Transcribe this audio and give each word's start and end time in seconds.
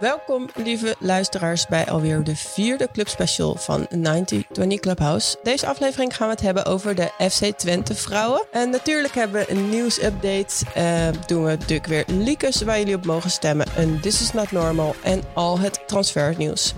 Welkom, 0.00 0.48
lieve 0.54 0.96
luisteraars, 0.98 1.66
bij 1.66 1.86
alweer 1.86 2.24
de 2.24 2.36
vierde 2.36 2.88
clubspecial 2.92 3.54
van 3.54 3.86
9020 3.90 4.80
Clubhouse. 4.80 5.36
Deze 5.42 5.66
aflevering 5.66 6.16
gaan 6.16 6.26
we 6.26 6.32
het 6.32 6.42
hebben 6.42 6.64
over 6.64 6.94
de 6.94 7.10
FC 7.30 7.58
Twente 7.58 7.94
vrouwen. 7.94 8.46
En 8.52 8.70
natuurlijk 8.70 9.14
hebben 9.14 9.40
we 9.40 9.50
een 9.50 9.68
nieuwsupdate. 9.68 10.64
Uh, 10.76 11.08
doen 11.26 11.44
we 11.44 11.50
natuurlijk 11.50 11.86
weer 11.86 12.04
leakers 12.06 12.62
waar 12.62 12.78
jullie 12.78 12.94
op 12.94 13.04
mogen 13.04 13.30
stemmen. 13.30 13.66
Een 13.76 14.00
This 14.00 14.20
is 14.20 14.32
Not 14.32 14.52
Normal 14.52 14.94
en 15.02 15.22
al 15.34 15.58
het 15.58 15.80
transfernieuws. 15.86 16.74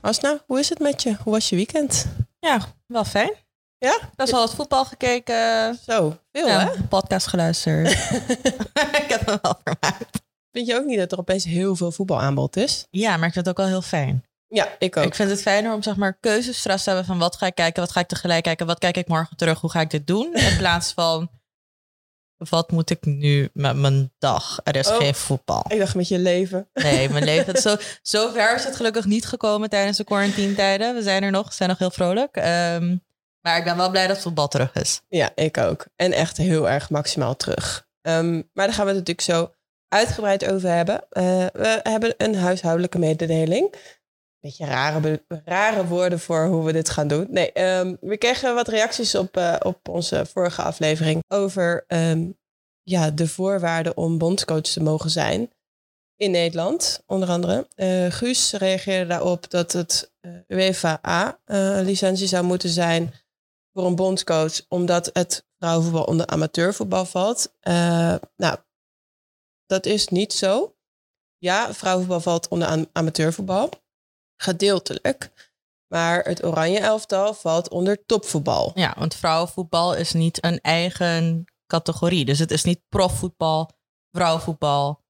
Asna, 0.00 0.42
hoe 0.46 0.58
is 0.58 0.68
het 0.68 0.78
met 0.78 1.02
je? 1.02 1.16
Hoe 1.22 1.32
was 1.32 1.48
je 1.48 1.56
weekend? 1.56 2.06
Ja, 2.40 2.60
wel 2.86 3.04
fijn. 3.04 3.43
Ja? 3.78 3.98
Best 4.16 4.32
wel 4.32 4.42
het 4.42 4.54
voetbal 4.54 4.84
gekeken. 4.84 5.78
Zo, 5.86 6.16
veel 6.32 6.46
ja, 6.46 6.58
hè? 6.72 6.82
podcast 6.82 7.26
geluisterd. 7.26 7.88
ik 9.02 9.04
heb 9.08 9.26
me 9.26 9.38
wel 9.42 9.60
vermaakt. 9.64 10.22
Vind 10.52 10.66
je 10.66 10.74
ook 10.76 10.84
niet 10.84 10.98
dat 10.98 11.12
er 11.12 11.18
opeens 11.18 11.44
heel 11.44 11.76
veel 11.76 11.92
voetbalaanbod 11.92 12.56
is? 12.56 12.86
Ja, 12.90 13.16
maar 13.16 13.26
ik 13.26 13.32
vind 13.32 13.46
het 13.46 13.48
ook 13.48 13.56
wel 13.66 13.66
heel 13.66 13.82
fijn. 13.82 14.24
Ja, 14.46 14.68
ik 14.78 14.96
ook. 14.96 15.04
Ik 15.04 15.14
vind 15.14 15.30
het 15.30 15.42
fijner 15.42 15.72
om 15.72 15.82
zeg 15.82 15.96
maar 15.96 16.18
keuzestress 16.20 16.84
te 16.84 16.90
hebben 16.90 17.06
van 17.06 17.18
wat 17.18 17.36
ga 17.36 17.46
ik 17.46 17.54
kijken, 17.54 17.82
wat 17.82 17.92
ga 17.92 18.00
ik 18.00 18.08
tegelijk 18.08 18.42
kijken, 18.42 18.66
wat 18.66 18.78
kijk 18.78 18.96
ik 18.96 19.08
morgen 19.08 19.36
terug, 19.36 19.60
hoe 19.60 19.70
ga 19.70 19.80
ik 19.80 19.90
dit 19.90 20.06
doen? 20.06 20.34
In 20.34 20.56
plaats 20.56 20.92
van 20.92 21.30
wat 22.36 22.70
moet 22.70 22.90
ik 22.90 23.04
nu 23.04 23.48
met 23.52 23.76
mijn 23.76 24.12
dag? 24.18 24.60
Er 24.64 24.76
is 24.76 24.88
Oh. 24.88 24.96
geen 24.96 25.14
voetbal. 25.14 25.64
Ik 25.68 25.78
dacht 25.78 25.94
met 25.94 26.08
je 26.08 26.18
leven. 26.18 26.68
Nee, 26.74 27.08
mijn 27.08 27.24
leven. 27.24 27.56
Zo, 27.62 27.76
zo 28.02 28.30
ver 28.30 28.54
is 28.54 28.64
het 28.64 28.76
gelukkig 28.76 29.04
niet 29.04 29.26
gekomen 29.26 29.68
tijdens 29.70 29.96
de 29.96 30.04
quarantainetijden. 30.04 30.94
We 30.94 31.02
zijn 31.02 31.22
er 31.22 31.30
nog, 31.30 31.48
we 31.48 31.54
zijn 31.54 31.68
nog 31.68 31.78
heel 31.78 31.90
vrolijk. 31.90 32.36
Ehm, 32.36 32.96
maar 33.44 33.58
ik 33.58 33.64
ben 33.64 33.76
wel 33.76 33.90
blij 33.90 34.06
dat 34.06 34.18
voetbal 34.18 34.48
terug 34.48 34.74
is. 34.74 35.00
Ja, 35.08 35.30
ik 35.34 35.58
ook. 35.58 35.86
En 35.96 36.12
echt 36.12 36.36
heel 36.36 36.70
erg 36.70 36.90
maximaal 36.90 37.36
terug. 37.36 37.88
Ehm, 38.00 38.34
maar 38.34 38.66
daar 38.66 38.72
gaan 38.72 38.86
we 38.86 38.92
het 38.92 38.98
natuurlijk 39.08 39.20
zo 39.20 39.54
uitgebreid 39.88 40.50
over 40.50 40.68
hebben. 40.68 41.04
Eh, 41.10 41.46
we 41.52 41.80
hebben 41.82 42.14
een 42.16 42.34
huishoudelijke 42.34 42.98
mededeling. 42.98 43.74
Beetje 44.40 44.66
rare, 44.66 45.24
rare 45.44 45.86
woorden 45.86 46.20
voor 46.20 46.46
hoe 46.46 46.64
we 46.64 46.72
dit 46.72 46.90
gaan 46.90 47.08
doen. 47.08 47.26
Nee, 47.30 47.52
ehm, 47.52 47.94
we 48.00 48.16
kregen 48.16 48.54
wat 48.54 48.68
reacties 48.68 49.14
op, 49.14 49.36
eh, 49.36 49.56
op 49.62 49.88
onze 49.88 50.26
vorige 50.26 50.62
aflevering 50.62 51.24
over 51.28 51.84
ehm, 51.86 52.30
ja, 52.82 53.10
de 53.10 53.28
voorwaarden 53.28 53.96
om 53.96 54.18
bondscoach 54.18 54.60
te 54.60 54.82
mogen 54.82 55.10
zijn 55.10 55.50
in 56.16 56.30
Nederland, 56.30 57.02
onder 57.06 57.28
andere. 57.28 57.66
Eh, 57.74 58.06
Guus 58.10 58.52
reageerde 58.52 59.06
daarop 59.06 59.50
dat 59.50 59.72
het 59.72 60.12
eh, 60.20 60.32
UEFA 60.48 61.00
A-licentie 61.06 62.26
zou 62.26 62.44
moeten 62.44 62.68
zijn 62.68 63.12
voor 63.74 63.86
een 63.86 63.96
bondscoach, 63.96 64.60
omdat 64.68 65.10
het 65.12 65.46
vrouwenvoetbal 65.58 66.04
onder 66.04 66.26
amateurvoetbal 66.26 67.04
valt. 67.04 67.52
Eh, 67.60 68.14
nou, 68.36 68.58
dat 69.66 69.86
is 69.86 70.08
niet 70.08 70.32
zo. 70.32 70.76
Ja, 71.38 71.74
vrouwenvoetbal 71.74 72.20
valt 72.20 72.48
onder 72.48 72.86
amateurvoetbal, 72.92 73.70
gedeeltelijk. 74.36 75.30
Maar 75.86 76.24
het 76.24 76.44
oranje 76.44 76.78
elftal 76.78 77.34
valt 77.34 77.68
onder 77.68 78.04
topvoetbal. 78.06 78.72
Ja, 78.74 78.94
want 78.98 79.14
vrouwenvoetbal 79.14 79.94
is 79.94 80.12
niet 80.12 80.44
een 80.44 80.60
eigen 80.60 81.44
categorie. 81.66 82.24
Dus 82.24 82.38
het 82.38 82.50
is 82.50 82.64
niet 82.64 82.80
profvoetbal, 82.88 83.70
vrouwenvoetbal, 84.10 85.04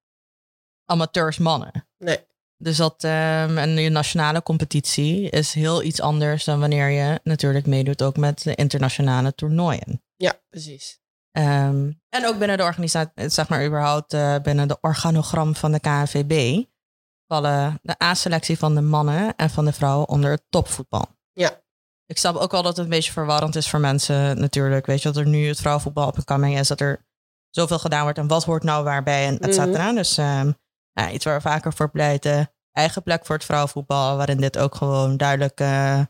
amateurs, 0.84 1.38
mannen. 1.38 1.88
Nee, 1.98 2.26
Dus 2.56 2.76
dat 2.76 3.04
ehm 3.04 3.58
en 3.58 3.76
je 3.76 3.90
nationale 3.90 4.42
competitie 4.42 5.30
is 5.30 5.52
heel 5.54 5.82
iets 5.82 6.00
anders 6.00 6.44
dan 6.44 6.60
wanneer 6.60 6.88
je 6.88 7.20
natuurlijk 7.22 7.66
meedoet 7.66 8.02
ook 8.02 8.16
met 8.16 8.42
de 8.42 8.54
internationale 8.54 9.34
toernooien. 9.34 10.02
ja, 10.16 10.40
precies. 10.50 11.02
Ehm, 11.30 11.90
en 12.08 12.26
ook 12.26 12.38
binnen 12.38 12.56
de 12.56 12.62
organisatie, 12.62 13.28
zeg 13.28 13.48
maar 13.48 13.66
überhaupt 13.66 14.12
eh, 14.12 14.36
binnen 14.42 14.68
de 14.68 14.78
organogram 14.80 15.54
van 15.54 15.72
de 15.72 15.80
KNVB, 15.80 16.64
vallen 17.26 17.78
de 17.82 18.02
A-selectie 18.02 18.58
van 18.58 18.74
de 18.74 18.80
mannen 18.80 19.36
en 19.36 19.50
van 19.50 19.64
de 19.64 19.72
vrouwen 19.72 20.08
onder 20.08 20.30
het 20.30 20.44
topvoetbal. 20.48 21.06
Ja. 21.32 21.62
Ik 22.06 22.18
snap 22.18 22.36
ook 22.36 22.50
wel 22.50 22.62
dat 22.62 22.76
het 22.76 22.84
een 22.84 22.90
beetje 22.90 23.12
verwarrend 23.12 23.56
is 23.56 23.70
voor 23.70 23.80
mensen 23.80 24.38
natuurlijk. 24.40 24.86
Weet 24.86 25.02
je, 25.02 25.12
dat 25.12 25.16
er 25.16 25.28
nu 25.28 25.46
het 25.48 25.60
vrouwenvoetbal 25.60 26.06
op 26.06 26.16
een 26.16 26.24
coming 26.24 26.58
is, 26.58 26.68
dat 26.68 26.80
er 26.80 27.06
zoveel 27.50 27.78
gedaan 27.78 28.02
wordt 28.02 28.18
en 28.18 28.26
wat 28.26 28.44
hoort 28.44 28.62
nou 28.62 28.84
waarbij 28.84 29.26
en 29.26 29.38
et 29.38 29.54
cetera. 29.54 29.92
Dus 29.92 30.18
ehm, 30.18 30.52
nou, 30.94 31.10
iets 31.12 31.24
waar 31.24 31.34
we 31.34 31.40
vaker 31.40 31.72
voor 31.72 31.90
pleiten. 31.90 32.52
Eigen 32.72 33.02
plek 33.02 33.26
voor 33.26 33.34
het 33.34 33.44
vrouwenvoetbal, 33.44 34.16
waarin 34.16 34.36
dit 34.40 34.58
ook 34.58 34.74
gewoon 34.74 35.16
duidelijk 35.16 35.60
eh, 35.60 36.02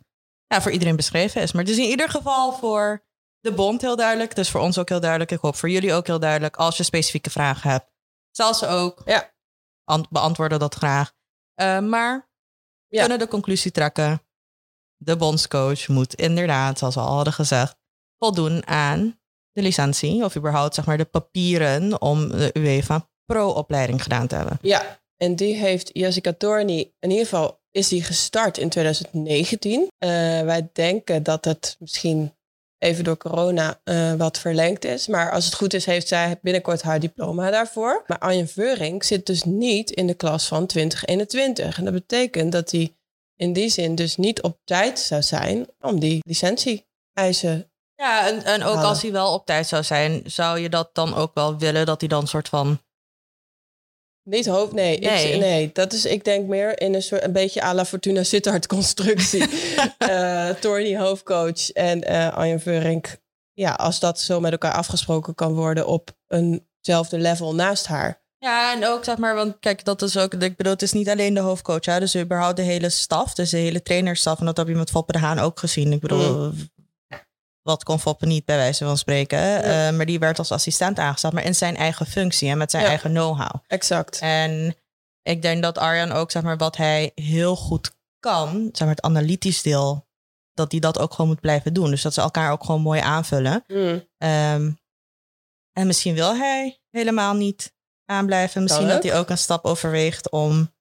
ja, 0.47 0.61
voor 0.63 0.71
iedereen 0.71 0.97
beschreven 0.97 1.43
is. 1.43 1.53
Maar 1.53 1.63
het 1.63 1.71
is 1.73 1.79
in 1.79 1.89
ieder 1.91 2.09
geval 2.11 2.53
voor 2.53 3.05
de 3.41 3.53
bond 3.53 3.81
heel 3.81 3.97
duidelijk. 3.97 4.35
Dus 4.35 4.51
voor 4.51 4.61
ons 4.61 4.79
ook 4.79 4.89
heel 4.89 5.01
duidelijk. 5.01 5.31
Ik 5.31 5.39
hoop 5.41 5.57
voor 5.57 5.71
jullie 5.71 5.93
ook 5.95 6.07
heel 6.07 6.19
duidelijk. 6.19 6.57
Als 6.57 6.77
je 6.77 6.83
specifieke 6.83 7.31
vragen 7.31 7.71
hebt, 7.71 7.91
zal 8.31 8.55
ze 8.55 8.67
ook 8.67 9.03
Ja. 9.05 9.33
ant- 9.85 10.09
beantwoorden 10.11 10.59
dat 10.59 10.75
graag. 10.75 11.13
Eh, 11.55 11.79
maar 11.81 12.31
we 12.89 12.97
Ja. 12.97 13.01
kunnen 13.01 13.19
de 13.19 13.29
conclusie 13.29 13.71
trekken. 13.71 14.23
De 14.97 15.17
bondscoach 15.17 15.89
moet 15.89 16.15
inderdaad, 16.15 16.79
zoals 16.79 16.95
we 16.95 17.01
al 17.01 17.15
hadden 17.15 17.33
gezegd, 17.33 17.77
voldoen 18.19 18.67
aan 18.67 19.21
de 19.53 19.63
licentie. 19.63 20.25
Of 20.25 20.37
überhaupt 20.37 20.75
zeg 20.75 20.87
maar 20.87 20.97
de 20.97 21.05
papieren 21.05 22.01
om 22.01 22.29
de 22.29 22.51
UEFA 22.55 23.09
Pro-opleiding 23.27 24.03
gedaan 24.03 24.27
te 24.27 24.35
hebben. 24.35 24.59
Ja, 24.63 25.01
en 25.17 25.37
die 25.37 25.55
heeft 25.55 25.91
Jessica 25.93 26.33
Torni, 26.39 26.93
in 27.01 27.11
ieder 27.11 27.25
geval 27.25 27.63
is 27.71 27.89
die 27.89 28.03
gestart 28.03 28.59
in 28.59 28.69
2019. 28.69 29.89
Eh, 29.99 30.09
wij 30.41 30.69
denken 30.73 31.23
dat 31.23 31.45
het 31.45 31.77
misschien 31.79 32.35
even 32.79 33.05
door 33.05 33.17
corona 33.17 33.81
eh, 33.85 34.13
wat 34.13 34.39
verlengd 34.39 34.85
is. 34.85 35.07
Maar 35.07 35.31
als 35.31 35.45
het 35.45 35.55
goed 35.55 35.75
is, 35.75 35.87
heeft 35.87 36.09
zij 36.09 36.39
binnenkort 36.43 36.83
haar 36.83 37.01
diploma 37.01 37.51
daarvoor. 37.51 38.05
Maar 38.07 38.19
Arjen 38.19 38.49
Veurink 38.49 39.03
zit 39.03 39.27
dus 39.27 39.45
niet 39.45 39.91
in 39.91 40.07
de 40.07 40.15
klas 40.15 40.47
van 40.47 40.67
2021. 40.67 41.79
En 41.79 41.85
dat 41.85 41.93
betekent 41.93 42.53
dat 42.53 42.71
hij 42.71 42.95
in 43.37 43.53
die 43.53 43.69
zin 43.69 43.95
dus 43.95 44.17
niet 44.17 44.43
op 44.43 44.59
tijd 44.65 44.99
zou 44.99 45.23
zijn 45.23 45.67
om 45.81 46.01
die 46.01 46.21
licentie-eisen 46.27 47.71
Ja, 47.97 48.27
en, 48.29 48.45
en 48.45 48.63
ook 48.63 48.75
Halen. 48.75 48.89
als 48.89 49.03
hij 49.03 49.13
wel 49.13 49.33
op 49.33 49.47
tijd 49.47 49.67
zou 49.67 49.83
zijn, 49.83 50.23
zou 50.27 50.59
je 50.59 50.69
dat 50.69 50.91
dan 50.93 51.15
ook 51.15 51.35
wel 51.35 51.59
willen 51.59 51.87
dat 51.87 52.01
hij 52.01 52.09
dan 52.09 52.27
soort 52.27 52.49
van. 52.49 52.79
Niet 54.25 54.47
hoofd, 54.47 54.73
nee. 54.73 54.99
Nee. 54.99 55.33
Ik, 55.33 55.41
nee, 55.41 55.71
dat 55.73 55.93
is, 55.93 56.05
ik 56.05 56.25
denk 56.25 56.47
meer 56.47 56.81
in 56.81 56.95
een 56.95 57.03
soort, 57.03 57.25
een 57.25 57.33
beetje 57.33 57.63
à 57.63 57.75
la 57.75 57.85
Fortuna 57.85 58.23
Sittard 58.23 58.67
constructie. 58.67 59.45
Eh 59.99 60.51
Torny 60.51 60.97
hoofdcoach 60.97 61.71
en 61.73 62.03
eh 62.03 62.37
Arjen 62.37 62.61
Veurink. 62.61 63.17
Ja, 63.53 63.71
als 63.73 64.01
dat 64.01 64.21
zo 64.21 64.41
met 64.41 64.53
elkaar 64.53 64.73
afgesproken 64.73 65.35
kan 65.35 65.55
worden 65.55 65.87
op 65.87 66.11
eenzelfde 66.29 67.19
level 67.19 67.55
naast 67.55 67.87
haar. 67.87 68.23
Ja, 68.39 68.75
en 68.75 68.87
ook 68.87 69.05
zeg 69.05 69.17
maar, 69.17 69.35
want 69.35 69.57
kijk, 69.61 69.85
dat 69.85 70.03
is 70.03 70.17
ook, 70.17 70.35
ik 70.35 70.57
bedoel, 70.57 70.73
het 70.73 70.83
is 70.83 70.93
niet 70.93 71.09
alleen 71.09 71.35
de 71.35 71.41
hoofdcoach, 71.41 71.85
hè, 71.85 71.99
dus 72.01 72.17
überhaupt 72.17 72.57
de 72.57 72.63
hele 72.63 72.89
staf, 72.89 73.35
dus 73.35 73.51
de 73.51 73.57
hele 73.57 73.83
trainerstaf. 73.83 74.39
En 74.41 74.47
dat 74.47 74.57
heb 74.57 74.69
je 74.69 74.75
met 74.75 74.91
Foppe 74.91 75.13
de 75.13 75.19
Haan 75.19 75.39
ook 75.39 75.59
gezien. 75.59 75.93
Ik 75.93 76.01
bedoel, 76.01 76.51
wat 77.65 77.85
kon 77.85 78.01
Foppe 78.01 78.27
niet 78.27 78.45
bij 78.45 78.57
wijze 78.57 78.85
van 78.85 78.99
spreken, 78.99 79.63
Eh, 79.63 79.91
maar 79.91 80.07
die 80.07 80.19
werd 80.19 80.39
als 80.39 80.53
assistent 80.53 80.99
aangesteld, 80.99 81.33
maar 81.33 81.45
in 81.45 81.55
zijn 81.55 81.77
eigen 81.77 82.07
functie 82.07 82.49
en 82.51 82.59
met 82.59 82.71
zijn 82.71 82.83
Ja. 82.83 82.89
eigen 82.89 83.11
know-how. 83.11 83.55
Exact. 83.67 84.19
En 84.19 84.77
ik 85.23 85.43
denk 85.43 85.63
dat 85.63 85.79
Arjan 85.79 86.13
ook, 86.13 86.31
zeg 86.31 86.43
maar, 86.43 86.57
wat 86.57 86.77
hij 86.77 87.13
heel 87.15 87.57
goed 87.57 87.93
kan, 88.21 88.69
zeg 88.73 88.81
maar, 88.87 88.97
het 88.97 89.05
analytisch 89.05 89.63
deel, 89.63 90.07
dat 90.53 90.71
hij 90.71 90.81
dat 90.81 90.99
ook 90.99 91.15
gewoon 91.15 91.31
moet 91.31 91.41
blijven 91.41 91.75
doen. 91.75 91.91
Dus 91.91 92.03
dat 92.03 92.15
ze 92.15 92.21
elkaar 92.21 92.53
ook 92.53 92.65
gewoon 92.65 92.81
mooi 92.81 93.01
aanvullen. 93.01 93.65
Mm. 93.67 94.05
Ehm, 94.19 94.71
en 95.73 95.87
misschien 95.87 96.15
wil 96.15 96.37
hij 96.37 96.81
helemaal 96.91 97.35
niet 97.35 97.75
aanblijven. 98.05 98.63
Misschien 98.63 98.87
dat 98.87 98.97
ook. 98.97 99.03
hij 99.03 99.19
ook 99.19 99.31
een 99.31 99.39
stap 99.39 99.65
overweegt 99.65 100.31
om 100.31 100.74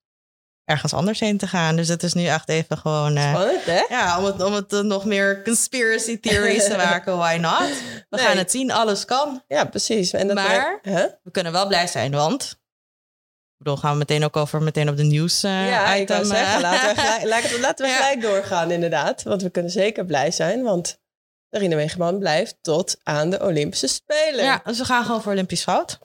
ergens 0.65 0.93
anders 0.93 1.19
heen 1.19 1.37
te 1.37 1.47
gaan. 1.47 1.75
Dus 1.75 1.87
het 1.87 2.03
is 2.03 2.13
nu 2.13 2.25
echt 2.25 2.49
even 2.49 2.77
gewoon... 2.77 3.11
Spannend, 3.17 3.65
hè? 3.65 3.83
ja, 3.89 4.17
om 4.19 4.25
het, 4.25 4.43
om 4.43 4.53
het 4.53 4.73
eh, 4.73 4.79
nog 4.79 5.05
meer 5.05 5.43
conspiracy 5.43 6.19
theories 6.19 6.63
te 6.63 6.75
maken. 6.87 7.17
Why 7.17 7.37
not? 7.41 7.69
We 8.09 8.17
Nee. 8.17 8.25
gaan 8.25 8.37
het 8.37 8.51
zien. 8.51 8.71
Alles 8.71 9.05
kan. 9.05 9.43
Ja, 9.47 9.65
precies. 9.65 10.11
En 10.13 10.27
dat 10.27 10.35
Maar- 10.35 10.79
Huh? 10.81 11.03
We 11.23 11.31
kunnen 11.31 11.51
wel 11.51 11.67
blij 11.67 11.87
zijn, 11.87 12.11
want... 12.11 12.43
Ik 12.43 13.69
bedoel, 13.69 13.77
gaan 13.77 13.91
we 13.91 13.97
meteen 13.97 14.23
ook 14.23 14.37
over 14.37 14.61
meteen 14.61 14.89
op 14.89 14.97
de 14.97 15.03
nieuws 15.03 15.43
eh 15.43 15.67
ja, 15.69 15.93
ik 15.93 16.07
wou 16.07 16.25
zeggen, 16.25 16.61
laten 16.61 16.95
we, 16.95 17.01
gelijk, 17.19 17.57
laten 17.65 17.85
we, 17.85 17.91
Ja. 17.91 17.97
gelijk 17.97 18.21
doorgaan 18.21 18.71
inderdaad. 18.71 19.23
Want 19.23 19.41
we 19.41 19.49
kunnen 19.49 19.71
zeker 19.71 20.05
blij 20.05 20.31
zijn, 20.31 20.63
want 20.63 20.99
Darine 21.49 21.75
Wegeman 21.75 22.19
blijft 22.19 22.57
tot 22.61 22.97
aan 23.03 23.29
de 23.29 23.41
Olympische 23.43 23.87
Spelen. 23.87 24.43
Ja, 24.43 24.61
dus 24.63 24.77
we 24.77 24.85
gaan 24.85 25.05
gewoon 25.05 25.21
voor 25.21 25.31
Olympisch 25.31 25.63
goud. 25.63 25.99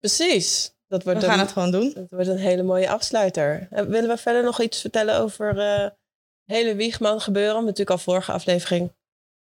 Precies. 0.00 0.74
Dat 0.88 1.02
We 1.04 1.10
wordt, 1.12 1.26
gaan 1.26 1.34
een, 1.38 1.44
het 1.44 1.52
gewoon 1.52 1.70
doen. 1.70 1.92
dat 1.94 2.06
wordt 2.10 2.26
een 2.28 2.38
hele 2.38 2.62
mooie 2.62 2.90
afsluiter. 2.90 3.66
Eh, 3.70 3.84
willen 3.84 4.08
we 4.08 4.16
verder 4.16 4.42
nog 4.44 4.60
iets 4.60 4.80
vertellen 4.80 5.18
over 5.20 5.58
eh 5.58 5.90
hele 6.44 6.74
Wiegman 6.74 7.20
gebeuren? 7.20 7.54
We 7.56 7.60
natuurlijk 7.60 7.90
al 7.90 7.98
vorige 7.98 8.32
aflevering. 8.32 8.96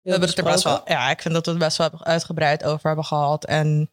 We 0.01 0.11
hebben 0.11 0.29
het 0.29 0.39
er 0.39 0.45
best 0.45 0.65
wel. 0.65 0.81
Ja, 0.85 1.11
ik 1.11 1.23
vind 1.23 1.35
dat 1.35 1.45
we 1.45 1.51
het 1.51 1.61
best 1.61 1.77
wel 1.77 2.05
uitgebreid 2.05 2.65
over 2.65 2.87
hebben 2.87 3.05
gehad. 3.05 3.45
En 3.45 3.91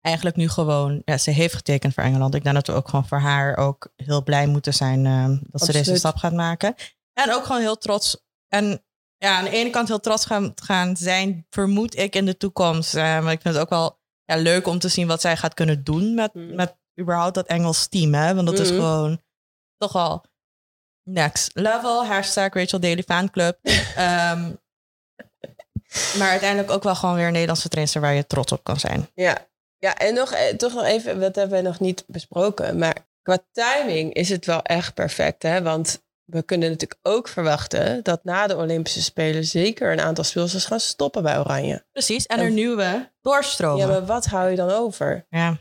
eigenlijk 0.00 0.36
nu 0.36 0.48
gewoon, 0.48 1.02
ja, 1.04 1.18
ze 1.18 1.30
heeft 1.30 1.54
getekend 1.54 1.94
voor 1.94 2.02
Engeland. 2.02 2.34
Ik 2.34 2.42
denk 2.42 2.54
dat 2.54 2.66
we 2.66 2.72
ook 2.72 2.88
gewoon 2.88 3.06
voor 3.06 3.18
haar 3.18 3.56
ook 3.56 3.92
heel 3.96 4.22
blij 4.22 4.46
moeten 4.46 4.74
zijn 4.74 5.06
eh, 5.06 5.28
dat 5.50 5.64
ze 5.64 5.72
deze 5.72 5.96
stap 5.96 6.16
gaat 6.16 6.32
maken. 6.32 6.74
En 7.12 7.32
ook 7.34 7.44
gewoon 7.44 7.60
heel 7.60 7.78
trots. 7.78 8.24
En 8.48 8.84
ja, 9.16 9.36
aan 9.38 9.44
de 9.44 9.50
ene 9.50 9.70
kant 9.70 9.88
heel 9.88 10.00
trots 10.00 10.26
gaan, 10.26 10.52
gaan 10.54 10.96
zijn, 10.96 11.46
vermoed 11.50 11.96
ik 11.98 12.14
in 12.14 12.26
de 12.26 12.36
toekomst. 12.36 12.94
Maar 12.94 13.32
ik 13.32 13.40
vind 13.40 13.54
het 13.54 13.58
ook 13.62 13.70
wel 13.70 13.98
ja, 14.24 14.36
leuk 14.36 14.66
om 14.66 14.78
te 14.78 14.88
zien 14.88 15.06
wat 15.06 15.20
zij 15.20 15.36
gaat 15.36 15.54
kunnen 15.54 15.84
doen 15.84 16.14
met, 16.14 16.34
Mm. 16.34 16.54
met 16.54 16.76
überhaupt 17.00 17.34
dat 17.34 17.46
Engels 17.46 17.86
team. 17.86 18.14
Hè? 18.14 18.34
Want 18.34 18.46
dat 18.46 18.58
is 18.58 18.68
Mhm. 18.70 18.78
gewoon 18.78 19.20
toch 19.78 19.92
wel 19.92 20.24
next 21.02 21.50
level. 21.54 22.06
Hashtag 22.06 22.52
Rachel 22.54 22.80
Daily 22.80 23.02
Fanclub. 23.02 23.58
Ehm, 23.96 24.50
maar 26.18 26.30
uiteindelijk 26.30 26.70
ook 26.70 26.82
wel 26.82 26.94
gewoon 26.94 27.14
weer 27.14 27.26
een 27.26 27.32
Nederlandse 27.32 27.68
trainster 27.68 28.00
waar 28.00 28.14
je 28.14 28.26
trots 28.26 28.52
op 28.52 28.64
kan 28.64 28.80
zijn. 28.80 29.08
Ja, 29.14 29.46
ja 29.78 29.96
en 29.96 30.14
nog, 30.14 30.32
eh, 30.32 30.54
toch 30.56 30.74
nog 30.74 30.84
even, 30.84 31.20
wat 31.20 31.34
hebben 31.34 31.56
we 31.56 31.62
nog 31.68 31.80
niet 31.80 32.04
besproken. 32.06 32.78
Maar 32.78 32.96
qua 33.22 33.38
timing 33.52 34.14
is 34.14 34.28
het 34.28 34.46
wel 34.46 34.62
echt 34.62 34.94
perfect. 34.94 35.42
Hè? 35.42 35.62
Want 35.62 36.02
we 36.24 36.42
kunnen 36.42 36.70
natuurlijk 36.70 37.00
ook 37.02 37.28
verwachten 37.28 38.02
dat 38.02 38.24
na 38.24 38.46
de 38.46 38.56
Olympische 38.56 39.02
Spelen 39.02 39.44
zeker 39.44 39.92
een 39.92 40.00
aantal 40.00 40.24
speelsters 40.24 40.64
gaan 40.64 40.80
stoppen 40.80 41.22
bij 41.22 41.38
Oranje. 41.38 41.84
Precies. 41.92 42.26
En 42.26 42.38
En- 42.38 42.44
er 42.44 42.50
nieuwe 42.50 43.10
doorstromen. 43.20 43.78
Ja, 43.78 43.86
maar 43.86 44.06
wat 44.06 44.24
hou 44.26 44.50
je 44.50 44.56
dan 44.56 44.70
over? 44.70 45.26
ja. 45.30 45.58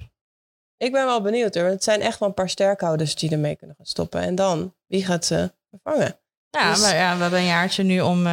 Ik 0.83 0.91
ben 0.91 1.06
wel 1.06 1.21
benieuwd 1.21 1.53
hoor. 1.53 1.63
want 1.63 1.75
Het 1.75 1.83
zijn 1.83 2.01
echt 2.01 2.19
wel 2.19 2.27
een 2.27 2.33
paar 2.33 2.50
sterkhouders 2.50 3.15
die 3.15 3.31
ermee 3.31 3.56
kunnen 3.56 3.75
gaan 3.75 3.85
stoppen. 3.85 4.21
En 4.21 4.35
dan, 4.35 4.75
wie 4.88 5.06
gaat 5.06 5.25
ze 5.25 5.53
vervangen? 5.69 6.18
Ja, 6.50 6.69
Dus- 6.71 6.81
maar 6.81 6.95
ja, 6.95 7.15
we 7.15 7.21
hebben 7.21 7.39
een 7.39 7.45
jaartje 7.45 7.83
nu 7.83 8.01
om... 8.01 8.25
eh, 8.25 8.31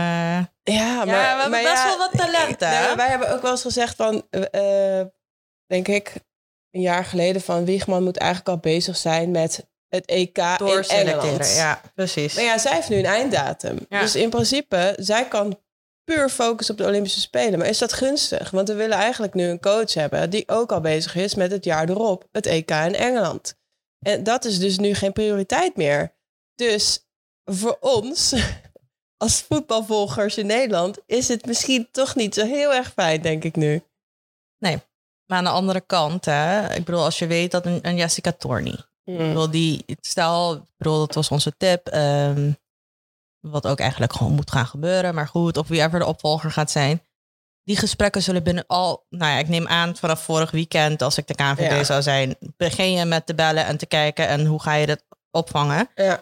Ja, 0.63 0.95
maar, 0.95 1.07
we 1.07 1.13
hebben 1.13 1.51
maar 1.51 1.63
best 1.63 1.83
ja, 1.83 1.87
wel 1.87 1.99
wat 1.99 2.11
talenten, 2.13 2.69
ik- 2.73 2.75
nou, 2.81 2.97
wij 2.97 3.09
hebben 3.09 3.33
ook 3.33 3.43
wel 3.43 3.51
eens 3.51 3.63
gezegd 3.63 3.97
van, 3.97 4.27
eh, 4.31 5.01
denk 5.67 5.89
ik, 5.89 6.13
een 6.71 6.81
jaar 6.81 7.05
geleden 7.05 7.41
van 7.43 7.65
Wiegman 7.65 8.03
moet 8.03 8.17
eigenlijk 8.17 8.51
al 8.51 8.59
bezig 8.59 8.97
zijn 8.97 9.31
met 9.31 9.67
het 9.89 10.05
EK 10.07 10.39
in. 10.39 10.83
Engeland. 10.89 11.55
Ja, 11.55 11.81
precies. 11.95 12.35
Maar 12.35 12.45
ja, 12.45 12.59
zij 12.59 12.75
heeft 12.75 12.89
nu 12.89 12.97
een 12.99 13.05
einddatum. 13.05 13.79
Ja. 13.89 14.01
Dus 14.01 14.17
in 14.17 14.31
principe, 14.31 14.95
zij 14.99 15.25
kan 15.29 15.61
puur 16.05 16.29
focussen 16.29 16.75
op 16.75 16.81
de 16.81 16.87
Olympische 16.87 17.21
Spelen. 17.21 17.59
Maar 17.59 17.69
is 17.69 17.79
dat 17.79 17.93
gunstig? 17.93 18.51
Want 18.51 18.69
we 18.69 18.75
willen 18.75 18.97
eigenlijk 18.97 19.35
nu 19.35 19.45
een 19.45 19.61
coach 19.61 19.95
hebben 19.95 20.31
die 20.31 20.49
ook 20.49 20.73
al 20.73 20.81
bezig 20.81 21.15
is 21.15 21.35
met 21.35 21.51
het 21.51 21.65
jaar 21.65 21.89
erop, 21.89 22.29
het 22.33 22.47
EK 22.47 22.71
in 22.71 22.95
Engeland. 22.95 23.59
En 23.99 24.23
dat 24.23 24.45
is 24.45 24.59
dus 24.59 24.79
nu 24.79 24.95
geen 24.95 25.13
prioriteit 25.13 25.77
meer. 25.77 26.15
Dus 26.55 27.07
voor 27.45 27.77
ons, 27.81 28.35
als 29.25 29.41
voetbalvolgers 29.41 30.39
in 30.39 30.47
Nederland, 30.47 30.99
is 31.07 31.29
het 31.29 31.47
misschien 31.47 31.89
toch 31.91 32.15
niet 32.15 32.35
zo 32.35 32.45
heel 32.45 32.75
erg 32.75 32.93
fijn, 32.93 33.23
denk 33.23 33.45
ik 33.45 33.57
nu. 33.57 33.83
Maar 35.27 35.39
aan 35.39 35.45
de 35.45 35.51
andere 35.51 35.81
kant, 35.81 36.25
hè, 36.25 36.75
ik 36.75 36.85
bedoel, 36.85 37.05
als 37.05 37.19
je 37.19 37.27
weet 37.27 37.51
dat 37.51 37.67
een, 37.67 37.79
een 37.83 37.97
Jessica 37.97 38.33
Torney, 38.33 38.77
ik 39.05 39.19
bedoel, 39.19 39.51
die, 39.51 39.85
stel, 40.01 40.55
ik 40.55 40.77
bedoel, 40.77 40.99
dat 40.99 41.15
was 41.15 41.29
onze 41.29 41.57
tip, 41.57 41.87
ehm, 41.87 42.53
wat 43.41 43.67
ook 43.67 43.81
eigenlijk 43.81 44.13
gewoon 44.13 44.33
moet 44.33 44.51
gaan 44.51 44.67
gebeuren, 44.67 45.15
maar 45.15 45.29
goed, 45.29 45.57
of 45.57 45.69
wie 45.69 45.83
ever 45.83 45.99
de 45.99 46.07
opvolger 46.07 46.51
gaat 46.51 46.71
zijn. 46.71 47.03
Die 47.65 47.77
gesprekken 47.77 48.23
zullen 48.23 48.43
binnen 48.43 48.65
al, 48.67 49.07
nou 49.09 49.33
ja, 49.33 49.39
ik 49.39 49.49
neem 49.49 49.67
aan 49.67 49.97
vanaf 49.97 50.23
vorig 50.23 50.51
weekend, 50.51 51.03
als 51.03 51.19
ik 51.19 51.27
de 51.27 51.35
KNVB 51.35 51.71
Ja. 51.71 51.85
zou 51.85 52.03
zijn, 52.03 52.37
begin 52.57 52.93
je 52.93 53.05
met 53.05 53.27
te 53.27 53.35
bellen 53.35 53.67
en 53.67 53.77
te 53.77 53.87
kijken 53.87 54.29
en 54.29 54.47
hoe 54.47 54.63
ga 54.63 54.75
je 54.75 54.87
dat 54.87 55.03
opvangen. 55.31 55.89
Ja, 55.95 56.21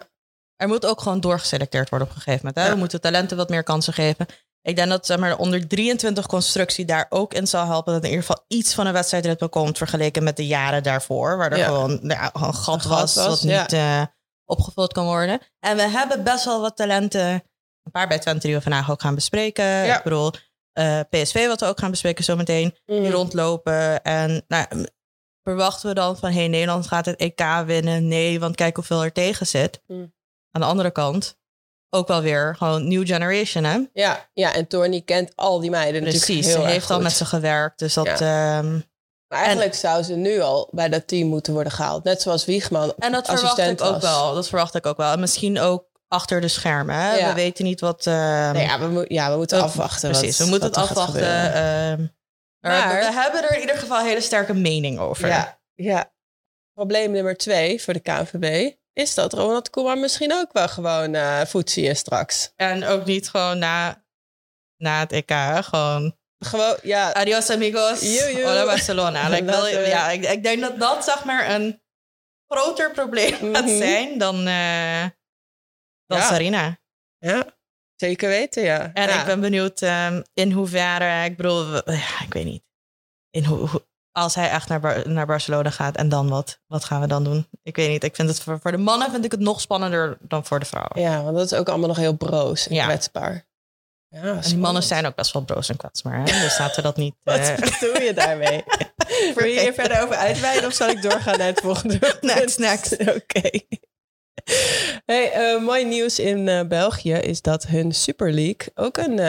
Er 0.57 0.69
moet 0.69 0.87
ook 0.87 1.01
gewoon 1.01 1.21
doorgeselecteerd 1.21 1.89
worden 1.89 2.09
op 2.09 2.15
een 2.15 2.21
gegeven 2.21 2.47
moment. 2.47 2.57
Hè? 2.57 2.65
Ja. 2.65 2.73
We 2.73 2.79
moeten 2.79 3.01
talenten 3.01 3.37
wat 3.37 3.49
meer 3.49 3.63
kansen 3.63 3.93
geven. 3.93 4.27
Ik 4.63 4.77
denk 4.77 4.89
dat 4.89 5.07
zeg 5.07 5.19
maar, 5.19 5.31
de 5.31 5.39
onder 5.39 5.69
23 5.69 6.27
constructie 6.27 6.85
daar 6.85 7.07
ook 7.09 7.35
in 7.35 7.47
zal 7.47 7.67
helpen. 7.67 7.93
Dat 7.93 8.03
in 8.03 8.09
ieder 8.11 8.25
geval 8.25 8.45
iets 8.49 8.75
van 8.75 8.87
een 8.87 8.93
wedstrijdritme 8.93 9.49
komt 9.49 9.79
vergeleken 9.79 10.23
met 10.23 10.37
de 10.37 10.47
jaren 10.47 10.83
daarvoor. 10.83 11.37
Waar 11.37 11.53
er 11.53 11.59
Ja. 11.59 11.65
gewoon 11.65 11.99
nou 12.03 12.31
een 12.33 12.55
gat 12.55 12.75
Een 12.75 12.81
gat 12.81 12.85
was, 12.85 13.15
was, 13.15 13.27
wat 13.27 13.43
ja. 13.43 13.61
niet 13.61 13.73
eh, 13.73 14.03
opgevuld 14.49 14.93
kan 14.93 15.05
worden. 15.05 15.41
En 15.61 15.77
we 15.77 15.83
hebben 15.89 16.25
best 16.25 16.45
wel 16.45 16.61
wat 16.61 16.77
talenten. 16.77 17.29
Een 17.83 17.91
paar 17.93 18.09
bij 18.09 18.19
Twente 18.19 18.47
die 18.47 18.57
we 18.57 18.63
vandaag 18.63 18.91
ook 18.91 19.01
gaan 19.01 19.15
bespreken. 19.15 19.65
Ja. 19.65 19.97
Ik 19.97 20.03
bedoel, 20.03 20.33
eh, 20.73 21.01
PSV 21.11 21.47
wat 21.47 21.61
we 21.61 21.67
ook 21.67 21.79
gaan 21.79 21.91
bespreken 21.91 22.25
zometeen. 22.25 22.75
Die 22.87 23.01
Mhm. 23.01 23.11
rondlopen. 23.11 24.03
En 24.03 24.45
nou, 24.49 24.67
verwachten 25.43 25.89
we 25.89 25.95
dan 25.95 26.17
van... 26.17 26.33
hey, 26.33 26.49
Nederland 26.49 26.87
gaat 26.87 27.07
het 27.07 27.17
EK 27.21 27.63
winnen? 27.67 28.09
Nee, 28.09 28.41
want 28.41 28.55
kijk 28.55 28.77
hoeveel 28.77 29.05
er 29.05 29.13
tegen 29.13 29.47
zit. 29.47 29.83
Mm. 29.87 30.13
Aan 30.51 30.61
de 30.61 30.67
andere 30.67 30.91
kant 30.91 31.37
ook 31.91 32.09
wel 32.09 32.23
weer 32.23 32.57
gewoon 32.57 32.89
new 32.89 33.07
generation, 33.07 33.65
hè? 33.65 33.79
ja, 33.93 34.29
ja, 34.33 34.55
en 34.55 34.67
Torny 34.67 35.01
kent 35.01 35.33
al 35.37 35.61
die 35.61 35.71
meiden 35.71 36.03
Precies, 36.03 36.21
natuurlijk 36.21 36.49
ze 36.49 36.59
heel 36.59 36.67
heeft 36.67 36.91
al 36.91 37.01
met 37.01 37.13
ze 37.13 37.25
gewerkt. 37.25 37.79
Dus 37.79 37.95
dat... 37.95 38.21
ehm, 38.21 38.81
Maar 39.29 39.39
eigenlijk 39.43 39.75
zou 39.75 40.03
ze 40.03 40.15
nu 40.15 40.41
al 40.41 40.69
bij 40.73 40.89
dat 40.89 41.07
team 41.09 41.29
moeten 41.29 41.53
worden 41.53 41.73
gehaald. 41.73 42.05
Net 42.05 42.23
zoals 42.23 42.45
Wiegman 42.45 42.95
en 42.99 43.13
dat 43.13 43.27
verwacht 43.27 43.59
ik 43.59 43.81
ook 43.81 44.01
wel. 44.01 44.35
Dat 44.35 44.49
verwacht 44.49 44.75
ik 44.75 44.87
ook 44.87 44.97
wel. 44.97 45.13
En 45.13 45.21
misschien 45.21 45.59
ook 45.61 45.87
achter 46.09 46.41
de 46.41 46.49
schermen, 46.49 46.95
hè? 46.95 47.15
Ja. 47.15 47.29
We 47.29 47.35
weten 47.35 47.65
niet 47.65 47.81
wat... 47.81 48.07
ehm, 48.07 48.53
Nee, 48.53 48.67
ja, 48.67 48.79
we, 48.79 48.87
mo- 48.87 49.05
ja, 49.09 49.31
we 49.31 49.37
moeten 49.37 49.63
afwachten. 49.63 50.11
Precies, 50.11 50.37
wat- 50.39 50.47
we 50.47 50.51
moeten 50.53 50.69
het 50.69 50.79
afwachten. 50.79 51.53
ehm, 51.53 52.07
maar 52.61 52.89
we 52.99 53.13
hebben 53.13 53.43
er 53.43 53.55
in 53.55 53.61
ieder 53.61 53.77
geval 53.79 53.99
een 54.01 54.07
hele 54.07 54.21
sterke 54.21 54.55
mening 54.55 54.99
over. 54.99 55.29
Ja, 55.29 55.61
ja. 55.75 56.13
Probleem 56.73 57.11
nummer 57.11 57.37
twee 57.37 57.83
voor 57.83 57.93
de 57.95 58.01
KNVB 58.01 58.73
is 58.93 59.15
dat 59.15 59.33
Ronald 59.33 59.71
Koeman 59.71 60.01
misschien 60.01 60.33
ook 60.33 60.53
wel 60.53 60.69
gewoon 60.69 61.17
voetzie 61.47 61.85
is 61.87 61.99
straks. 61.99 62.53
En 62.57 62.85
ook 62.85 63.05
niet 63.05 63.29
gewoon 63.29 63.59
na, 63.59 64.05
na 64.77 64.99
het 64.99 65.13
EK, 65.13 65.33
gewoon 65.65 66.17
Gewoon, 66.39 66.77
ja, 66.83 67.13
Adios 67.15 67.51
amigos. 67.51 68.01
Joe. 68.01 68.45
Hola 68.45 68.65
Barcelona. 68.65 69.29
Like, 69.29 69.79
ja, 69.87 70.11
ik, 70.11 70.25
ik 70.25 70.43
denk 70.43 70.61
dat 70.61 70.79
dat 70.79 71.05
zeg 71.05 71.25
maar 71.25 71.51
een 71.51 71.83
groter 72.53 72.91
probleem 72.91 73.55
gaat 73.55 73.65
Mhm. 73.65 73.77
zijn 73.77 74.19
dan, 74.19 74.35
eh 74.47 75.05
dan 76.07 76.19
Ja. 76.19 76.27
Sarina. 76.27 76.79
ja, 77.19 77.45
zeker 77.97 78.29
weten, 78.29 78.63
ja. 78.63 78.91
En 78.95 79.09
ja. 79.09 79.21
ik 79.21 79.27
ben 79.27 79.41
benieuwd 79.41 79.83
ehm, 79.83 80.23
in 80.35 80.53
hoeverre, 80.53 81.25
ik 81.25 81.37
bedoel, 81.37 81.75
ja, 81.93 82.21
ik 82.25 82.33
weet 82.33 82.45
niet. 82.45 82.63
In 83.31 83.45
hoe, 83.45 83.69
als 84.13 84.35
hij 84.35 84.51
echt 84.51 84.69
naar, 84.69 84.81
Bar- 84.81 85.09
naar 85.09 85.27
Barcelona 85.27 85.71
gaat 85.71 85.97
en 85.97 86.09
dan 86.09 86.29
wat? 86.29 86.61
Wat 86.67 86.85
gaan 86.85 87.01
we 87.01 87.07
dan 87.07 87.25
doen? 87.25 87.49
Ik 87.63 87.77
weet 87.77 87.89
niet. 87.89 88.05
Ik 88.05 88.15
vind 88.17 88.29
het 88.29 88.41
voor, 88.43 88.61
voor 88.61 88.71
de 88.71 88.77
mannen 88.77 89.11
vind 89.11 89.25
ik 89.25 89.31
het 89.31 89.41
nog 89.41 89.61
spannender 89.61 90.19
dan 90.21 90.45
voor 90.45 90.59
de 90.61 90.67
vrouwen. 90.67 91.01
Ja, 91.01 91.23
want 91.23 91.37
dat 91.37 91.53
is 91.53 91.59
ook 91.59 91.69
allemaal 91.69 91.89
nog 91.89 91.97
heel 91.97 92.17
broos 92.17 92.69
en 92.69 92.85
kwetsbaar. 92.85 93.47
Ja, 94.11 94.23
en 94.23 94.41
die 94.41 94.57
mannen 94.59 94.83
zijn 94.83 95.07
ook 95.07 95.15
best 95.15 95.33
wel 95.33 95.43
broos 95.45 95.69
en 95.69 95.77
kwetsbaar. 95.77 96.19
Hè? 96.19 96.25
Dus 96.25 96.59
laten 96.59 96.77
we 96.77 96.83
dat 96.83 96.97
niet... 96.97 97.15
Wat 97.25 97.39
eh, 97.39 97.55
bedoel 97.57 98.03
je 98.03 98.13
daarmee? 98.15 98.65
Wil 99.35 99.47
je 99.47 99.61
hier 99.61 99.73
verder 99.73 100.03
over 100.03 100.17
uitweiden 100.17 100.67
of 100.69 100.75
zal 100.75 100.89
ik 100.89 101.03
doorgaan 101.03 101.39
naar 101.39 101.47
het 101.47 101.61
volgende? 101.61 101.99
Next, 102.21 102.59
next. 102.59 102.93
Oké. 103.01 103.51
Hey, 105.05 105.33
eh, 105.33 105.63
mooi 105.63 105.85
nieuws 105.85 106.19
in 106.19 106.49
eh, 106.49 106.67
België 106.67 107.13
is 107.13 107.43
dat 107.43 107.67
hun 107.67 107.93
Super 107.93 108.33
League 108.33 108.71
ook 108.75 108.97
een 108.97 109.21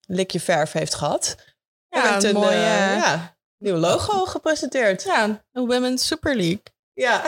likje 0.00 0.40
verf 0.40 0.72
heeft 0.72 0.94
gehad. 0.94 1.36
Ja, 1.88 2.02
werd 2.02 2.22
een 2.24 2.34
een 2.34 2.40
mooie- 2.40 2.56
ja, 2.56 3.36
nieuw 3.58 3.76
logo 3.76 4.24
gepresenteerd. 4.24 5.02
ja, 5.02 5.24
een 5.52 5.66
Women's 5.66 6.06
Super 6.06 6.36
League. 6.36 6.62
Ja, 6.92 7.22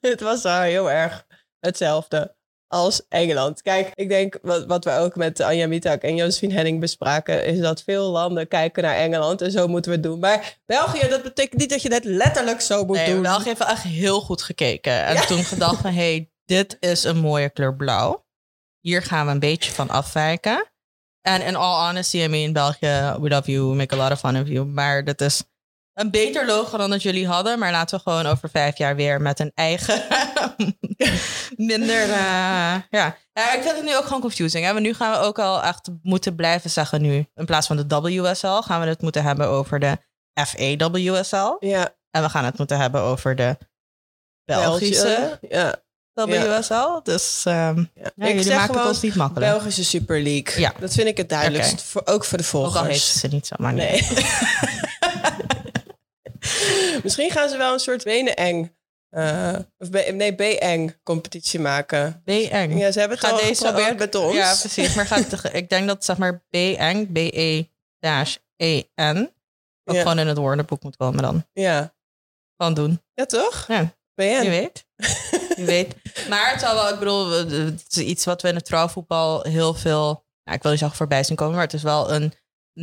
het 0.00 0.20
was 0.20 0.42
wel 0.42 0.60
heel 0.60 0.90
erg 0.90 1.26
hetzelfde 1.60 2.36
als 2.68 3.02
Engeland. 3.08 3.62
Kijk, 3.62 3.90
ik 3.94 4.08
denk 4.08 4.38
wat, 4.42 4.66
wat 4.66 4.84
we 4.84 4.90
ook 4.90 5.16
met 5.16 5.40
Anja 5.40 5.66
Mitak 5.66 6.02
en 6.02 6.16
Josephine 6.16 6.54
Henning 6.54 6.80
bespraken, 6.80 7.44
is 7.46 7.58
dat 7.60 7.82
veel 7.82 8.10
landen 8.10 8.48
kijken 8.48 8.82
naar 8.82 8.96
Engeland 8.96 9.40
en 9.42 9.50
zo 9.50 9.66
moeten 9.68 9.90
we 9.90 9.96
het 9.96 10.06
doen. 10.06 10.18
Maar 10.18 10.58
België, 10.66 11.08
dat 11.08 11.22
betekent 11.22 11.60
niet 11.60 11.70
dat 11.70 11.82
je 11.82 11.94
het 11.94 12.04
letterlijk 12.04 12.60
zo 12.60 12.84
moet 12.84 12.96
Nee, 12.96 13.12
doen. 13.12 13.22
België 13.22 13.48
heeft 13.48 13.60
echt 13.64 13.82
heel 13.82 14.20
goed 14.20 14.42
gekeken. 14.42 15.04
En 15.04 15.14
Ja. 15.14 15.24
toen 15.24 15.44
gedacht 15.44 15.80
van, 15.80 15.92
hey, 15.92 16.30
dit 16.44 16.76
is 16.80 17.04
een 17.04 17.18
mooie 17.18 17.48
kleur 17.50 17.76
blauw. 17.76 18.26
Hier 18.80 19.02
gaan 19.02 19.26
we 19.26 19.32
een 19.32 19.38
beetje 19.38 19.72
van 19.72 19.90
afwijken. 19.90 20.70
En 21.20 21.42
in 21.42 21.56
all 21.56 21.86
honesty, 21.86 22.18
I 22.18 22.28
mean, 22.28 22.52
België, 22.52 23.16
we 23.20 23.28
love 23.28 23.50
you, 23.52 23.68
we 23.68 23.74
make 23.74 23.94
a 23.94 23.98
lot 23.98 24.12
of 24.12 24.18
fun 24.18 24.40
of 24.40 24.48
you. 24.48 24.64
Maar 24.66 25.04
dat 25.04 25.20
is 25.20 25.42
een 25.98 26.10
beter 26.10 26.46
logo 26.46 26.76
dan 26.76 26.90
dat 26.90 27.02
jullie 27.02 27.26
hadden. 27.26 27.58
Maar 27.58 27.70
laten 27.70 27.96
we 27.96 28.10
gewoon 28.10 28.26
over 28.26 28.50
vijf 28.50 28.78
jaar 28.78 28.96
weer 28.96 29.20
met 29.20 29.40
een 29.40 29.52
eigen, 29.54 30.02
minder, 31.72 32.02
eh, 32.02 32.08
ja. 32.90 33.16
ja. 33.32 33.52
Ik 33.54 33.62
vind 33.62 33.76
het 33.76 33.84
nu 33.84 33.96
ook 33.96 34.04
gewoon 34.04 34.20
confusing. 34.20 34.64
Hè? 34.64 34.72
Want 34.72 34.84
nu 34.84 34.94
gaan 34.94 35.12
we 35.12 35.26
ook 35.26 35.38
al 35.38 35.62
echt 35.62 35.88
moeten 36.02 36.34
blijven 36.34 36.70
zeggen 36.70 37.02
nu, 37.02 37.26
in 37.34 37.46
plaats 37.46 37.66
van 37.66 37.76
de 37.76 38.00
WSL, 38.00 38.46
gaan 38.46 38.80
we 38.80 38.86
het 38.86 39.02
moeten 39.02 39.22
hebben 39.22 39.46
over 39.46 39.78
de 39.78 39.98
FAWSL. 40.46 41.56
Ja, 41.58 41.94
En 42.10 42.22
we 42.22 42.28
gaan 42.28 42.44
het 42.44 42.58
moeten 42.58 42.78
hebben 42.78 43.00
over 43.00 43.36
de 43.36 43.56
Belgische. 44.44 45.38
Ja, 45.48 45.80
WSL. 46.10 47.00
Dus 47.02 47.42
ehm 47.44 47.78
ja. 47.94 48.10
ja, 48.16 48.28
jullie 48.28 48.54
maken 48.54 48.78
het 48.78 48.86
ons 48.86 49.00
niet 49.00 49.14
makkelijk. 49.14 49.52
Belgische 49.52 49.84
Super 49.84 50.22
League. 50.22 50.60
Ja. 50.60 50.72
Dat 50.80 50.92
vind 50.94 51.08
ik 51.08 51.16
het 51.16 51.28
duidelijkst. 51.28 51.82
Voor, 51.82 52.02
ook 52.04 52.24
voor 52.24 52.38
de 52.38 52.44
Ook 52.52 52.54
al 52.54 52.64
heet 52.64 52.74
volgers. 52.74 53.18
ze 53.18 53.26
niet 53.26 53.46
zo, 53.46 53.56
maar 53.58 53.72
nee. 53.72 54.02
Nee. 54.02 54.26
Misschien 57.04 57.30
gaan 57.30 57.48
ze 57.48 57.56
wel 57.56 57.72
een 57.72 57.78
soort 57.78 58.04
Beneneng. 58.04 58.76
eh 59.10 59.54
of 59.78 59.90
nee, 59.90 60.32
B-eng 60.34 60.96
competitie 61.02 61.60
maken. 61.60 62.22
B-eng. 62.24 62.78
Ja, 62.78 62.92
ze 62.92 62.98
hebben 62.98 63.18
het 63.18 63.30
al 63.30 63.36
deze 63.38 63.54
geprobeerd 63.64 63.92
ook- 63.92 63.98
met 63.98 64.14
ons. 64.14 64.34
Ja, 64.34 64.54
precies. 64.60 64.94
Maar 64.94 65.06
gaat 65.06 65.54
ik 65.54 65.68
denk 65.68 65.86
dat 65.86 66.04
zeg 66.04 66.16
maar 66.16 66.38
B-eng, 66.50 67.12
B-E-E-N, 67.12 69.30
wat 69.84 69.94
Ja. 69.96 70.00
gewoon 70.02 70.18
in 70.18 70.26
het 70.26 70.36
woordenboek 70.38 70.82
moet 70.82 70.96
komen 70.96 71.22
dan. 71.22 71.46
Ja. 71.52 71.94
Gewoon 72.56 72.74
doen. 72.74 73.02
ja, 73.14 73.26
toch? 73.26 73.64
Ja, 73.68 73.94
BN. 74.14 74.22
je 74.42 74.48
weet. 74.50 74.86
Je 75.56 75.64
weet. 75.64 75.94
Maar 76.28 76.50
het 76.50 76.60
zal 76.60 76.74
wel, 76.74 76.88
ik 76.92 76.98
bedoel, 76.98 77.30
het 77.30 77.84
is 77.88 77.96
iets 77.98 78.24
wat 78.24 78.42
we 78.42 78.48
in 78.48 78.54
het 78.54 78.68
vrouwenvoetbal 78.68 79.42
heel 79.42 79.74
veel, 79.74 80.24
nou, 80.44 80.56
ik 80.56 80.62
wil 80.62 80.70
niet 80.70 80.80
zeggen 80.80 80.98
voorbij 80.98 81.24
zien 81.24 81.36
komen, 81.36 81.54
maar 81.54 81.64
het 81.64 81.72
is 81.74 81.82
wel 81.82 82.12
een 82.12 82.32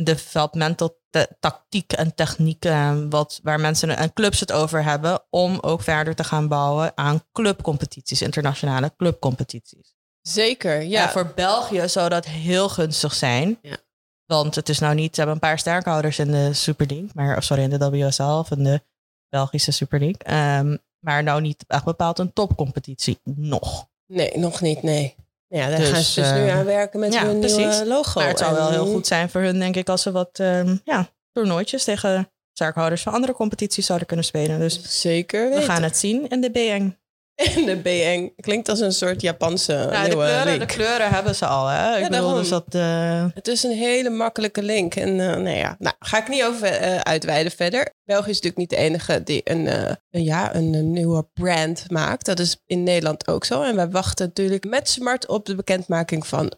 developmental 0.04 1.00
te- 1.10 1.36
tactiek 1.40 1.92
en 1.92 2.14
techniek 2.14 2.64
eh, 2.64 2.96
wat, 3.10 3.40
waar 3.42 3.60
mensen 3.60 3.96
en 3.96 4.12
clubs 4.12 4.40
het 4.40 4.52
over 4.52 4.84
hebben 4.84 5.22
om 5.30 5.58
ook 5.60 5.82
verder 5.82 6.14
te 6.14 6.24
gaan 6.24 6.48
bouwen 6.48 6.92
aan 6.94 7.22
clubcompetities, 7.32 8.22
internationale 8.22 8.92
clubcompetities. 8.96 9.94
Zeker, 10.20 10.80
Ja. 10.82 11.02
ja. 11.02 11.10
voor 11.10 11.32
België 11.34 11.88
zou 11.88 12.08
dat 12.08 12.24
heel 12.24 12.68
gunstig 12.68 13.14
zijn. 13.14 13.58
Ja. 13.62 13.76
Want 14.24 14.54
het 14.54 14.68
is 14.68 14.78
nou 14.78 14.94
niet, 14.94 15.10
ze 15.14 15.20
hebben 15.20 15.34
een 15.34 15.48
paar 15.48 15.58
sterkhouders 15.58 16.18
in 16.18 16.30
de 16.30 16.52
Super 16.52 16.86
League, 16.86 17.08
maar, 17.14 17.36
of 17.36 17.44
sorry, 17.44 17.62
in 17.62 17.70
de 17.70 17.90
WSL 17.90 18.22
of 18.22 18.50
in 18.50 18.64
de 18.64 18.82
Belgische 19.28 19.70
Super 19.70 19.98
League. 19.98 20.18
Ehm, 20.18 20.76
maar 20.98 21.22
nou 21.22 21.40
niet 21.40 21.64
echt 21.66 21.84
bepaald 21.84 22.18
een 22.18 22.32
topcompetitie. 22.32 23.20
Nog. 23.24 23.86
Nee, 24.06 24.38
nog 24.38 24.60
niet, 24.60 24.82
nee. 24.82 25.14
Ja, 25.48 25.68
daar 25.68 25.78
Dus, 25.78 25.88
gaan 25.88 26.02
ze 26.02 26.20
dus 26.20 26.30
nu 26.30 26.46
eh, 26.46 26.56
aan 26.58 26.64
werken 26.64 27.00
met 27.00 27.12
ja, 27.12 27.24
hun 27.26 27.38
precies. 27.38 27.56
nieuwe 27.58 27.86
logo. 27.86 28.20
Maar 28.20 28.28
het 28.28 28.38
zou 28.38 28.54
wel 28.54 28.70
heel 28.70 28.86
goed 28.86 29.06
zijn 29.06 29.30
voor 29.30 29.40
hun, 29.40 29.58
denk 29.58 29.76
ik, 29.76 29.88
als 29.88 30.02
ze 30.02 30.12
wat 30.12 30.38
ehm, 30.38 30.76
ja, 30.84 31.08
toernooitjes 31.32 31.84
tegen 31.84 32.30
sterkhouders 32.52 33.02
van 33.02 33.12
andere 33.12 33.32
competities 33.32 33.86
zouden 33.86 34.06
kunnen 34.06 34.24
spelen. 34.26 34.58
Dus 34.58 35.00
Zeker 35.00 35.42
we 35.48 35.48
weten. 35.54 35.64
gaan 35.70 35.82
het 35.82 35.96
zien 35.96 36.28
in 36.28 36.40
de 36.40 36.50
BN. 36.50 36.96
En 37.36 37.64
de 37.64 37.76
BN 37.76 38.32
klinkt 38.42 38.68
als 38.68 38.80
een 38.80 38.92
soort 38.92 39.20
Japanse 39.20 39.72
Ja, 39.72 40.02
de, 40.02 40.08
nieuwe 40.08 40.24
kleuren, 40.24 40.58
de 40.58 40.66
kleuren 40.66 41.08
hebben 41.10 41.34
ze 41.34 41.46
al. 41.46 41.66
Hè? 41.66 41.94
Ik 41.96 42.02
Ja, 42.02 42.08
bedoel, 42.08 42.20
daarom. 42.24 42.38
dus 42.40 42.48
dat. 42.48 42.64
eh, 42.74 43.24
Het 43.34 43.48
is 43.48 43.62
een 43.62 43.76
hele 43.76 44.10
makkelijke 44.10 44.62
link. 44.62 44.94
En 44.94 45.08
eh 45.20 45.26
nou 45.36 45.48
ja, 45.56 45.76
nou, 45.78 45.96
ga 45.98 46.18
ik 46.18 46.28
niet 46.28 46.42
over 46.44 46.66
eh, 46.68 46.96
uitweiden 47.00 47.52
verder. 47.52 47.92
België 48.04 48.30
is 48.30 48.40
natuurlijk 48.40 48.56
niet 48.56 48.70
de 48.70 48.76
enige 48.76 49.22
die 49.22 49.40
een, 49.44 49.66
eh, 49.66 49.92
een, 50.10 50.22
ja, 50.24 50.54
een, 50.54 50.74
een 50.74 50.90
nieuwe 50.92 51.26
brand 51.34 51.84
maakt. 51.90 52.26
Dat 52.26 52.38
is 52.38 52.62
in 52.66 52.82
Nederland 52.82 53.28
ook 53.28 53.44
zo. 53.44 53.62
En 53.62 53.76
wij 53.76 53.88
wachten 53.90 54.26
natuurlijk 54.26 54.64
met 54.64 54.88
smart 54.88 55.26
op 55.26 55.46
de 55.46 55.54
bekendmaking 55.54 56.26
van 56.26 56.52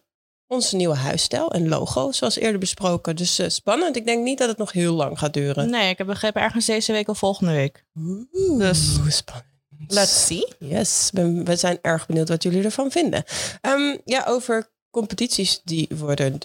onze 0.47 0.77
nieuwe 0.77 0.97
huisstijl 0.97 1.51
en 1.53 1.69
logo, 1.69 2.13
zoals 2.13 2.37
eerder 2.39 2.59
besproken. 2.61 3.17
Dus 3.17 3.39
eh, 3.39 3.49
spannend. 3.49 3.97
Ik 3.97 4.07
denk 4.07 4.25
niet 4.25 4.39
dat 4.39 4.49
het 4.49 4.59
nog 4.59 4.73
heel 4.73 4.95
lang 4.95 5.19
gaat 5.19 5.33
duren. 5.35 5.71
nee, 5.71 5.91
ik 5.91 5.99
heb 5.99 6.07
begrepen 6.07 6.43
ergens 6.43 6.67
deze 6.67 6.93
week 6.93 7.09
of 7.09 7.19
volgende 7.19 7.53
week. 7.53 7.85
Oeh, 7.99 8.59
Dus- 8.59 8.95
spannend. 9.09 9.47
Let's 9.87 10.27
see. 10.27 10.53
Yes, 10.59 11.11
we 11.45 11.57
zijn 11.57 11.79
erg 11.83 12.07
benieuwd 12.07 12.29
wat 12.29 12.43
jullie 12.43 12.65
ervan 12.65 12.91
vinden. 12.91 13.25
Ehm, 13.61 13.97
ja, 14.05 14.25
over 14.27 14.71
competities 14.91 15.61
die 15.65 15.89
worden 15.99 16.41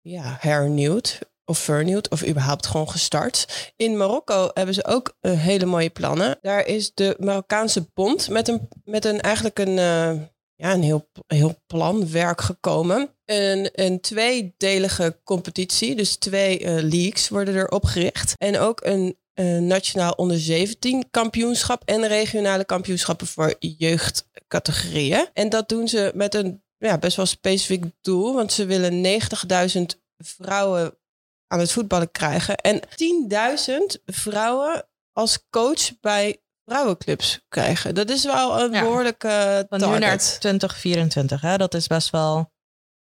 ja, 0.00 0.36
hernieuwd 0.40 1.18
of 1.44 1.58
vernieuwd 1.58 2.10
of 2.10 2.26
überhaupt 2.26 2.66
gewoon 2.66 2.88
gestart. 2.88 3.72
In 3.76 3.96
Marokko 3.96 4.50
hebben 4.54 4.74
ze 4.74 4.84
ook 4.84 5.16
eh, 5.20 5.40
hele 5.40 5.66
mooie 5.66 5.90
plannen. 5.90 6.38
Daar 6.40 6.66
is 6.66 6.94
de 6.94 7.16
Marokkaanse 7.18 7.90
bond 7.94 8.28
met 8.28 8.48
een, 8.48 8.68
met 8.84 9.04
een 9.04 9.20
eigenlijk 9.20 9.58
een, 9.58 9.78
eh, 9.78 10.12
ja, 10.54 10.72
een 10.72 10.82
heel, 10.82 11.08
heel 11.26 11.54
planwerk 11.66 12.40
gekomen. 12.40 13.10
Een, 13.24 13.70
een 13.72 14.00
tweedelige 14.00 15.20
competitie, 15.24 15.94
dus 15.94 16.16
twee 16.16 16.58
eh, 16.58 16.82
leagues 16.82 17.28
worden 17.28 17.54
er 17.54 17.68
opgericht. 17.68 18.34
En 18.38 18.58
ook 18.58 18.80
een 18.84 19.16
nationaal 19.60 20.12
onder 20.12 20.38
17 20.38 21.10
kampioenschap 21.10 21.82
en 21.84 22.06
regionale 22.06 22.64
kampioenschappen 22.64 23.26
voor 23.26 23.54
jeugdcategorieën. 23.58 25.28
En 25.32 25.48
dat 25.48 25.68
doen 25.68 25.88
ze 25.88 26.10
met 26.14 26.34
een 26.34 26.62
ja, 26.78 26.98
best 26.98 27.16
wel 27.16 27.26
specifiek 27.26 27.84
doel, 28.00 28.34
want 28.34 28.52
ze 28.52 28.64
willen 28.64 29.20
90.000 29.76 29.82
vrouwen 30.18 30.96
aan 31.46 31.58
het 31.58 31.72
voetballen 31.72 32.10
krijgen 32.10 32.56
en 32.56 32.80
10.000 32.80 34.02
vrouwen 34.06 34.88
als 35.12 35.46
coach 35.50 36.00
bij 36.00 36.42
vrouwenclubs 36.64 37.40
krijgen. 37.48 37.94
Dat 37.94 38.10
is 38.10 38.24
wel 38.24 38.60
een 38.60 38.72
Ja. 38.72 38.80
behoorlijke 38.80 39.66
Van 39.68 39.78
nu 39.92 39.98
naar 39.98 40.18
2024, 40.18 41.40
hè? 41.40 41.56
dat 41.56 41.74
is 41.74 41.86
best 41.86 42.10
wel. 42.10 42.52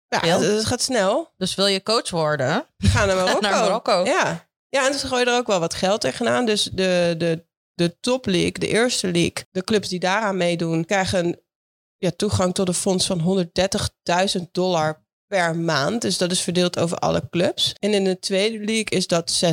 ja, 0.07 0.19
veel. 0.19 0.41
het 0.41 0.65
gaat 0.65 0.81
snel. 0.81 1.33
Dus 1.37 1.55
wil 1.55 1.65
je 1.67 1.83
coach 1.83 2.09
worden? 2.09 2.65
Ga 2.77 3.05
naar 3.05 3.15
Marokko. 3.15 3.39
Naar 3.39 3.51
Marokko. 3.59 4.03
Ja. 4.03 4.49
Ja, 4.71 4.87
en 4.87 4.99
ze 4.99 5.07
gooien 5.07 5.27
er 5.27 5.37
ook 5.37 5.47
wel 5.47 5.59
wat 5.59 5.73
geld 5.73 6.01
tegenaan. 6.01 6.45
Dus 6.45 6.63
de, 6.63 7.15
de, 7.17 7.45
de 7.73 7.99
top 7.99 8.25
league, 8.25 8.51
de 8.51 8.67
eerste 8.67 9.11
league, 9.11 9.45
de 9.51 9.63
clubs 9.63 9.89
die 9.89 9.99
daaraan 9.99 10.37
meedoen, 10.37 10.85
krijgen 10.85 11.41
ja, 11.97 12.11
toegang 12.15 12.53
tot 12.53 12.67
een 12.67 12.73
fonds 12.73 13.05
van 13.05 13.47
130.000 14.37 14.51
dollar 14.51 15.05
per 15.27 15.55
maand. 15.55 16.01
Dus 16.01 16.17
dat 16.17 16.31
is 16.31 16.41
verdeeld 16.41 16.79
over 16.79 16.97
alle 16.97 17.29
clubs. 17.29 17.73
En 17.79 17.93
in 17.93 18.03
de 18.03 18.19
tweede 18.19 18.57
league 18.57 18.89
is 18.89 19.07
dat 19.07 19.43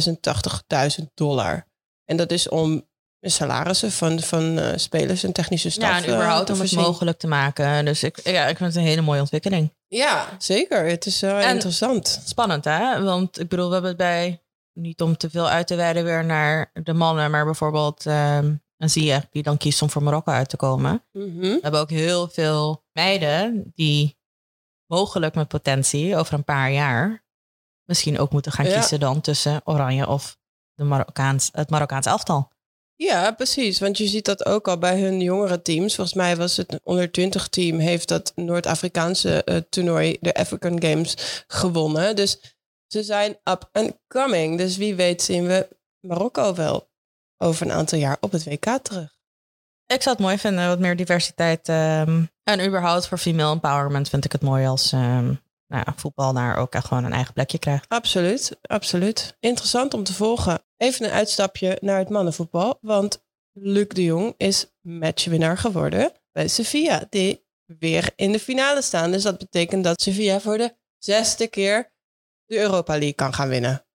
86.000 1.01 1.05
dollar. 1.15 1.67
En 2.05 2.17
dat 2.17 2.31
is 2.31 2.49
om 2.49 2.87
de 3.19 3.29
salarissen 3.29 3.93
van, 3.93 4.21
van 4.21 4.59
eh, 4.59 4.77
spelers 4.77 5.25
en 5.25 5.33
technische 5.33 5.71
staf 5.71 5.89
Ja, 5.91 5.97
en 5.97 6.05
eh, 6.05 6.15
überhaupt 6.15 6.47
te 6.47 6.53
om 6.53 6.61
het 6.61 6.73
mogelijk 6.73 7.19
te 7.19 7.27
maken. 7.27 7.85
Dus 7.85 8.03
ik, 8.03 8.21
ja, 8.25 8.47
ik 8.47 8.57
vind 8.57 8.75
het 8.75 8.83
een 8.83 8.89
hele 8.89 9.01
mooie 9.01 9.21
ontwikkeling. 9.21 9.75
Ja, 9.89 10.29
zeker. 10.39 10.87
Het 10.87 11.07
is 11.07 11.23
En- 11.23 11.55
interessant. 11.55 12.23
Spannend, 12.25 12.65
hè? 12.65 13.03
Want 13.03 13.41
ik 13.41 13.49
bedoel, 13.49 13.67
we 13.67 13.73
hebben 13.73 13.91
het 13.91 13.99
bij, 13.99 14.43
niet 14.79 15.01
om 15.01 15.17
te 15.17 15.31
veel 15.31 15.49
uit 15.49 15.67
te 15.67 15.75
wijden 15.77 16.05
weer 16.05 16.25
naar 16.25 16.71
de 16.83 16.93
mannen, 16.93 17.31
maar 17.31 17.45
bijvoorbeeld 17.45 18.07
ehm 18.07 18.55
een 18.79 18.91
Ziyech 18.91 19.29
die 19.31 19.43
dan 19.43 19.57
kiest 19.57 19.83
om 19.83 19.91
voor 19.91 20.03
Marokko 20.03 20.33
uit 20.33 20.49
te 20.49 20.57
komen. 20.57 21.05
Mhm. 21.13 21.41
We 21.41 21.59
hebben 21.63 21.81
ook 21.81 21.91
heel 21.91 22.29
veel 22.29 22.85
meiden 22.93 23.73
die 23.75 24.19
mogelijk 24.87 25.35
met 25.35 25.49
potentie 25.49 26.17
over 26.17 26.35
een 26.35 26.45
paar 26.45 26.71
jaar 26.73 27.27
misschien 27.85 28.19
ook 28.19 28.33
moeten 28.33 28.53
gaan 28.53 28.67
Ja. 28.67 28.73
kiezen 28.79 29.01
dan 29.01 29.21
tussen 29.21 29.61
Oranje 29.65 30.09
of 30.09 30.39
de 30.75 30.85
Marokkaans, 30.85 31.49
het 31.53 31.71
Marokkaans 31.71 32.07
elftal. 32.07 32.51
Ja, 32.95 33.31
precies. 33.33 33.79
Want 33.79 33.99
je 33.99 34.07
ziet 34.07 34.25
dat 34.25 34.47
ook 34.47 34.69
al 34.69 34.79
bij 34.79 35.01
hun 35.01 35.21
jongere 35.21 35.63
teams. 35.63 35.95
Volgens 35.95 36.17
mij 36.17 36.37
was 36.37 36.57
het 36.57 36.81
onder 36.83 37.11
20 37.13 37.49
team 37.49 37.79
heeft 37.79 38.09
dat 38.09 38.33
Noord-Afrikaanse 38.35 39.45
eh, 39.45 39.57
toernooi, 39.57 40.17
de 40.21 40.35
African 40.35 40.83
Games, 40.83 41.45
gewonnen. 41.47 42.17
Dus 42.17 42.57
ze 42.89 43.03
zijn 43.03 43.39
up 43.45 43.69
and 43.73 43.93
coming. 44.09 44.59
Dus 44.59 44.77
wie 44.77 44.95
weet 44.95 45.23
zien 45.23 45.47
we 45.47 45.69
Marokko 46.01 46.55
wel 46.55 46.91
over 47.37 47.67
een 47.67 47.73
aantal 47.73 47.99
jaar 47.99 48.17
op 48.21 48.33
het 48.33 48.45
WK 48.45 48.79
terug. 48.83 49.17
Ik 49.87 50.03
zou 50.03 50.17
het 50.17 50.25
mooi 50.25 50.39
vinden, 50.39 50.69
wat 50.69 50.79
meer 50.79 50.97
diversiteit. 50.97 51.69
ehm, 51.69 52.25
en 52.43 52.67
überhaupt 52.67 53.07
voor 53.07 53.19
female 53.19 53.53
empowerment 53.53 54.09
vind 54.09 54.25
ik 54.25 54.33
het 54.33 54.43
mooi 54.43 54.67
als 54.67 54.93
ehm, 54.93 55.35
nou 55.69 55.83
ja, 55.87 55.95
voetbal 55.97 56.33
daar 56.33 56.57
ook 56.57 56.75
echt 56.75 56.87
gewoon 56.87 57.05
een 57.05 57.13
eigen 57.13 57.33
plekje 57.33 57.59
krijgt. 57.59 57.89
Absoluut, 57.89 58.59
absoluut. 58.63 59.37
Interessant 59.41 59.95
om 59.95 60.05
te 60.05 60.15
volgen. 60.15 60.63
Even 60.77 61.05
een 61.05 61.13
uitstapje 61.13 61.79
naar 61.81 61.99
het 61.99 62.09
mannenvoetbal. 62.09 62.79
Want 62.81 63.25
Luc 63.53 63.89
de 63.89 64.05
Jong 64.05 64.35
is 64.37 64.67
matchwinnaar 64.81 65.59
geworden 65.59 66.13
bij 66.33 66.49
Sevilla. 66.49 67.07
Die 67.11 67.47
weer 67.79 68.13
in 68.17 68.33
de 68.33 68.41
finale 68.41 68.83
staan. 68.83 69.11
Dus 69.11 69.23
dat 69.23 69.39
betekent 69.39 69.85
dat 69.85 70.03
Sevilla 70.03 70.41
voor 70.41 70.59
de 70.59 70.75
zesde 70.99 71.49
keer 71.49 71.93
de 72.49 72.59
Europa 72.59 72.93
League 72.93 73.15
kan 73.15 73.35
gaan 73.35 73.49
winnen. 73.49 73.87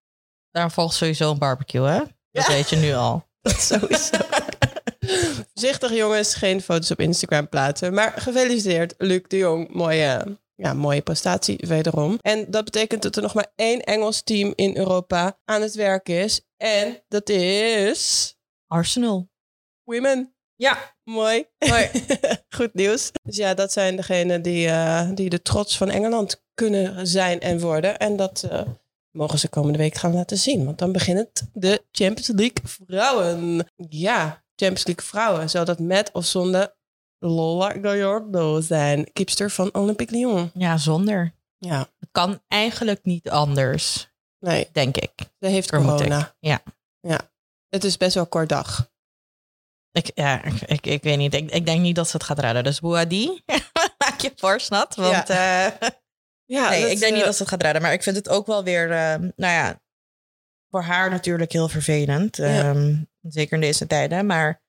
Daar 0.51 0.71
volgt 0.71 0.95
sowieso 0.95 1.31
een 1.31 1.37
barbecue, 1.37 1.87
hè? 1.87 2.01
Dat 2.31 2.47
weet 2.47 2.69
je 2.69 2.75
nu 2.75 2.93
al. 2.93 3.27
Sowieso. 3.69 4.17
Voorzichtig 5.53 5.93
jongens, 5.93 6.35
geen 6.35 6.61
foto's 6.61 6.91
op 6.91 6.99
Instagram 6.99 7.49
plaatsen. 7.49 7.93
Maar 7.93 8.13
gefeliciteerd, 8.15 8.93
Luc 8.97 9.21
de 9.27 9.37
Jong. 9.37 9.73
Mooie, 9.73 10.37
ja, 10.55 10.73
mooie 10.73 11.01
prestatie 11.01 11.63
wederom. 11.67 12.17
En 12.21 12.51
dat 12.51 12.63
betekent 12.63 13.01
dat 13.01 13.15
er 13.15 13.21
nog 13.21 13.33
maar 13.33 13.51
één 13.55 13.81
Engels 13.81 14.21
team 14.21 14.53
in 14.55 14.77
Europa 14.77 15.39
aan 15.45 15.61
het 15.61 15.75
werk 15.75 16.09
is. 16.09 16.41
En 16.57 17.03
dat 17.07 17.29
is 17.29 18.35
Arsenal. 18.67 19.29
Women. 19.83 20.35
Ja. 20.55 20.95
Mooi. 21.03 21.45
Mooi. 21.69 21.89
Goed 22.57 22.73
nieuws. 22.73 23.11
Dus 23.23 23.37
ja, 23.37 23.53
dat 23.53 23.71
zijn 23.71 23.95
degenen 23.95 24.41
die, 24.41 24.67
eh, 24.67 25.09
die 25.13 25.29
de 25.29 25.41
trots 25.41 25.77
van 25.77 25.89
Engeland 25.89 26.42
kunnen 26.53 27.07
zijn 27.07 27.39
en 27.39 27.59
worden. 27.59 27.97
En 27.99 28.15
dat 28.15 28.43
eh, 28.49 28.61
mogen 29.11 29.39
ze 29.39 29.47
komende 29.49 29.77
week 29.77 29.95
gaan 29.95 30.13
laten 30.13 30.37
zien. 30.37 30.65
Want 30.65 30.77
dan 30.77 30.91
begint 30.91 31.29
de 31.53 31.83
Champions 31.91 32.27
League 32.27 32.57
vrouwen. 32.63 33.67
Ja, 33.89 34.43
Champions 34.55 34.85
League 34.85 35.05
vrouwen. 35.05 35.49
Zou 35.49 35.65
dat 35.65 35.79
met 35.79 36.11
of 36.11 36.25
zonder 36.25 36.75
Lola 37.19 37.69
Gallardo 37.81 38.61
zijn. 38.61 39.11
Keepster 39.13 39.51
van 39.51 39.73
Olympique 39.73 40.15
Lyon. 40.15 40.51
Ja, 40.53 40.77
zonder. 40.77 41.33
Ja, 41.57 41.79
Het 41.99 42.09
kan 42.11 42.41
eigenlijk 42.47 42.99
niet 43.03 43.29
anders, 43.29 44.09
nee, 44.39 44.69
denk 44.71 44.97
ik. 44.97 45.11
ze 45.39 45.47
heeft 45.47 45.69
Vermoed 45.69 45.99
ik. 45.99 46.05
corona. 46.07 46.35
Ja. 46.39 46.63
Ja, 46.99 47.19
het 47.69 47.83
is 47.83 47.97
best 47.97 48.15
wel 48.15 48.27
kort 48.27 48.49
dag. 48.49 48.91
Ik, 49.91 50.11
ja, 50.15 50.43
ik, 50.43 50.61
ik, 50.61 50.85
ik 50.85 51.03
weet 51.03 51.17
niet. 51.17 51.33
Ik, 51.33 51.51
ik 51.51 51.65
denk 51.65 51.81
niet 51.81 51.95
dat 51.95 52.07
ze 52.09 52.17
het 52.17 52.25
gaat 52.25 52.39
redden. 52.39 52.63
Dus 52.63 52.79
Boadi, 52.79 53.41
maak 53.97 54.19
je 54.21 54.31
voorsnat. 54.35 54.95
Want 54.95 55.29
eh, 55.29 55.65
Ja, 56.53 56.69
nee, 56.69 56.81
dat, 56.81 56.91
ik 56.91 56.99
denk 56.99 57.13
niet 57.15 57.23
dat 57.23 57.35
ze 57.35 57.41
het 57.41 57.51
gaat 57.51 57.61
redden. 57.61 57.81
Maar 57.81 57.93
ik 57.93 58.03
vind 58.03 58.15
het 58.15 58.29
ook 58.29 58.47
wel 58.47 58.63
weer, 58.63 58.91
eh, 58.91 59.15
nou 59.35 59.53
ja, 59.53 59.81
voor 60.69 60.81
haar 60.81 61.09
natuurlijk 61.09 61.51
heel 61.51 61.69
vervelend. 61.69 62.37
Ja. 62.37 62.45
Ehm, 62.45 62.95
zeker 63.21 63.53
in 63.53 63.61
deze 63.61 63.87
tijden. 63.87 64.25
Maar 64.25 64.61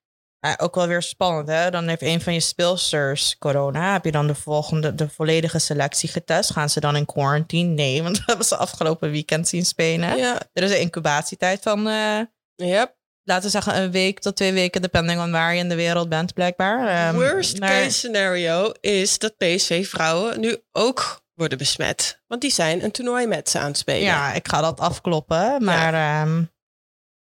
ook 0.57 0.75
wel 0.75 0.87
weer 0.87 1.01
spannend. 1.01 1.47
Hè? 1.47 1.71
Dan 1.71 1.87
heeft 1.87 2.01
een 2.01 2.21
van 2.21 2.33
je 2.33 2.39
speelsters 2.39 3.37
corona. 3.37 3.93
Heb 3.93 4.05
je 4.05 4.11
dan 4.11 4.27
de 4.27 4.35
volgende, 4.35 4.95
de 4.95 5.09
volledige 5.09 5.59
selectie 5.59 6.09
getest? 6.09 6.51
Gaan 6.51 6.69
ze 6.69 6.79
dan 6.79 6.95
in 6.95 7.05
quarantine? 7.05 7.73
Nee, 7.73 8.03
want 8.03 8.15
dat 8.17 8.25
hebben 8.25 8.45
ze 8.45 8.55
afgelopen 8.55 9.11
weekend 9.11 9.47
zien 9.47 9.65
spelen. 9.65 10.17
Ja, 10.17 10.39
Er 10.53 10.63
is 10.63 10.71
een 10.71 10.79
incubatietijd 10.79 11.61
van, 11.61 11.87
eh, 11.87 12.19
yep. 12.55 12.95
laten 13.23 13.43
we 13.43 13.49
zeggen, 13.49 13.77
een 13.81 13.91
week 13.91 14.19
tot 14.19 14.35
twee 14.35 14.53
weken, 14.53 14.81
depending 14.81 15.21
on 15.21 15.31
waar 15.31 15.53
je 15.53 15.59
in 15.59 15.69
de 15.69 15.75
wereld 15.75 16.09
bent, 16.09 16.33
blijkbaar. 16.33 16.87
Ehm, 16.87 17.15
Worst 17.15 17.59
maar- 17.59 17.69
case 17.69 17.91
scenario 17.97 18.71
is 18.81 19.17
dat 19.19 19.37
PSV 19.37 19.87
vrouwen 19.87 20.39
nu 20.39 20.57
ook 20.71 21.23
worden 21.35 21.57
besmet. 21.57 22.23
Want 22.27 22.41
die 22.41 22.51
zijn 22.51 22.83
een 22.83 22.91
toernooi 22.91 23.27
met 23.27 23.49
ze 23.49 23.59
aan 23.59 23.67
het 23.67 23.77
spelen. 23.77 24.01
Ja, 24.01 24.33
ik 24.33 24.47
ga 24.47 24.61
dat 24.61 24.79
afkloppen. 24.79 25.63
Maar 25.63 25.93
ehm, 25.93 26.43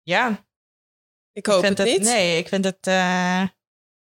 ja, 0.02 0.45
ik 1.33 1.47
hoop 1.47 1.64
ik 1.64 1.78
het, 1.78 1.87
niet. 1.87 2.02
Nee, 2.02 2.38
ik 2.38 2.49
vind 2.49 2.64
het 2.64 2.87
eh, 2.87 3.42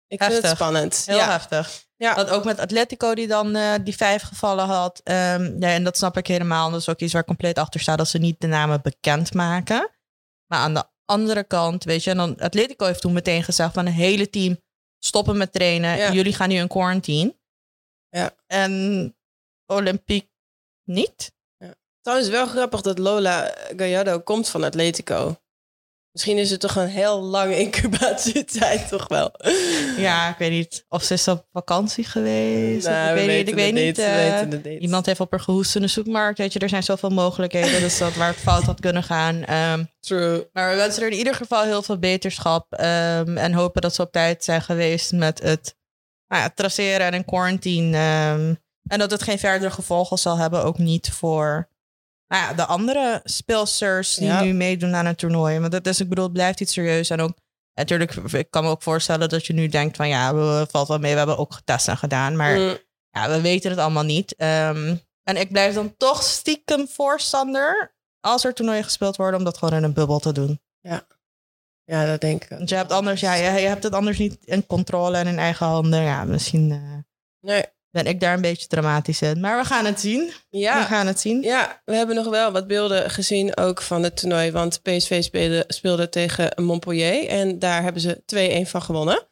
ik 0.07 0.19
vind 0.19 0.33
het 0.33 0.41
heftig. 0.41 0.55
spannend. 0.55 1.03
heel 1.05 1.17
ja. 1.17 1.31
heftig. 1.31 1.87
Ja. 1.95 2.15
Want 2.15 2.29
ook 2.29 2.43
met 2.43 2.59
Atletico 2.59 3.15
die 3.15 3.27
dan 3.27 3.55
eh, 3.55 3.73
die 3.83 3.95
vijf 3.95 4.21
gevallen 4.21 4.65
had. 4.65 5.01
Ehm, 5.03 5.55
ja, 5.59 5.69
en 5.69 5.83
dat 5.83 5.97
snap 5.97 6.17
ik 6.17 6.27
helemaal. 6.27 6.71
Dat 6.71 6.79
is 6.79 6.89
ook 6.89 6.99
iets 6.99 7.11
waar 7.11 7.21
ik 7.21 7.27
compleet 7.27 7.57
achter 7.57 7.79
sta. 7.79 7.95
Dat 7.95 8.07
ze 8.07 8.17
niet 8.17 8.41
de 8.41 8.47
namen 8.47 8.81
bekend 8.81 9.33
maken. 9.33 9.89
Maar 10.45 10.59
aan 10.59 10.73
de 10.73 10.83
andere 11.05 11.43
kant, 11.43 11.83
weet 11.83 12.03
je. 12.03 12.09
En 12.09 12.17
dan 12.17 12.39
Atletico 12.39 12.85
heeft 12.85 13.01
toen 13.01 13.13
meteen 13.13 13.43
gezegd 13.43 13.73
van 13.73 13.85
een 13.85 13.93
hele 13.93 14.29
team 14.29 14.59
stoppen 14.99 15.37
met 15.37 15.53
trainen. 15.53 15.97
Ja. 15.97 16.11
Jullie 16.11 16.33
gaan 16.33 16.49
nu 16.49 16.55
in 16.55 16.67
quarantine. 16.67 17.37
Ja. 18.09 18.35
En 18.47 19.15
Olympique 19.69 20.29
niet. 20.83 21.31
Trouwens 22.01 22.29
wel 22.29 22.47
grappig 22.47 22.81
dat 22.81 22.97
Lola 22.97 23.53
Gallardo 23.77 24.19
komt 24.19 24.49
van 24.49 24.63
Atletico. 24.63 25.35
Misschien 26.11 26.37
is 26.37 26.51
het 26.51 26.59
toch 26.59 26.75
een 26.75 26.87
heel 26.87 27.21
lange 27.21 27.59
incubatietijd 27.59 28.87
toch 28.87 29.07
wel. 29.07 29.31
Ja, 29.97 30.29
ik 30.29 30.37
weet 30.37 30.51
niet. 30.51 30.85
Of 30.87 31.03
ze 31.03 31.13
is 31.13 31.27
op 31.27 31.45
vakantie 31.51 32.03
geweest. 32.05 32.87
Nou, 32.87 33.07
ik 33.09 33.19
we 33.21 33.25
weet 33.25 33.37
niet. 33.37 33.47
Ik 33.47 33.55
weet 33.55 33.65
het 33.75 33.83
niet. 33.85 33.97
we 33.97 34.03
eh, 34.03 34.39
weten 34.39 34.71
niet. 34.71 34.81
Iemand 34.81 35.05
heeft 35.05 35.19
op 35.19 35.31
haar 35.31 35.39
gehoest 35.39 35.75
in 35.75 35.81
de 35.81 35.87
supermarkt. 35.87 36.37
Weet 36.37 36.53
je, 36.53 36.59
er 36.59 36.69
zijn 36.69 36.83
zoveel 36.83 37.09
mogelijkheden. 37.09 37.79
dus 37.81 37.97
dat 37.97 38.15
waar 38.15 38.27
het 38.27 38.37
fout 38.37 38.63
had 38.63 38.79
kunnen 38.79 39.03
gaan. 39.03 39.43
Ehm, 39.43 39.83
True. 39.99 40.49
maar 40.53 40.69
we 40.69 40.75
wensen 40.75 41.03
er 41.03 41.11
in 41.11 41.17
ieder 41.17 41.35
geval 41.35 41.63
heel 41.63 41.81
veel 41.83 41.97
beterschap. 41.99 42.73
ehm, 42.73 43.37
en 43.37 43.53
hopen 43.53 43.81
dat 43.81 43.95
ze 43.95 44.01
op 44.01 44.11
tijd 44.11 44.43
zijn 44.43 44.61
geweest 44.61 45.11
met 45.11 45.39
het 45.41 45.75
nou 46.27 46.41
ja, 46.41 46.49
traceren 46.49 47.05
en 47.05 47.13
in 47.13 47.25
quarantine. 47.25 47.97
ehm, 47.97 48.53
en 48.89 48.99
dat 48.99 49.11
het 49.11 49.23
geen 49.23 49.39
verdere 49.39 49.71
gevolgen 49.71 50.17
zal 50.17 50.37
hebben. 50.37 50.63
Ook 50.63 50.77
niet 50.77 51.09
voor 51.11 51.69
nou 52.27 52.43
ja, 52.43 52.53
de 52.53 52.65
andere 52.65 53.19
speelsters 53.23 54.15
die 54.15 54.27
Ja. 54.27 54.41
nu 54.41 54.53
meedoen 54.53 54.95
aan 54.95 55.05
het 55.05 55.17
toernooi. 55.17 55.59
Want 55.59 55.71
dat 55.71 55.87
is, 55.87 55.99
ik 55.99 56.09
bedoel, 56.09 56.23
het 56.23 56.33
blijft 56.33 56.59
iets 56.59 56.73
serieus. 56.73 57.09
En 57.09 57.21
ook 57.21 57.37
natuurlijk, 57.73 58.13
ik 58.13 58.51
kan 58.51 58.63
me 58.63 58.69
ook 58.69 58.81
voorstellen 58.83 59.29
dat 59.29 59.45
je 59.45 59.53
nu 59.53 59.67
denkt 59.67 59.95
van 59.97 60.07
ja, 60.07 60.35
we, 60.35 60.67
valt 60.71 60.87
wel 60.87 60.99
mee. 60.99 61.11
We 61.11 61.17
hebben 61.17 61.37
ook 61.37 61.53
getest 61.53 61.87
en 61.87 61.97
gedaan. 61.97 62.35
Maar 62.35 62.57
Mm, 62.57 62.77
ja, 63.09 63.29
we 63.29 63.41
weten 63.41 63.69
het 63.69 63.79
allemaal 63.79 64.03
niet. 64.03 64.35
Ehm, 64.35 64.95
en 65.23 65.37
ik 65.37 65.51
blijf 65.51 65.73
dan 65.73 65.97
toch 65.97 66.23
stiekem 66.23 66.87
voorstander 66.87 67.95
als 68.19 68.43
er 68.45 68.53
toernooien 68.53 68.83
gespeeld 68.83 69.15
worden, 69.15 69.39
om 69.39 69.45
dat 69.45 69.57
gewoon 69.57 69.77
in 69.77 69.83
een 69.83 69.93
bubbel 69.93 70.19
te 70.19 70.31
doen. 70.33 70.61
ja, 71.83 72.05
dat 72.05 72.21
denk 72.21 72.43
ik. 72.43 72.49
Want 72.49 72.69
je 72.69 72.75
hebt 72.75 72.91
anders, 72.91 73.21
ja, 73.21 73.33
je, 73.33 73.43
je 73.61 73.67
hebt 73.67 73.83
het 73.83 73.93
anders 73.93 74.17
niet 74.17 74.37
in 74.45 74.65
controle 74.65 75.17
en 75.17 75.27
in 75.27 75.37
eigen 75.39 75.65
handen. 75.65 76.01
Ja, 76.01 76.23
misschien 76.23 76.71
eh, 76.71 76.97
Nee. 77.39 77.63
Ben 77.91 78.05
ik 78.05 78.19
daar 78.19 78.33
een 78.33 78.41
beetje 78.41 78.67
dramatisch 78.67 79.21
in. 79.21 79.39
Maar 79.39 79.57
we 79.59 79.65
gaan 79.65 79.85
het 79.85 79.99
zien. 79.99 80.33
We 80.49 80.57
Ja, 80.57 80.83
gaan 80.83 81.07
het 81.07 81.19
zien. 81.19 81.41
ja, 81.41 81.81
we 81.85 81.95
hebben 81.95 82.15
nog 82.15 82.27
wel 82.29 82.51
wat 82.51 82.67
beelden 82.67 83.09
gezien 83.09 83.57
ook 83.57 83.81
van 83.81 84.03
het 84.03 84.17
toernooi. 84.17 84.51
Want 84.51 84.81
PSV 84.81 85.23
speelde, 85.23 85.63
speelde 85.67 86.09
tegen 86.09 86.51
Montpellier. 86.63 87.27
En 87.27 87.59
daar 87.59 87.83
hebben 87.83 88.01
ze 88.01 88.21
2-1 88.65 88.69
van 88.69 88.81
gewonnen. 88.81 89.27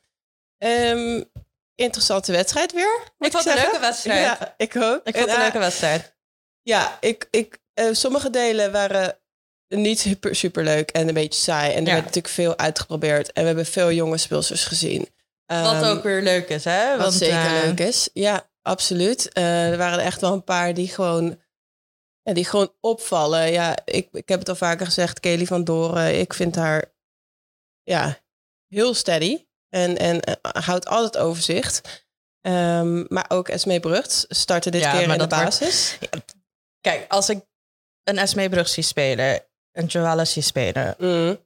Ehm, 0.57 1.23
interessante 1.75 2.31
wedstrijd 2.31 2.71
weer. 2.73 2.99
Ik 3.19 3.31
vond 3.31 3.43
het 3.43 3.53
een 3.55 3.61
leuke 3.61 3.79
wedstrijd. 3.79 4.21
Ja, 4.39 4.53
ik 4.57 4.75
ook. 4.75 5.01
Ik 5.03 5.15
vond 5.15 5.25
het 5.25 5.27
een 5.27 5.35
eh, 5.35 5.41
leuke 5.41 5.59
wedstrijd. 5.59 6.15
Ja, 6.61 6.97
ik, 6.99 7.27
ik, 7.31 7.57
eh, 7.73 7.85
sommige 7.91 8.29
delen 8.29 8.71
waren 8.71 9.17
niet 9.67 9.99
super, 9.99 10.35
super 10.35 10.63
leuk 10.63 10.89
en 10.91 11.07
een 11.07 11.13
beetje 11.13 11.39
saai. 11.41 11.71
En 11.73 11.79
er 11.81 11.85
Ja. 11.87 11.91
werd 11.93 12.05
natuurlijk 12.05 12.33
veel 12.33 12.57
uitgeprobeerd. 12.57 13.31
En 13.33 13.41
we 13.41 13.47
hebben 13.47 13.65
veel 13.65 13.91
jonge 13.91 14.17
speelsters 14.17 14.65
gezien. 14.65 15.09
Wat 15.47 15.73
Ehm, 15.73 15.83
ook 15.83 16.03
weer 16.03 16.21
leuk 16.21 16.49
is, 16.49 16.63
hè? 16.63 16.89
Wat 16.91 16.99
Want, 16.99 17.13
zeker 17.13 17.45
eh, 17.55 17.63
leuk 17.63 17.79
is. 17.79 18.09
Ja, 18.13 18.49
absoluut. 18.61 19.33
Eh, 19.33 19.69
er 19.71 19.77
waren 19.77 19.99
er 19.99 20.05
echt 20.05 20.21
wel 20.21 20.33
een 20.33 20.43
paar 20.43 20.73
die 20.73 20.87
gewoon, 20.87 21.41
ja, 22.21 22.33
die 22.33 22.45
gewoon 22.45 22.73
opvallen. 22.79 23.51
Ja, 23.51 23.77
ik, 23.85 24.07
ik 24.11 24.29
heb 24.29 24.39
het 24.39 24.49
al 24.49 24.55
vaker 24.55 24.85
gezegd. 24.85 25.19
Kelly 25.19 25.45
van 25.45 25.63
Doren, 25.63 26.19
ik 26.19 26.33
vind 26.33 26.55
haar 26.55 26.93
ja, 27.83 28.17
heel 28.67 28.93
steady. 28.93 29.45
En, 29.69 29.97
en 29.97 30.21
eh, 30.21 30.33
houdt 30.63 30.87
altijd 30.87 31.17
overzicht. 31.23 32.05
Ehm, 32.41 33.05
maar 33.13 33.25
ook 33.27 33.49
Esmee 33.49 33.79
Brugt 33.79 34.25
startte 34.29 34.69
dit 34.69 34.81
Ja, 34.81 34.91
keer 34.91 35.01
in 35.01 35.09
de 35.09 35.15
wordt- 35.15 35.29
basis. 35.29 35.97
Kijk, 36.81 37.11
als 37.11 37.29
ik 37.29 37.45
een 38.03 38.17
Esmee 38.17 38.49
Brug 38.49 38.67
zie 38.67 38.83
spelen, 38.83 39.43
een 39.71 39.85
Joelle 39.85 40.25
zie 40.25 40.41
spelen, 40.41 40.95
Mm. 40.97 41.39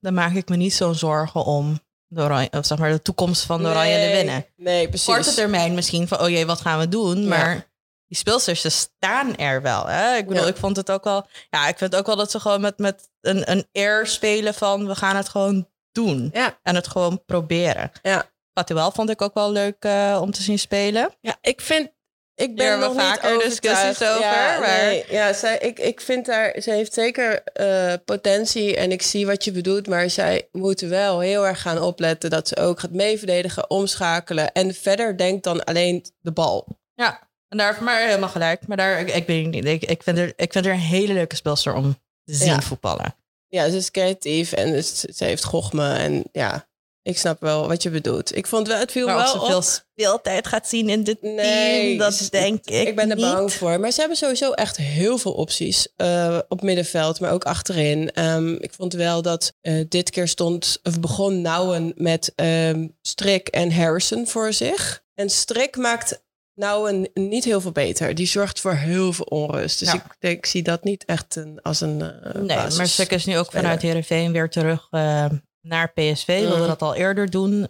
dan 0.00 0.14
maak 0.14 0.34
ik 0.34 0.48
me 0.48 0.56
niet 0.56 0.74
zo'n 0.74 0.94
zorgen 0.94 1.44
om 1.44 1.80
de, 2.14 2.22
oranje, 2.22 2.48
of 2.50 2.66
zeg 2.66 2.78
maar, 2.78 2.90
de 2.90 3.02
toekomst 3.02 3.42
van 3.42 3.62
de 3.62 3.68
Oranje 3.68 3.94
te 3.94 3.98
Nee, 4.00 4.14
winnen. 4.14 4.46
Nee, 4.56 4.88
precies. 4.88 5.06
Korte 5.14 5.34
termijn 5.34 5.74
misschien 5.74 6.08
van, 6.08 6.20
oh 6.20 6.28
jee, 6.28 6.46
wat 6.46 6.60
gaan 6.60 6.78
we 6.78 6.88
doen? 6.88 7.22
Ja. 7.22 7.28
Maar 7.28 7.72
die 8.06 8.18
speelsters, 8.18 8.60
ze 8.60 8.68
staan 8.70 9.36
er 9.36 9.62
wel. 9.62 9.86
Hè? 9.86 10.16
Ik 10.16 10.26
bedoel, 10.26 10.42
Ja. 10.42 10.48
ik 10.48 10.56
vond 10.56 10.76
het 10.76 10.90
ook 10.90 11.04
wel... 11.04 11.26
Ja, 11.50 11.68
ik 11.68 11.78
vind 11.78 11.96
ook 11.96 12.06
wel 12.06 12.16
dat 12.16 12.30
ze 12.30 12.40
gewoon 12.40 12.60
met, 12.60 12.78
met 12.78 13.08
een, 13.20 13.50
een 13.50 13.66
air 13.72 14.06
spelen 14.06 14.54
van... 14.54 14.86
we 14.86 14.94
gaan 14.94 15.16
het 15.16 15.28
gewoon 15.28 15.68
doen. 15.92 16.30
Ja. 16.32 16.58
En 16.62 16.74
het 16.74 16.86
gewoon 16.88 17.22
proberen. 17.26 17.90
Ja. 18.02 18.30
Patuel 18.52 18.90
vond 18.90 19.10
ik 19.10 19.22
ook 19.22 19.34
wel 19.34 19.52
leuk 19.52 19.76
eh, 19.84 20.18
om 20.20 20.30
te 20.30 20.42
zien 20.42 20.58
spelen. 20.58 21.10
Ja, 21.20 21.36
ik 21.40 21.60
vind. 21.60 21.90
Ik 22.36 22.56
ben 22.56 22.66
hebben 22.66 22.86
nog 22.88 22.96
we 22.96 23.02
niet 23.02 23.10
vaker 23.10 23.38
discussies 23.38 24.02
over, 24.08 24.20
Ja, 24.20 24.58
maar- 24.58 24.84
nee, 24.84 25.04
ja 25.08 25.32
zij, 25.32 25.58
ik, 25.58 25.78
ik 25.78 26.00
vind 26.00 26.26
haar. 26.26 26.54
Ze 26.62 26.70
heeft 26.70 26.92
zeker 26.92 27.42
eh, 27.42 27.92
potentie 28.04 28.76
en 28.76 28.92
ik 28.92 29.02
zie 29.02 29.26
wat 29.26 29.44
je 29.44 29.52
bedoelt, 29.52 29.86
maar 29.86 30.10
zij 30.10 30.48
moet 30.52 30.80
wel 30.80 31.20
heel 31.20 31.46
erg 31.46 31.60
gaan 31.60 31.82
opletten 31.82 32.30
dat 32.30 32.48
ze 32.48 32.56
ook 32.56 32.80
gaat 32.80 32.90
meeverdedigen, 32.90 33.70
omschakelen 33.70 34.52
en 34.52 34.74
verder 34.74 35.16
denkt 35.16 35.44
dan 35.44 35.64
alleen 35.64 36.06
de 36.20 36.32
bal. 36.32 36.66
Ja, 36.94 37.28
en 37.48 37.58
daar 37.58 37.68
heeft 37.68 37.80
maar 37.80 38.00
helemaal 38.06 38.28
gelijk. 38.28 38.66
Maar 38.66 38.76
daar, 38.76 39.00
ik, 39.00 39.14
ik 39.14 39.26
weet 39.26 39.46
niet, 39.46 39.64
ik, 39.64 39.84
ik, 39.84 40.02
vind 40.02 40.18
er, 40.18 40.32
ik 40.36 40.52
vind 40.52 40.66
er 40.66 40.72
een 40.72 40.78
hele 40.78 41.12
leuke 41.12 41.36
speelster 41.36 41.74
om 41.74 41.98
te 42.24 42.34
zien 42.34 42.48
Ja. 42.48 42.60
voetballen. 42.60 43.14
Ja, 43.48 43.70
ze 43.70 43.76
is 43.76 43.90
creatief 43.90 44.52
en 44.52 44.84
ze, 44.84 45.12
ze 45.14 45.24
heeft 45.24 45.44
gochme 45.44 45.94
en 45.96 46.24
ja, 46.32 46.66
ik 47.04 47.18
snap 47.18 47.40
wel 47.40 47.68
wat 47.68 47.82
je 47.82 47.90
bedoelt. 47.90 48.36
Ik 48.36 48.46
vond 48.46 48.66
wel, 48.68 48.78
het 48.78 48.92
viel 48.92 49.06
Maar 49.06 49.16
wel 49.16 49.34
op. 49.40 49.46
veel 49.46 49.62
speeltijd 49.62 50.46
gaat 50.46 50.68
zien 50.68 50.88
in 50.88 51.04
dit 51.04 51.22
Nee, 51.22 51.86
team, 51.86 51.98
dat 51.98 52.28
denk 52.30 52.64
ik 52.66 52.88
Ik 52.88 52.96
ben 52.96 53.10
er 53.10 53.16
niet. 53.16 53.24
bang 53.24 53.52
voor. 53.52 53.80
Maar 53.80 53.90
ze 53.90 54.00
hebben 54.00 54.18
sowieso 54.18 54.52
echt 54.52 54.76
heel 54.76 55.18
veel 55.18 55.32
opties 55.32 55.88
eh, 55.96 56.38
op 56.48 56.62
middenveld, 56.62 57.20
maar 57.20 57.32
ook 57.32 57.44
achterin. 57.44 58.10
Ehm, 58.12 58.52
ik 58.54 58.72
vond 58.72 58.92
wel 58.92 59.22
dat 59.22 59.52
eh, 59.60 59.84
dit 59.88 60.10
keer 60.10 60.28
stond, 60.28 60.78
of 60.82 61.00
begon 61.00 61.40
Nouwen 61.40 61.92
met 61.96 62.32
ehm, 62.34 62.88
Strik 63.02 63.48
en 63.48 63.72
Harrison 63.72 64.26
voor 64.26 64.52
zich. 64.52 65.02
En 65.14 65.30
Strik 65.30 65.76
maakt 65.76 66.22
Nouwen 66.54 67.10
niet 67.14 67.44
heel 67.44 67.60
veel 67.60 67.72
beter. 67.72 68.14
Die 68.14 68.26
zorgt 68.26 68.60
voor 68.60 68.74
heel 68.74 69.12
veel 69.12 69.24
onrust. 69.24 69.78
Dus 69.78 69.88
Ja. 69.88 69.94
ik, 69.94 70.02
denk, 70.18 70.36
ik 70.38 70.46
zie 70.46 70.62
dat 70.62 70.84
niet 70.84 71.04
echt 71.04 71.36
een, 71.36 71.58
als 71.62 71.80
een 71.80 72.00
uh, 72.00 72.34
Nee, 72.42 72.56
maar 72.76 72.86
Suk 72.88 73.10
is 73.10 73.24
nu 73.24 73.38
ook 73.38 73.50
vanuit 73.52 73.82
Heerenveen 73.82 74.32
weer 74.32 74.48
terug 74.50 74.86
eh, 74.90 75.26
naar 75.64 75.92
PSV. 75.92 76.28
Mm. 76.42 76.48
Wilde 76.48 76.66
dat 76.66 76.82
al 76.82 76.94
eerder 76.94 77.30
doen, 77.30 77.68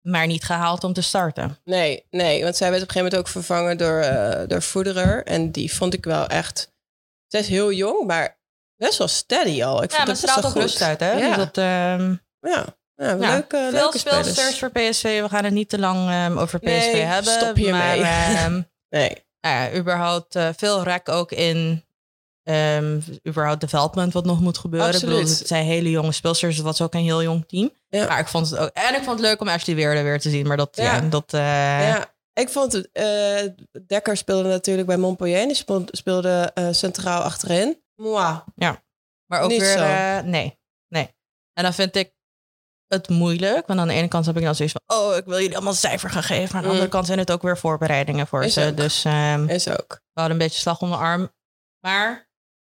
maar 0.00 0.26
niet 0.26 0.44
gehaald 0.44 0.84
om 0.84 0.92
te 0.92 1.02
starten. 1.02 1.58
Nee, 1.64 2.06
nee, 2.10 2.42
want 2.42 2.56
zij 2.56 2.70
werd 2.70 2.82
op 2.82 2.88
een 2.88 2.94
gegeven 2.94 3.16
moment 3.16 3.16
ook 3.16 3.28
vervangen 3.44 3.78
door, 3.78 4.00
eh 4.00 4.48
door 4.48 4.62
Voederer. 4.62 5.24
En 5.24 5.50
die 5.50 5.74
vond 5.74 5.94
ik 5.94 6.04
wel 6.04 6.26
echt... 6.26 6.72
Zij 7.26 7.40
is 7.40 7.48
heel 7.48 7.72
jong, 7.72 8.06
maar 8.06 8.38
best 8.76 8.98
wel 8.98 9.08
steady 9.08 9.64
al. 9.64 9.82
Ik 9.82 9.90
Ja, 9.90 9.96
vond 9.96 10.06
maar 10.06 10.16
ze 10.16 10.26
straalt 10.26 10.46
ook 10.46 10.54
rust 10.62 10.82
uit, 10.82 11.00
hè? 11.00 11.12
Ja. 11.12 11.26
Dus 11.28 11.36
dat, 11.36 11.56
ehm, 11.58 12.14
Ja, 12.40 12.64
ja, 12.96 13.14
leuke, 13.16 13.56
veel 13.56 13.70
leuke 13.70 13.98
speelsters 13.98 14.58
voor 14.58 14.70
PSV. 14.70 15.20
We 15.22 15.28
gaan 15.28 15.44
het 15.44 15.52
niet 15.52 15.68
te 15.68 15.78
lang 15.78 16.08
ehm, 16.10 16.38
over 16.38 16.58
PSV 16.58 16.66
Nee, 16.92 16.96
hebben. 17.02 17.32
stop 17.32 17.56
hiermee. 17.56 18.00
Maar 18.00 18.34
ehm, 18.34 18.62
Nee, 18.98 19.24
nou 19.40 19.56
ja, 19.56 19.78
überhaupt 19.78 20.36
eh, 20.36 20.48
veel 20.56 20.82
rek 20.82 21.08
ook 21.08 21.32
in 21.32 21.84
ehm 22.42 23.00
überhaupt 23.28 23.60
development 23.60 24.12
wat 24.12 24.24
nog 24.24 24.40
moet 24.40 24.58
gebeuren. 24.58 24.88
Ik 24.88 24.94
Absoluut. 24.94 25.16
bedoel, 25.18 25.36
het 25.38 25.46
zijn 25.46 25.64
hele 25.64 25.90
jonge 25.90 26.12
speelsters. 26.12 26.56
Het 26.56 26.64
was 26.64 26.80
ook 26.80 26.94
een 26.94 27.02
heel 27.02 27.22
jong 27.22 27.44
team. 27.48 27.70
Ja. 27.88 28.06
Maar 28.06 28.18
ik 28.18 28.26
vond 28.28 28.50
het 28.50 28.58
ook... 28.58 28.68
En 28.72 28.94
ik 28.94 29.02
vond 29.02 29.18
het 29.18 29.20
leuk 29.20 29.40
om 29.40 29.48
Ashley 29.48 29.76
Weerle 29.76 30.02
weer 30.02 30.20
te 30.20 30.30
zien. 30.30 30.46
Maar 30.46 30.56
dat... 30.56 30.76
Ja. 30.76 30.94
Ja. 30.94 31.00
dat 31.00 31.32
eh, 31.34 31.40
ja. 31.88 32.14
Ik 32.32 32.48
vond 32.48 32.72
het... 32.72 32.88
eh, 32.92 33.48
Dekker 33.86 34.16
speelde 34.16 34.48
natuurlijk 34.48 34.86
bij 34.86 34.96
Montpellier. 34.96 35.46
Die 35.46 35.64
speelde, 35.90 36.50
eh, 36.54 36.68
centraal 36.70 37.22
achterin. 37.22 37.82
Moi. 37.94 38.40
Maar 39.26 39.40
ook 39.40 39.50
Niet 39.50 39.60
weer... 39.60 40.24
nee, 40.24 40.58
nee. 40.88 41.14
En 41.52 41.62
dan 41.62 41.74
vind 41.74 41.96
ik 41.96 42.12
het 42.86 43.08
moeilijk. 43.08 43.66
Want 43.66 43.80
aan 43.80 43.88
de 43.88 43.94
ene 43.94 44.08
kant 44.08 44.26
heb 44.26 44.36
ik 44.36 44.42
dan 44.42 44.54
zoiets 44.54 44.74
van... 44.86 44.96
Oh, 44.98 45.16
ik 45.16 45.24
wil 45.24 45.36
jullie 45.38 45.54
allemaal 45.54 45.72
een 45.72 45.78
cijfer 45.78 46.10
gaan 46.10 46.22
geven. 46.22 46.44
Maar 46.44 46.54
aan 46.54 46.60
de 46.60 46.66
Mm. 46.66 46.72
andere 46.72 46.88
kant 46.90 47.06
zijn 47.06 47.18
het 47.18 47.30
ook 47.32 47.42
weer 47.42 47.58
voorbereidingen 47.58 48.26
voor 48.26 48.44
Is 48.44 48.52
ze. 48.52 48.66
ook. 48.66 48.76
Dus 48.76 49.04
ehm, 49.04 49.46
we 49.46 49.52
Is 49.52 49.68
ook. 49.68 50.00
hadden 50.12 50.32
een 50.32 50.38
beetje 50.42 50.60
slag 50.60 50.80
om 50.80 50.90
de 50.90 50.96
arm. 50.96 51.32
Maar 51.86 52.28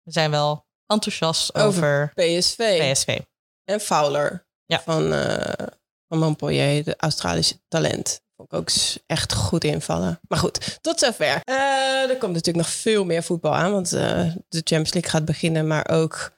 we 0.08 0.14
zijn 0.14 0.32
wel 0.32 0.66
enthousiast 0.86 1.56
Over 1.56 1.68
over, 1.68 2.12
PSV. 2.14 2.92
PSV. 2.92 3.20
En 3.64 3.80
Fowler. 3.80 4.48
Ja. 4.66 4.82
Van, 4.82 5.14
eh, 5.14 5.68
van 6.08 6.20
Montpellier, 6.20 6.84
de 6.84 6.96
Australische 6.98 7.60
talent. 7.68 8.22
Vond 8.36 8.52
ik 8.52 8.58
ook 8.58 8.70
echt 9.06 9.34
goed 9.34 9.64
invallen. 9.64 10.20
Maar 10.28 10.40
goed, 10.40 10.78
tot 10.82 11.00
zover. 11.00 11.42
Eh, 11.44 12.10
er 12.10 12.18
komt 12.18 12.34
natuurlijk 12.34 12.66
nog 12.66 12.70
veel 12.70 13.06
meer 13.06 13.24
voetbal 13.24 13.56
aan. 13.56 13.72
Want 13.72 13.94
eh, 13.94 14.34
de 14.48 14.62
Champions 14.64 14.94
League 14.94 15.12
gaat 15.12 15.26
beginnen. 15.26 15.68
Maar 15.68 15.90
ook 15.90 16.32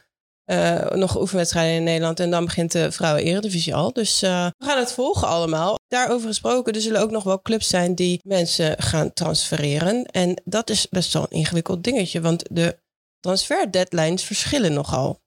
uh, 0.46 0.90
nog 0.90 1.20
oefenwedstrijden 1.20 1.76
in 1.76 1.84
Nederland. 1.84 2.20
En 2.20 2.32
dan 2.32 2.46
begint 2.46 2.72
de 2.72 2.92
vrouwen 2.92 3.24
eredivisie 3.24 3.76
al. 3.76 3.94
Dus 3.94 4.24
uh, 4.24 4.48
we 4.58 4.66
gaan 4.66 4.78
het 4.80 4.92
volgen 4.92 5.28
allemaal. 5.28 5.78
Daarover 5.88 6.28
gesproken, 6.28 6.74
er 6.74 6.82
zullen 6.82 7.02
ook 7.02 7.12
nog 7.12 7.24
wel 7.24 7.42
clubs 7.42 7.68
zijn 7.68 7.96
die 7.96 8.20
mensen 8.24 8.82
gaan 8.82 9.14
transfereren. 9.14 10.06
En 10.06 10.42
dat 10.46 10.70
is 10.70 10.90
best 10.90 11.14
wel 11.14 11.22
een 11.22 11.38
ingewikkeld 11.38 11.84
dingetje. 11.84 12.22
Want 12.22 12.44
de 12.50 12.78
transfer 13.20 13.72
deadlines 13.72 14.24
verschillen 14.24 14.74
nogal. 14.74 15.22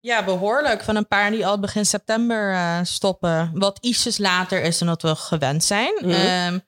Ja, 0.00 0.24
behoorlijk. 0.24 0.82
Van 0.82 0.96
een 0.96 1.08
paar 1.08 1.30
die 1.30 1.46
al 1.46 1.60
begin 1.60 1.86
september 1.86 2.52
uh, 2.52 2.78
stoppen. 2.82 3.50
Wat 3.54 3.78
ietsjes 3.80 4.18
later 4.18 4.62
is 4.62 4.78
dan 4.78 4.88
dat 4.88 5.02
we 5.02 5.14
gewend 5.14 5.64
zijn. 5.64 5.94
Mm 6.00 6.10
-hmm. 6.10 6.62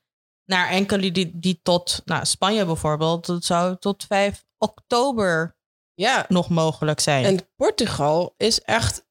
naar 0.45 0.69
enkele 0.69 1.13
die, 1.13 1.31
die 1.35 1.61
tot 1.63 2.03
nou, 2.05 2.25
Spanje 2.25 2.65
bijvoorbeeld. 2.65 3.27
Dat 3.27 3.45
zou 3.45 3.77
tot 3.79 4.05
5 4.09 4.45
oktober 4.59 5.57
ja. 5.95 6.25
nog 6.29 6.49
mogelijk 6.49 7.01
zijn. 7.01 7.25
En 7.25 7.49
Portugal 7.57 8.35
is 8.37 8.61
echt. 8.61 9.05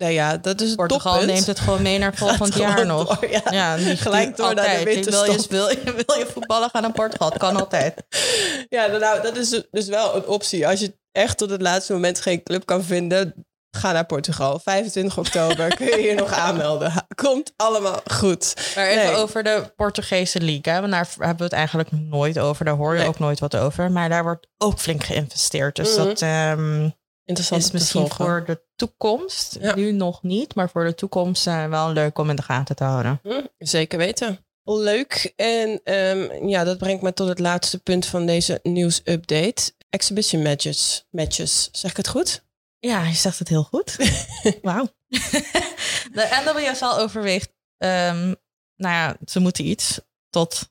Nou 0.00 0.12
ja, 0.12 0.36
dat 0.36 0.60
is 0.60 0.68
het 0.68 0.76
Portugal 0.76 1.12
toppunt. 1.12 1.32
neemt 1.32 1.46
het 1.46 1.60
gewoon 1.60 1.82
mee 1.82 1.98
naar 1.98 2.14
volgend 2.26 2.54
jaar 2.54 2.86
nog. 2.86 3.18
Door, 3.20 3.30
ja. 3.30 3.42
ja, 3.50 3.76
niet 3.76 4.00
gelijk 4.00 4.36
door 4.36 4.46
altijd. 4.46 4.66
naar 4.66 4.78
de 4.78 4.84
winterstop. 4.84 5.26
Wil 5.26 5.68
je, 5.68 5.76
wil, 5.82 5.94
je, 5.94 6.04
wil 6.06 6.18
je 6.18 6.26
voetballen 6.26 6.70
gaan 6.70 6.82
naar 6.82 6.92
Portugal? 6.92 7.30
Kan 7.30 7.56
altijd. 7.56 7.94
Ja, 8.68 8.86
nou, 8.86 9.22
dat 9.22 9.36
is 9.36 9.62
dus 9.70 9.88
wel 9.88 10.16
een 10.16 10.26
optie. 10.26 10.66
Als 10.66 10.80
je 10.80 10.98
echt 11.12 11.38
tot 11.38 11.50
het 11.50 11.62
laatste 11.62 11.92
moment 11.92 12.20
geen 12.20 12.42
club 12.42 12.66
kan 12.66 12.84
vinden, 12.84 13.44
Ga 13.76 13.92
naar 13.92 14.06
Portugal. 14.06 14.58
25 14.58 15.18
oktober 15.18 15.76
kun 15.76 15.86
je 15.86 16.00
je 16.00 16.14
nog 16.14 16.32
aanmelden. 16.32 16.92
Komt 17.14 17.52
allemaal 17.56 18.00
goed. 18.12 18.72
Maar 18.74 18.86
even 18.86 19.12
nee. 19.12 19.14
over 19.14 19.42
de 19.42 19.72
Portugese? 19.76 20.60
Want 20.62 20.90
daar 20.90 21.08
hebben 21.18 21.36
we 21.36 21.44
het 21.44 21.52
eigenlijk 21.52 21.90
nooit 21.92 22.38
over. 22.38 22.64
Daar 22.64 22.74
hoor 22.74 22.92
je 22.92 22.98
nee. 22.98 23.08
ook 23.08 23.18
nooit 23.18 23.40
wat 23.40 23.56
over. 23.56 23.90
Maar 23.90 24.08
daar 24.08 24.22
wordt 24.22 24.46
ook 24.58 24.78
flink 24.78 25.04
geïnvesteerd. 25.04 25.76
Dus 25.76 25.96
mm 25.96 25.96
-hmm. 25.96 26.06
dat 26.06 26.22
um, 26.22 26.94
Interessant 27.30 27.62
is 27.62 27.70
misschien 27.70 28.10
voor 28.10 28.42
de 28.46 28.60
toekomst. 28.76 29.56
Ja. 29.60 29.74
Nu 29.74 29.92
nog 29.92 30.22
niet. 30.22 30.54
Maar 30.54 30.70
voor 30.70 30.84
de 30.84 30.94
toekomst 30.94 31.46
uh, 31.46 31.68
wel 31.68 31.92
leuk 31.92 32.18
om 32.18 32.30
in 32.30 32.36
de 32.36 32.42
gaten 32.42 32.76
te 32.76 32.84
houden. 32.84 33.20
Mm, 33.22 33.48
zeker 33.58 33.98
weten. 33.98 34.44
Leuk. 34.64 35.32
En 35.36 35.80
um, 35.94 36.48
ja, 36.48 36.64
dat 36.64 36.78
brengt 36.78 37.02
me 37.02 37.12
tot 37.12 37.28
het 37.28 37.38
laatste 37.38 37.78
punt 37.78 38.06
van 38.06 38.26
deze 38.26 38.60
nieuwsupdate. 38.62 39.72
Exhibition 39.90 40.42
matches. 40.42 41.06
matches. 41.10 41.68
Zeg 41.72 41.90
ik 41.90 41.96
het 41.96 42.08
goed? 42.08 42.44
Ja, 42.78 43.04
je 43.04 43.14
zegt 43.14 43.38
het 43.38 43.48
heel 43.48 43.62
goed. 43.64 43.96
Wauw. 44.62 44.88
de 46.12 46.42
NWSL 46.44 46.98
overweegt, 46.98 47.48
um, 47.78 48.36
nou 48.76 48.94
ja, 48.94 49.16
ze 49.24 49.40
moeten 49.40 49.66
iets 49.66 50.00
tot 50.30 50.70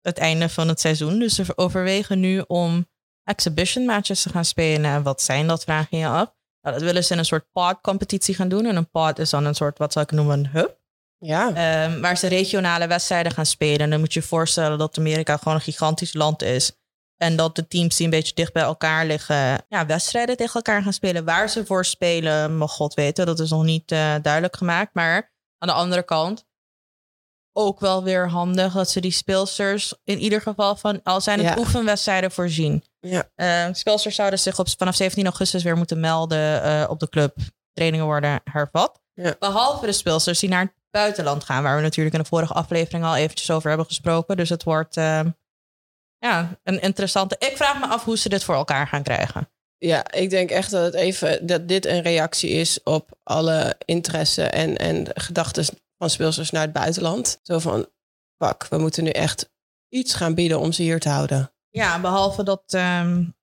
het 0.00 0.18
einde 0.18 0.48
van 0.48 0.68
het 0.68 0.80
seizoen. 0.80 1.18
Dus 1.18 1.34
ze 1.34 1.44
overwegen 1.54 2.20
nu 2.20 2.44
om 2.46 2.88
exhibition 3.30 3.84
matches 3.84 4.22
te 4.22 4.28
gaan 4.28 4.44
spelen. 4.44 5.02
Wat 5.02 5.22
zijn 5.22 5.46
dat, 5.46 5.62
vraag 5.62 5.86
je 5.90 5.96
je 5.96 6.06
af. 6.06 6.34
Nou, 6.62 6.74
dat 6.74 6.84
willen 6.84 7.04
ze 7.04 7.12
in 7.12 7.18
een 7.18 7.24
soort 7.24 7.50
pod-competitie 7.52 8.34
gaan 8.34 8.48
doen. 8.48 8.66
En 8.66 8.76
een 8.76 8.90
pod 8.90 9.18
is 9.18 9.30
dan 9.30 9.44
een 9.44 9.54
soort, 9.54 9.78
wat 9.78 9.92
zou 9.92 10.04
ik 10.04 10.12
noemen, 10.12 10.38
een 10.38 10.48
hub. 10.48 10.78
Ja. 11.18 11.46
Um, 11.84 12.00
waar 12.00 12.16
ze 12.16 12.26
regionale 12.26 12.86
wedstrijden 12.86 13.32
gaan 13.32 13.46
spelen. 13.46 13.80
En 13.80 13.90
dan 13.90 13.98
moet 14.00 14.12
je 14.12 14.20
je 14.20 14.26
voorstellen 14.26 14.78
dat 14.78 14.98
Amerika 14.98 15.36
gewoon 15.36 15.54
een 15.54 15.60
gigantisch 15.60 16.14
land 16.14 16.42
is. 16.42 16.72
En 17.16 17.36
dat 17.36 17.56
de 17.56 17.66
teams 17.66 17.96
die 17.96 18.04
een 18.04 18.10
beetje 18.10 18.34
dicht 18.34 18.52
bij 18.52 18.62
elkaar 18.62 19.06
liggen, 19.06 19.64
ja, 19.68 19.86
wedstrijden 19.86 20.36
tegen 20.36 20.54
elkaar 20.54 20.82
gaan 20.82 20.92
spelen. 20.92 21.24
Waar 21.24 21.48
ze 21.48 21.66
voor 21.66 21.84
spelen, 21.84 22.56
mag 22.56 22.72
God 22.72 22.94
weten. 22.94 23.26
Dat 23.26 23.40
is 23.40 23.50
nog 23.50 23.64
niet 23.64 23.92
uh, 23.92 24.14
duidelijk 24.22 24.56
gemaakt. 24.56 24.94
Maar 24.94 25.32
aan 25.58 25.68
de 25.68 25.74
andere 25.74 26.02
kant, 26.02 26.44
ook 27.52 27.80
wel 27.80 28.02
weer 28.02 28.28
handig 28.28 28.72
dat 28.72 28.90
ze 28.90 29.00
die 29.00 29.10
speelsters 29.10 29.94
in 30.04 30.18
ieder 30.18 30.40
geval 30.40 30.76
van, 30.76 31.02
al 31.02 31.20
zijn 31.20 31.38
het 31.38 31.48
ja. 31.48 31.58
oefenwedstrijden 31.58 32.30
voorzien. 32.30 32.84
Ja. 33.00 33.30
Uh, 33.36 33.74
speelsters 33.74 34.14
zouden 34.14 34.38
zich 34.38 34.58
op, 34.58 34.68
vanaf 34.78 34.94
17 34.94 35.24
augustus 35.24 35.62
weer 35.62 35.76
moeten 35.76 36.00
melden 36.00 36.64
uh, 36.64 36.86
op 36.88 37.00
de 37.00 37.08
club. 37.08 37.36
Trainingen 37.72 38.06
worden 38.06 38.40
hervat. 38.44 39.00
Ja. 39.14 39.34
Behalve 39.38 39.86
de 39.86 39.92
speelsters 39.92 40.38
die 40.38 40.48
naar 40.48 40.60
het 40.60 40.72
buitenland 40.90 41.44
gaan, 41.44 41.62
waar 41.62 41.76
we 41.76 41.82
natuurlijk 41.82 42.14
in 42.14 42.22
de 42.22 42.28
vorige 42.28 42.52
aflevering 42.52 43.04
al 43.04 43.16
eventjes 43.16 43.50
over 43.50 43.68
hebben 43.68 43.86
gesproken. 43.86 44.36
Dus 44.36 44.48
het 44.48 44.62
wordt 44.62 44.96
uh, 44.96 45.20
ja, 46.18 46.58
een 46.64 46.80
interessante. 46.80 47.36
Ik 47.38 47.56
vraag 47.56 47.78
me 47.78 47.86
af 47.86 48.04
hoe 48.04 48.18
ze 48.18 48.28
dit 48.28 48.44
voor 48.44 48.54
elkaar 48.54 48.86
gaan 48.86 49.02
krijgen. 49.02 49.50
Ja, 49.78 50.12
ik 50.12 50.30
denk 50.30 50.50
echt 50.50 50.70
dat 50.70 50.84
het 50.84 50.94
even 50.94 51.46
dat 51.46 51.68
dit 51.68 51.86
een 51.86 52.02
reactie 52.02 52.50
is 52.50 52.82
op 52.82 53.18
alle 53.22 53.76
interesse 53.84 54.42
en, 54.42 54.76
en 54.76 55.06
gedachten 55.14 55.64
van 55.98 56.10
speelsters 56.10 56.50
naar 56.50 56.62
het 56.62 56.72
buitenland. 56.72 57.40
Zo 57.42 57.58
van, 57.58 57.88
pak, 58.36 58.66
we 58.68 58.78
moeten 58.78 59.04
nu 59.04 59.10
echt 59.10 59.50
iets 59.88 60.14
gaan 60.14 60.34
bieden 60.34 60.58
om 60.58 60.72
ze 60.72 60.82
hier 60.82 61.00
te 61.00 61.08
houden. 61.08 61.52
Ja, 61.70 62.00
behalve 62.00 62.42
dat 62.42 62.62
um, 62.74 63.34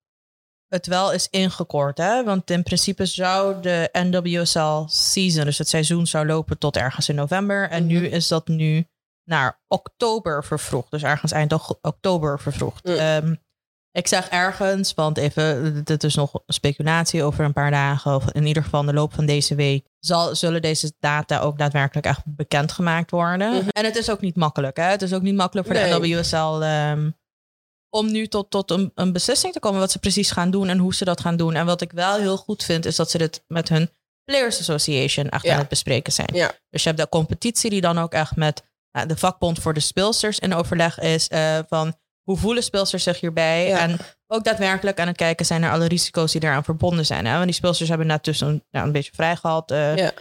het 0.67 0.87
wel 0.87 1.13
is 1.13 1.29
ingekort. 1.29 1.97
Hè? 1.97 2.23
Want 2.23 2.49
in 2.49 2.63
principe 2.63 3.05
zou 3.05 3.61
de 3.61 3.89
NWSL 3.91 4.83
season, 4.87 5.45
dus 5.45 5.57
het 5.57 5.69
seizoen, 5.69 6.07
zou 6.07 6.25
lopen 6.25 6.57
tot 6.57 6.77
ergens 6.77 7.09
in 7.09 7.15
november. 7.15 7.69
En 7.69 7.83
mm 7.83 7.89
-hmm. 7.89 7.99
nu 7.99 8.07
is 8.07 8.27
dat 8.27 8.47
nu 8.47 8.87
naar 9.23 9.59
oktober 9.67 10.43
vervroegd. 10.43 10.91
Dus 10.91 11.03
ergens 11.03 11.31
eind 11.31 11.53
oktober 11.81 12.39
vervroegd. 12.39 12.85
Mm. 12.85 12.93
Um, 12.93 13.45
ik 13.91 14.07
zeg 14.07 14.29
ergens, 14.29 14.93
want 14.93 15.17
even, 15.17 15.83
dit 15.83 16.03
is 16.03 16.15
nog 16.15 16.31
speculatie 16.47 17.23
over 17.23 17.45
een 17.45 17.53
paar 17.53 17.71
dagen, 17.71 18.15
of 18.15 18.31
in 18.31 18.45
ieder 18.45 18.63
geval 18.63 18.79
in 18.79 18.85
de 18.85 18.93
loop 18.93 19.13
van 19.13 19.25
deze 19.25 19.55
week, 19.55 19.87
zal, 19.99 20.35
zullen 20.35 20.61
deze 20.61 20.93
data 20.99 21.39
ook 21.39 21.57
daadwerkelijk 21.57 22.07
echt 22.07 22.21
bekendgemaakt 22.25 23.11
worden. 23.11 23.53
Mhm. 23.53 23.67
En 23.69 23.85
het 23.85 23.95
is 23.95 24.09
ook 24.09 24.21
niet 24.21 24.35
makkelijk. 24.35 24.77
Hè? 24.77 24.83
Het 24.83 25.01
is 25.01 25.13
ook 25.13 25.21
niet 25.21 25.35
makkelijk 25.35 25.67
voor 25.67 25.75
Nee. 25.75 25.99
de 25.99 26.07
NWSL 26.07 26.63
um, 26.63 27.15
om 27.89 28.11
nu 28.11 28.27
tot, 28.27 28.49
tot 28.49 28.71
een, 28.71 28.91
een 28.95 29.13
beslissing 29.13 29.53
te 29.53 29.59
komen 29.59 29.79
wat 29.79 29.91
ze 29.91 29.99
precies 29.99 30.31
gaan 30.31 30.51
doen 30.51 30.67
en 30.69 30.77
hoe 30.77 30.95
ze 30.95 31.05
dat 31.05 31.21
gaan 31.21 31.37
doen. 31.37 31.55
En 31.55 31.65
wat 31.65 31.81
ik 31.81 31.91
wel 31.91 32.15
heel 32.17 32.37
goed 32.37 32.63
vind, 32.63 32.85
is 32.85 32.95
dat 32.95 33.11
ze 33.11 33.17
dit 33.17 33.43
met 33.47 33.69
hun 33.69 33.89
Players 34.23 34.59
Association 34.59 35.29
echt 35.29 35.43
Ja. 35.43 35.53
aan 35.53 35.59
het 35.59 35.67
bespreken 35.69 36.13
zijn. 36.13 36.29
Ja. 36.33 36.51
Dus 36.69 36.83
je 36.83 36.89
hebt 36.89 37.01
de 37.01 37.09
competitie 37.09 37.69
die 37.69 37.81
dan 37.81 37.97
ook 37.97 38.13
echt 38.13 38.35
met 38.35 38.63
nou, 38.91 39.07
de 39.07 39.17
vakbond 39.17 39.59
voor 39.59 39.73
de 39.73 39.79
speelsters 39.79 40.39
in 40.39 40.53
overleg 40.53 40.99
is 40.99 41.27
eh, 41.27 41.59
van 41.67 41.95
hoe 42.23 42.37
voelen 42.37 42.63
speelsters 42.63 43.03
zich 43.03 43.19
hierbij? 43.19 43.67
Ja. 43.67 43.79
En 43.79 43.97
ook 44.27 44.43
daadwerkelijk 44.43 44.99
aan 44.99 45.07
het 45.07 45.17
kijken 45.17 45.45
zijn 45.45 45.61
naar 45.61 45.71
alle 45.71 45.87
risico's 45.87 46.31
die 46.31 46.41
daaraan 46.41 46.63
verbonden 46.63 47.05
zijn. 47.05 47.25
Hè? 47.25 47.33
Want 47.33 47.45
die 47.45 47.53
speelsters 47.53 47.89
hebben 47.89 48.07
net 48.07 48.23
dus 48.23 48.41
een, 48.41 48.63
nou, 48.71 48.85
een 48.85 48.91
beetje 48.91 49.11
vrijgehaald. 49.13 49.71
eh, 49.71 49.95
Ja. 49.95 50.11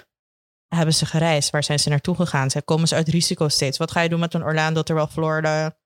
Hebben 0.67 0.95
ze 0.95 1.07
gereisd? 1.07 1.51
Waar 1.51 1.65
zijn 1.65 1.79
ze 1.79 1.89
naartoe 1.89 2.15
gegaan? 2.15 2.51
Zij 2.51 2.63
komen 2.63 2.89
ze 2.89 2.95
uit 2.95 3.09
risicostates. 3.09 3.77
Wat 3.77 3.91
ga 3.91 4.01
je 4.01 4.09
doen 4.09 4.21
met 4.21 4.35
een 4.35 4.45
Orlando 4.45 4.83
terwijl 4.83 5.07
Florida 5.07 5.79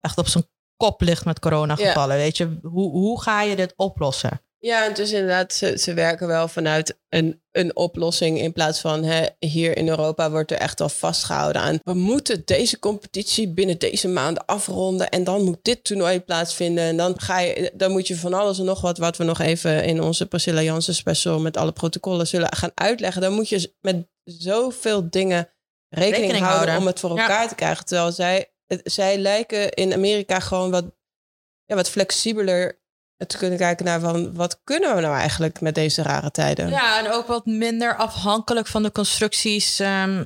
echt 0.00 0.18
op 0.18 0.28
zijn 0.28 0.44
kop 0.80 1.00
ligt 1.00 1.24
met 1.24 1.38
corona 1.38 1.74
Ja. 1.78 2.06
Weet 2.06 2.36
je, 2.36 2.58
hoe, 2.62 2.90
hoe 2.90 3.22
ga 3.22 3.42
je 3.42 3.56
dit 3.56 3.72
oplossen? 3.76 4.42
Ja, 4.58 4.82
het 4.82 4.98
is 4.98 5.12
inderdaad, 5.12 5.52
ze, 5.52 5.78
ze 5.78 5.94
werken 5.94 6.26
wel 6.26 6.48
vanuit 6.48 6.98
een, 7.08 7.42
een 7.52 7.76
oplossing 7.76 8.40
in 8.40 8.52
plaats 8.52 8.80
van 8.80 9.04
hè, 9.04 9.26
hier 9.38 9.76
in 9.76 9.88
Europa 9.88 10.30
wordt 10.30 10.50
er 10.50 10.58
echt 10.58 10.80
al 10.80 10.88
vastgehouden 10.88 11.62
aan. 11.62 11.78
We 11.82 11.94
moeten 11.94 12.42
deze 12.44 12.78
competitie 12.78 13.48
binnen 13.52 13.78
deze 13.78 14.08
maanden 14.08 14.46
afronden 14.46 15.08
en 15.10 15.24
dan 15.24 15.42
moet 15.44 15.58
dit 15.62 15.84
toernooi 15.84 16.20
plaatsvinden. 16.20 16.84
En 16.84 16.96
dan, 16.96 17.20
ga 17.20 17.38
je, 17.38 17.72
dan 17.74 17.90
moet 17.90 18.06
je 18.06 18.16
van 18.16 18.34
alles 18.34 18.58
en 18.58 18.64
nog 18.64 18.80
wat, 18.80 18.98
wat 18.98 19.16
we 19.16 19.24
nog 19.24 19.40
even 19.40 19.84
in 19.84 20.02
onze 20.02 20.26
Priscilla 20.26 20.62
Jansen 20.62 20.94
special 20.94 21.40
met 21.40 21.56
alle 21.56 21.72
protocollen 21.72 22.26
zullen 22.26 22.56
gaan 22.56 22.72
uitleggen. 22.74 23.22
Dan 23.22 23.32
moet 23.32 23.48
je 23.48 23.74
met 23.80 24.08
zoveel 24.24 25.10
dingen 25.10 25.48
rekening, 25.88 26.20
Rekening 26.20 26.44
houden, 26.44 26.68
houden. 26.68 26.76
om 26.76 26.86
het 26.86 27.00
voor 27.00 27.14
Ja. 27.14 27.20
elkaar 27.22 27.48
te 27.48 27.54
krijgen. 27.54 27.84
Terwijl 27.84 28.12
zij, 28.12 28.52
het- 28.70 28.80
zij 28.92 29.18
lijken 29.18 29.70
in 29.70 29.92
Amerika 29.92 30.40
gewoon 30.40 30.70
wat, 30.70 30.84
ja, 31.64 31.74
wat 31.74 31.90
flexibeler 31.90 32.78
te 33.26 33.36
kunnen 33.38 33.58
kijken 33.58 33.84
naar 33.84 34.00
van 34.00 34.34
wat 34.34 34.60
kunnen 34.64 34.94
we 34.94 35.00
nou 35.00 35.14
eigenlijk 35.16 35.60
met 35.60 35.74
deze 35.74 36.02
rare 36.02 36.30
tijden. 36.30 36.68
Ja, 36.68 36.98
en 37.04 37.12
ook 37.12 37.26
wat 37.26 37.46
minder 37.46 37.96
afhankelijk 37.96 38.66
van 38.66 38.82
de 38.82 38.92
constructies 38.92 39.80
ehm, 39.80 40.24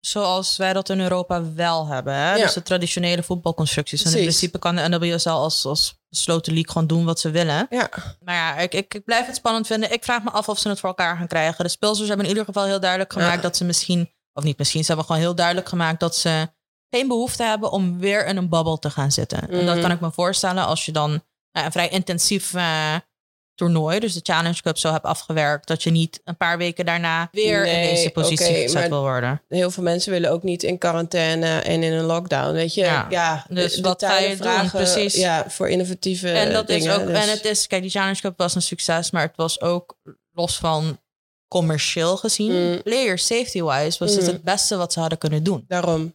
zoals 0.00 0.56
wij 0.56 0.72
dat 0.72 0.88
in 0.88 1.00
Europa 1.00 1.52
wel 1.54 1.86
hebben. 1.86 2.14
Hè? 2.14 2.34
Ja. 2.34 2.42
Dus 2.44 2.52
de 2.52 2.62
traditionele 2.62 3.22
voetbalconstructies. 3.22 4.02
En 4.04 4.12
in 4.12 4.18
principe 4.20 4.58
kan 4.58 4.76
de 4.76 4.88
NWSL 4.88 5.28
als, 5.28 5.64
als 5.64 6.02
besloten 6.08 6.52
league 6.52 6.72
gewoon 6.72 6.86
doen 6.88 7.04
wat 7.04 7.20
ze 7.20 7.30
willen. 7.30 7.66
Ja. 7.70 7.88
Maar 8.20 8.34
ja, 8.34 8.56
ik, 8.58 8.74
ik, 8.74 8.94
ik 8.94 9.04
blijf 9.04 9.26
het 9.26 9.36
spannend 9.36 9.66
vinden. 9.66 9.92
Ik 9.92 10.04
vraag 10.04 10.22
me 10.22 10.30
af 10.30 10.48
of 10.48 10.58
ze 10.58 10.68
het 10.68 10.80
voor 10.80 10.88
elkaar 10.88 11.16
gaan 11.16 11.26
krijgen. 11.26 11.64
De 11.64 11.70
speelsters 11.70 12.08
hebben 12.08 12.26
in 12.26 12.32
ieder 12.32 12.46
geval 12.46 12.64
heel 12.64 12.80
duidelijk 12.80 13.12
gemaakt 13.12 13.34
Ja. 13.34 13.40
dat 13.40 13.56
ze 13.56 13.64
misschien, 13.64 14.12
of 14.32 14.44
niet 14.44 14.58
misschien, 14.58 14.80
ze 14.80 14.86
hebben 14.86 15.06
gewoon 15.06 15.20
heel 15.20 15.34
duidelijk 15.34 15.68
gemaakt 15.68 16.00
dat 16.00 16.16
ze 16.16 16.48
geen 16.94 17.08
behoefte 17.08 17.42
hebben 17.42 17.70
om 17.70 17.98
weer 17.98 18.26
in 18.26 18.36
een 18.36 18.48
bubbel 18.48 18.78
te 18.78 18.90
gaan 18.90 19.12
zitten. 19.12 19.40
En 19.50 19.66
dat 19.66 19.74
Mhm. 19.74 19.80
kan 19.80 19.90
ik 19.90 20.00
me 20.00 20.10
voorstellen 20.12 20.66
als 20.66 20.84
je 20.84 20.92
dan 20.92 21.10
nou, 21.52 21.66
een 21.66 21.72
vrij 21.72 21.88
intensief 21.88 22.54
eh, 22.54 22.94
toernooi, 23.54 23.98
dus 24.00 24.14
de 24.14 24.20
Challenge 24.22 24.62
Cup, 24.62 24.78
zo 24.78 24.92
hebt 24.92 25.04
afgewerkt. 25.04 25.66
Dat 25.66 25.82
je 25.82 25.90
niet 25.90 26.20
een 26.24 26.36
paar 26.36 26.58
weken 26.58 26.86
daarna 26.86 27.28
weer 27.32 27.66
in 27.66 27.82
deze 27.94 28.10
positie 28.10 28.54
gezet 28.54 28.88
wil 28.88 29.00
worden. 29.00 29.42
Heel 29.48 29.70
veel 29.70 29.82
mensen 29.82 30.12
willen 30.12 30.30
ook 30.30 30.42
niet 30.42 30.62
in 30.62 30.78
quarantaine 30.78 31.58
en 31.58 31.82
in 31.82 31.92
een 31.92 32.04
lockdown, 32.04 32.52
weet 32.52 32.74
je. 32.74 32.80
Ja. 32.80 33.06
Ja, 33.10 33.46
Dus 33.48 33.74
de- 33.74 33.82
wat 33.82 34.00
de 34.00 34.06
ga 34.06 34.18
je 34.18 34.28
doen? 34.28 34.36
vragen, 34.36 34.70
Precies. 34.70 35.14
Ja, 35.14 35.44
voor 35.50 35.68
innovatieve 35.68 36.30
en 36.30 36.52
dat 36.52 36.66
dingen. 36.66 36.90
is 36.90 36.98
ook, 37.00 37.06
dus- 37.06 37.18
en 37.24 37.30
het 37.30 37.44
is, 37.44 37.66
kijk, 37.66 37.82
die 37.82 37.90
Challenge 37.90 38.20
Cup 38.20 38.38
was 38.38 38.54
een 38.54 38.62
succes, 38.62 39.10
maar 39.10 39.22
het 39.22 39.36
was 39.36 39.60
ook 39.60 39.96
los 40.32 40.56
van 40.58 40.98
commercieel 41.48 42.16
gezien, 42.16 42.52
Mm. 42.70 42.82
player 42.82 43.18
safety 43.18 43.62
wise, 43.62 43.98
was 43.98 44.14
het 44.14 44.20
Mm. 44.26 44.26
het 44.32 44.42
beste 44.42 44.76
wat 44.76 44.92
ze 44.92 45.00
hadden 45.00 45.18
kunnen 45.18 45.42
doen. 45.42 45.64
Daarom. 45.68 46.14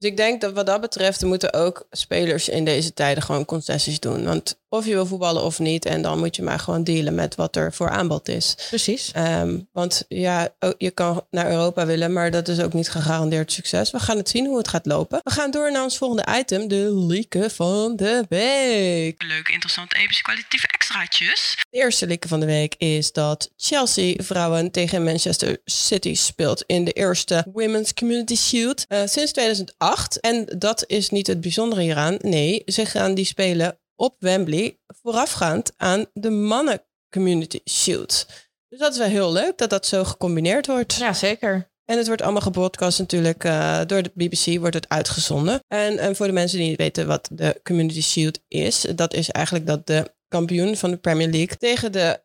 Dus 0.00 0.10
ik 0.10 0.16
denk 0.16 0.40
dat 0.40 0.52
wat 0.52 0.66
dat 0.66 0.80
betreft 0.80 1.22
moeten 1.22 1.52
ook 1.52 1.86
spelers 1.90 2.48
in 2.48 2.64
deze 2.64 2.94
tijden 2.94 3.22
gewoon 3.22 3.44
concessies 3.44 4.00
doen. 4.00 4.24
Want 4.24 4.58
of 4.68 4.86
je 4.86 4.92
wil 4.92 5.06
voetballen 5.06 5.42
of 5.42 5.58
niet, 5.58 5.84
en 5.84 6.02
dan 6.02 6.18
moet 6.18 6.36
je 6.36 6.42
maar 6.42 6.58
gewoon 6.58 6.84
dealen 6.84 7.14
met 7.14 7.34
wat 7.34 7.56
er 7.56 7.72
voor 7.72 7.90
aanbod 7.90 8.28
is. 8.28 8.54
Precies. 8.68 9.12
Ehm, 9.12 9.58
want 9.72 10.04
ja, 10.08 10.48
oh, 10.58 10.70
je 10.78 10.90
kan 10.90 11.26
naar 11.30 11.50
Europa 11.50 11.86
willen, 11.86 12.12
maar 12.12 12.30
dat 12.30 12.48
is 12.48 12.60
ook 12.60 12.72
niet 12.72 12.90
gegarandeerd 12.90 13.52
succes. 13.52 13.90
We 13.90 13.98
gaan 13.98 14.16
het 14.16 14.28
zien 14.28 14.46
hoe 14.46 14.58
het 14.58 14.68
gaat 14.68 14.86
lopen. 14.86 15.20
We 15.22 15.30
gaan 15.30 15.50
door 15.50 15.72
naar 15.72 15.82
ons 15.82 15.98
volgende 15.98 16.38
item, 16.38 16.68
de 16.68 16.94
lieken 16.94 17.50
van 17.50 17.96
de 17.96 18.24
week. 18.28 19.22
Leuke, 19.22 19.52
interessante, 19.52 19.96
epische, 19.96 20.22
kwalitatieve 20.22 20.66
extraatjes. 20.66 21.56
De 21.70 21.78
eerste 21.78 22.06
lieken 22.06 22.28
van 22.28 22.40
de 22.40 22.46
week 22.46 22.74
is 22.78 23.12
dat 23.12 23.50
Chelsea 23.56 24.14
vrouwen 24.22 24.70
tegen 24.70 25.04
Manchester 25.04 25.58
City 25.64 26.14
speelt 26.14 26.64
in 26.66 26.84
de 26.84 26.92
eerste 26.92 27.46
Women's 27.52 27.94
Community 27.94 28.36
Shield 28.36 28.84
uh, 28.88 28.98
sinds 29.06 29.32
2008. 29.32 29.89
En 30.20 30.44
dat 30.58 30.84
is 30.86 31.10
niet 31.10 31.26
het 31.26 31.40
bijzondere 31.40 31.82
hieraan. 31.82 32.16
Nee, 32.20 32.62
ze 32.66 32.86
gaan 32.86 33.14
die 33.14 33.24
spelen 33.24 33.80
op 33.96 34.16
Wembley 34.18 34.78
voorafgaand 34.86 35.72
aan 35.76 36.06
de 36.12 36.30
mannen 36.30 36.84
Community 37.10 37.60
Shield. 37.70 38.26
Dus 38.68 38.78
dat 38.78 38.92
is 38.92 38.98
wel 38.98 39.08
heel 39.08 39.32
leuk 39.32 39.58
dat 39.58 39.70
dat 39.70 39.86
zo 39.86 40.04
gecombineerd 40.04 40.66
wordt. 40.66 40.94
Ja, 40.94 41.12
zeker. 41.12 41.70
En 41.84 41.96
het 41.96 42.06
wordt 42.06 42.22
allemaal 42.22 42.40
gebroadcast 42.40 42.98
natuurlijk 42.98 43.44
uh, 43.44 43.80
door 43.86 44.02
de 44.02 44.12
BBC 44.14 44.58
wordt 44.58 44.74
het 44.74 44.88
uitgezonden. 44.88 45.60
En, 45.68 45.98
en 45.98 46.16
voor 46.16 46.26
de 46.26 46.32
mensen 46.32 46.58
die 46.58 46.68
niet 46.68 46.78
weten 46.78 47.06
wat 47.06 47.28
de 47.32 47.60
Community 47.62 48.02
Shield 48.02 48.40
is, 48.48 48.80
dat 48.80 49.14
is 49.14 49.30
eigenlijk 49.30 49.66
dat 49.66 49.86
de 49.86 50.14
kampioen 50.28 50.76
van 50.76 50.90
de 50.90 50.96
Premier 50.96 51.30
League 51.30 51.56
tegen 51.56 51.92
de 51.92 52.22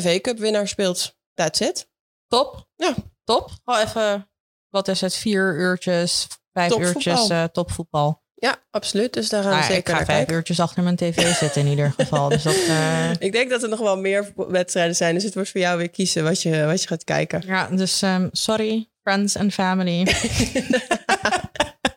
FA 0.00 0.20
Cup 0.20 0.38
winnaar 0.38 0.68
speelt. 0.68 1.16
That's 1.34 1.60
it. 1.60 1.88
Top. 2.26 2.68
Ja. 2.76 2.94
Top. 3.24 3.50
Gewoon 3.64 3.80
even, 3.80 4.30
wat 4.68 4.88
is 4.88 5.00
het, 5.00 5.14
vier 5.14 5.58
uurtjes, 5.58 6.26
vijf 6.52 6.68
Topvoetbal. 6.70 7.12
uurtjes 7.12 7.30
uh, 7.30 7.44
topvoetbal. 7.44 8.22
Ja, 8.34 8.56
absoluut. 8.70 9.12
Dus 9.12 9.28
daar 9.28 9.42
gaan 9.42 9.52
we 9.52 9.58
ik 9.58 9.64
zeker 9.64 9.90
ga 9.90 9.96
naar 9.96 10.04
vijf 10.04 10.16
kijken. 10.18 10.34
uurtjes 10.34 10.60
achter 10.60 10.82
mijn 10.82 10.96
tv 10.96 11.34
zitten 11.34 11.60
in 11.62 11.66
ieder 11.68 11.92
geval. 11.96 12.28
Dus 12.28 12.42
dat, 12.42 12.54
eh, 12.68 13.10
Ik 13.18 13.32
denk 13.32 13.50
dat 13.50 13.62
er 13.62 13.68
nog 13.68 13.80
wel 13.80 13.98
meer 13.98 14.32
wedstrijden 14.36 14.96
zijn. 14.96 15.14
Dus 15.14 15.22
het 15.24 15.34
wordt 15.34 15.50
voor 15.50 15.60
jou 15.60 15.78
weer 15.78 15.90
kiezen 15.90 16.24
wat 16.24 16.42
je, 16.42 16.64
wat 16.64 16.82
je 16.82 16.88
gaat 16.88 17.04
kijken. 17.04 17.42
ja, 17.46 17.68
dus 17.70 18.02
ehm, 18.02 18.28
sorry, 18.32 18.88
friends 19.02 19.36
and 19.36 19.52
family. 19.54 20.06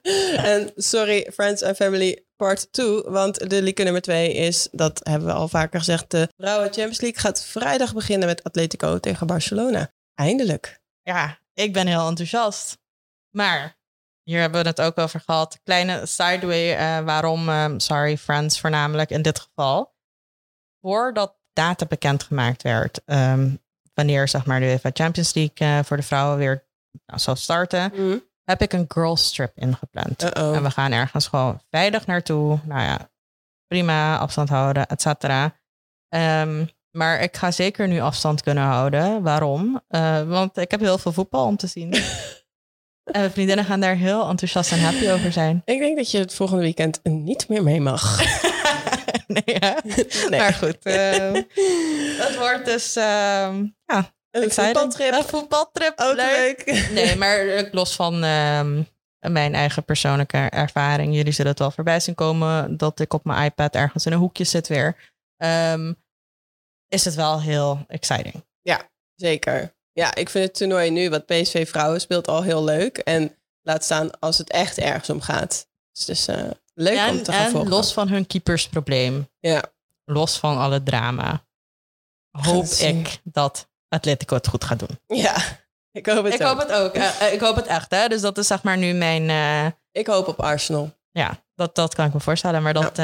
en 0.54 0.72
sorry, 0.76 1.28
Friends 1.34 1.64
and 1.64 1.76
Family 1.76 2.26
Part 2.36 2.74
2. 2.74 3.02
Want 3.06 3.50
de 3.50 3.62
lieke 3.62 3.84
nummer 3.84 4.02
2 4.02 4.34
is, 4.34 4.68
dat 4.72 5.00
hebben 5.04 5.28
we 5.28 5.34
al 5.34 5.48
vaker 5.48 5.80
gezegd, 5.80 6.12
de 6.12 6.28
Vrouwen 6.38 6.66
Champions 6.66 7.02
League 7.02 7.20
gaat 7.20 7.46
vrijdag 7.46 7.94
beginnen 7.94 8.28
met 8.28 8.44
Atletico 8.44 9.00
tegen 9.00 9.28
Barcelona. 9.28 9.92
Eindelijk. 10.16 10.80
ja, 11.04 11.40
ik 11.54 11.74
ben 11.74 11.88
heel 11.88 12.08
enthousiast. 12.08 12.78
Maar 13.30 13.80
hier 14.24 14.40
hebben 14.40 14.62
we 14.62 14.68
het 14.68 14.82
ook 14.82 14.98
over 14.98 15.20
gehad. 15.20 15.60
Kleine 15.64 16.06
sideway, 16.06 16.76
eh, 16.76 17.04
waarom, 17.04 17.50
ehm, 17.50 17.80
sorry, 17.80 18.18
friends 18.18 18.60
voornamelijk 18.60 19.10
in 19.10 19.22
dit 19.22 19.40
geval. 19.40 19.96
Voordat 20.82 21.40
data 21.54 21.86
bekendgemaakt 21.86 22.62
werd, 22.62 23.02
ehm, 23.06 23.56
wanneer 23.94 24.28
zeg 24.28 24.46
maar 24.46 24.60
de 24.60 24.66
UEFA 24.66 24.90
Champions 24.94 25.34
League 25.34 25.68
eh, 25.68 25.84
voor 25.84 25.98
de 25.98 26.04
vrouwen 26.04 26.38
weer 26.38 26.68
nou, 27.06 27.20
zou 27.20 27.38
starten, 27.38 27.94
heb 28.44 28.62
ik 28.62 28.74
een 28.74 28.86
girls 28.88 29.32
trip 29.32 29.52
ingepland. 29.56 30.24
Uh-oh. 30.24 30.56
En 30.56 30.64
we 30.64 30.72
gaan 30.72 30.92
ergens 30.92 31.28
gewoon 31.28 31.62
veilig 31.70 32.06
naartoe. 32.06 32.60
Nou 32.64 32.82
ja, 32.82 33.10
prima, 33.68 34.18
afstand 34.18 34.50
houden, 34.50 34.88
et 34.88 35.02
cetera. 35.02 35.60
Ehm, 36.10 36.66
maar 36.92 37.22
ik 37.22 37.38
ga 37.38 37.52
zeker 37.52 37.88
nu 37.88 38.00
afstand 38.00 38.42
kunnen 38.42 38.64
houden. 38.64 39.22
Waarom? 39.22 39.82
Eh, 39.88 40.24
want 40.24 40.58
ik 40.58 40.72
heb 40.72 40.80
heel 40.80 40.98
veel 40.98 41.12
voetbal 41.12 41.46
om 41.46 41.58
te 41.58 41.68
zien. 41.68 41.94
en 43.04 43.20
mijn 43.20 43.32
vriendinnen 43.32 43.66
gaan 43.66 43.80
daar 43.80 43.96
heel 43.96 44.30
enthousiast 44.30 44.72
en 44.72 44.80
happy 44.80 45.10
over 45.10 45.32
zijn. 45.32 45.62
Ik 45.66 45.80
denk 45.80 45.98
dat 45.98 46.12
je 46.12 46.18
het 46.18 46.34
volgende 46.34 46.64
weekend 46.64 47.00
niet 47.04 47.48
meer 47.48 47.64
mee 47.64 47.82
mag. 47.82 48.20
nee. 49.28 49.60
Maar 50.30 50.54
goed, 50.54 50.78
ehm, 50.84 51.34
het 52.18 52.38
wordt 52.38 52.66
dus 52.66 52.96
ehm 52.96 53.66
ja, 53.86 54.12
Een 54.32 54.44
exciting. 54.44 54.78
voetbaltrip. 54.78 55.14
Een 55.14 55.24
voetbaltrip. 55.24 55.94
Ook 56.00 56.16
leuk. 56.16 56.64
leuk. 56.66 56.90
Nee, 56.94 57.16
maar 57.16 57.48
eh, 57.48 57.74
los 57.74 57.96
van 57.96 58.24
ehm, 58.24 58.82
mijn 59.20 59.54
eigen 59.54 59.86
persoonlijke 59.86 60.38
ervaring. 60.38 61.16
Jullie 61.16 61.34
zullen 61.34 61.52
het 61.52 61.60
wel 61.60 61.72
voorbij 61.72 62.00
zien 62.00 62.16
komen 62.16 62.78
dat 62.78 63.00
ik 63.00 63.14
op 63.14 63.26
mijn 63.26 63.44
iPad 63.44 63.76
ergens 63.76 64.06
in 64.06 64.12
een 64.12 64.18
hoekje 64.18 64.44
zit 64.44 64.68
weer. 64.68 64.96
Is 66.88 67.06
het 67.06 67.16
wel 67.16 67.42
heel 67.42 67.86
exciting. 67.88 68.44
Zeker. 69.16 69.76
Ja, 69.94 70.16
ik 70.16 70.30
vind 70.30 70.46
het 70.46 70.54
toernooi 70.56 70.90
nu, 70.90 71.10
wat 71.10 71.26
PSV 71.26 71.70
Vrouwen 71.70 72.02
speelt, 72.02 72.28
al 72.28 72.44
heel 72.44 72.64
leuk. 72.64 72.98
En 72.98 73.36
laat 73.62 73.84
staan 73.84 74.20
als 74.20 74.38
het 74.38 74.50
echt 74.52 74.78
ergens 74.78 75.10
om 75.10 75.22
gaat. 75.22 75.68
Dus 75.92 76.00
het 76.08 76.10
is 76.18 76.28
eh, 76.28 76.44
leuk 76.74 77.10
om 77.10 77.24
te 77.24 77.32
gaan 77.32 77.46
en 77.46 77.52
volgen. 77.52 77.70
los 77.70 77.94
van 77.94 78.08
hun 78.08 78.28
keepersprobleem, 78.28 79.30
Ja, 79.40 79.64
los 80.06 80.38
van 80.40 80.58
alle 80.58 80.84
drama, 80.84 81.46
hoop 82.32 82.66
ik 82.66 83.20
dat 83.24 83.70
Atletico 83.90 84.36
het 84.36 84.48
goed 84.48 84.64
gaat 84.64 84.80
doen. 84.80 85.00
ja. 85.08 85.36
Ik 85.94 86.06
hoop 86.06 86.24
het 86.24 86.34
Ik 86.34 86.42
ook. 86.42 86.48
hoop 86.48 86.60
het 86.60 86.72
ook. 86.72 86.94
Eh, 86.94 87.34
ik 87.34 87.40
hoop 87.40 87.56
het 87.56 87.68
echt, 87.68 87.92
hè? 87.92 88.08
Dus 88.08 88.22
dat 88.22 88.38
is 88.38 88.48
zeg 88.48 88.64
maar 88.64 88.78
nu 88.78 88.94
mijn. 88.94 89.30
eh, 89.30 89.72
Ik 89.92 90.08
hoop 90.08 90.28
op 90.28 90.40
Arsenal. 90.42 90.98
ja, 91.12 91.44
dat, 91.56 91.76
dat 91.76 91.96
kan 91.96 92.06
ik 92.06 92.14
me 92.14 92.20
voorstellen. 92.20 92.62
Maar 92.62 92.74
dat, 92.74 92.98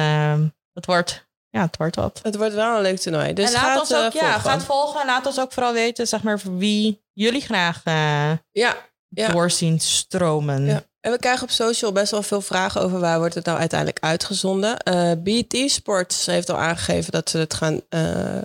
het 0.73 0.85
wordt. 0.85 1.26
Ja, 1.57 1.63
het 1.65 1.77
wordt 1.77 1.95
wat. 1.95 2.19
Het 2.23 2.35
wordt 2.35 2.53
wel 2.53 2.75
een 2.75 2.81
leuk 2.81 2.99
toernooi. 2.99 3.33
Dus 3.33 3.45
en 3.45 3.51
laat 3.53 3.61
gaat, 3.63 3.79
ons 3.79 3.93
ook, 3.93 4.13
eh, 4.13 4.21
ja, 4.21 4.31
volgen. 4.31 4.49
gaat 4.49 4.63
volgen. 4.63 5.05
Laat 5.05 5.25
ons 5.25 5.39
ook 5.39 5.51
vooral 5.53 5.73
weten, 5.73 6.07
zeg 6.07 6.23
maar, 6.23 6.39
voor 6.39 6.57
wie 6.57 7.03
jullie 7.13 7.41
graag 7.41 7.81
eh 7.83 8.31
Ja, 8.51 8.75
Ja. 9.09 9.27
doorzien 9.31 9.79
stromen. 9.79 10.65
Ja. 10.65 10.81
En 11.07 11.13
we 11.13 11.19
krijgen 11.19 11.43
op 11.43 11.49
social 11.49 11.91
best 11.91 12.11
wel 12.11 12.21
veel 12.21 12.41
vragen 12.41 12.81
over 12.81 12.99
waar 12.99 13.19
wordt 13.19 13.35
het 13.35 13.45
nou 13.45 13.59
uiteindelijk 13.59 14.03
uitgezonden. 14.03 14.77
Eh 14.77 15.11
BT 15.23 15.71
Sports 15.71 16.25
heeft 16.25 16.49
al 16.49 16.57
aangegeven 16.57 17.11
dat 17.11 17.29
ze 17.29 17.37
het 17.37 17.53
gaan, 17.53 17.81
eh, 17.89 18.01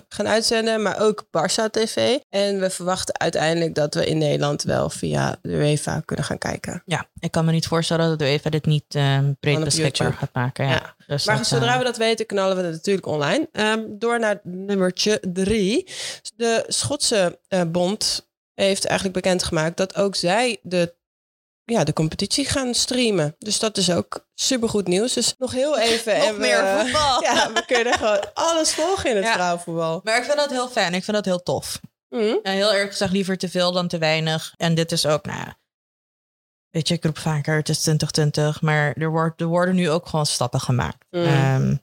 gaan 0.09 0.27
uitzenden, 0.27 0.81
maar 0.81 0.99
ook 1.01 1.25
Barça 1.25 1.69
TV. 1.71 2.17
En 2.29 2.59
we 2.59 2.69
verwachten 2.69 3.19
uiteindelijk 3.19 3.75
dat 3.75 3.93
we 3.93 4.05
in 4.05 4.17
Nederland 4.17 4.63
wel 4.63 4.89
via 4.89 5.35
de 5.41 5.49
UEFA 5.49 6.01
kunnen 6.05 6.25
gaan 6.25 6.37
kijken. 6.37 6.83
Ja, 6.85 7.05
ik 7.19 7.31
kan 7.31 7.45
me 7.45 7.51
niet 7.51 7.67
voorstellen 7.67 8.09
dat 8.09 8.19
de 8.19 8.25
UEFA 8.25 8.49
dit 8.49 8.65
niet 8.65 8.85
ehm, 8.87 9.33
breed 9.39 9.63
beschikbaar 9.63 10.07
YouTube. 10.07 10.17
gaat 10.17 10.33
maken. 10.33 10.65
Ja. 10.65 10.71
Ja. 10.71 10.95
Dus 11.07 11.25
Maar 11.25 11.37
dat, 11.37 11.47
zodra 11.47 11.77
we 11.77 11.83
dat 11.83 11.97
weten, 11.97 12.25
knallen 12.25 12.57
we 12.57 12.63
het 12.63 12.71
natuurlijk 12.71 13.05
online. 13.05 13.49
Ehm, 13.51 13.81
door 13.89 14.19
naar 14.19 14.39
nummertje 14.43 15.21
drie. 15.33 15.87
De 16.35 16.63
Schotse 16.67 17.39
bond 17.67 18.27
heeft 18.53 18.85
eigenlijk 18.85 19.21
bekendgemaakt 19.21 19.77
dat 19.77 19.95
ook 19.95 20.15
zij 20.15 20.57
de, 20.61 20.93
ja, 21.65 21.83
de 21.83 21.93
competitie 21.93 22.45
gaan 22.45 22.73
streamen. 22.73 23.35
Dus 23.39 23.59
dat 23.59 23.77
is 23.77 23.91
ook 23.91 24.27
supergoed 24.33 24.87
nieuws. 24.87 25.13
Dus 25.13 25.35
nog 25.37 25.51
heel 25.51 25.79
even. 25.79 26.17
Nog 26.17 26.27
en 26.27 26.33
we- 26.33 26.39
meer 26.39 26.79
voetbal. 26.79 27.21
Ja, 27.29 27.53
we 27.53 27.65
kunnen 27.65 27.93
gewoon 27.93 28.33
alles 28.33 28.73
volgen 28.73 29.09
in 29.09 29.15
het 29.15 29.25
Ja. 29.25 29.33
vrouwenvoetbal. 29.33 30.01
Maar 30.03 30.17
ik 30.17 30.23
vind 30.23 30.37
dat 30.37 30.49
heel 30.49 30.67
fijn. 30.69 30.93
Ik 30.93 31.03
vind 31.03 31.15
dat 31.17 31.25
heel 31.25 31.43
tof. 31.43 31.79
Mhm. 32.09 32.35
En 32.43 32.53
heel 32.53 32.71
eerlijk 32.71 32.91
gezegd, 32.91 33.11
liever 33.11 33.37
te 33.37 33.49
veel 33.49 33.71
dan 33.71 33.87
te 33.87 33.97
weinig. 33.97 34.53
En 34.57 34.75
dit 34.75 34.91
is 34.91 35.05
ook, 35.05 35.25
nou 35.25 35.37
ja, 35.39 35.57
weet 36.69 36.87
je, 36.87 36.93
ik 36.93 37.03
roep 37.03 37.17
vaker, 37.17 37.55
het 37.55 37.69
is 37.69 37.81
2020. 37.81 38.61
Maar 38.61 38.93
er, 38.97 39.09
wordt, 39.09 39.41
er 39.41 39.47
worden 39.47 39.75
nu 39.75 39.89
ook 39.89 40.07
gewoon 40.07 40.25
stappen 40.25 40.59
gemaakt. 40.59 41.05
Mm. 41.09 41.23
Ehm, 41.23 41.75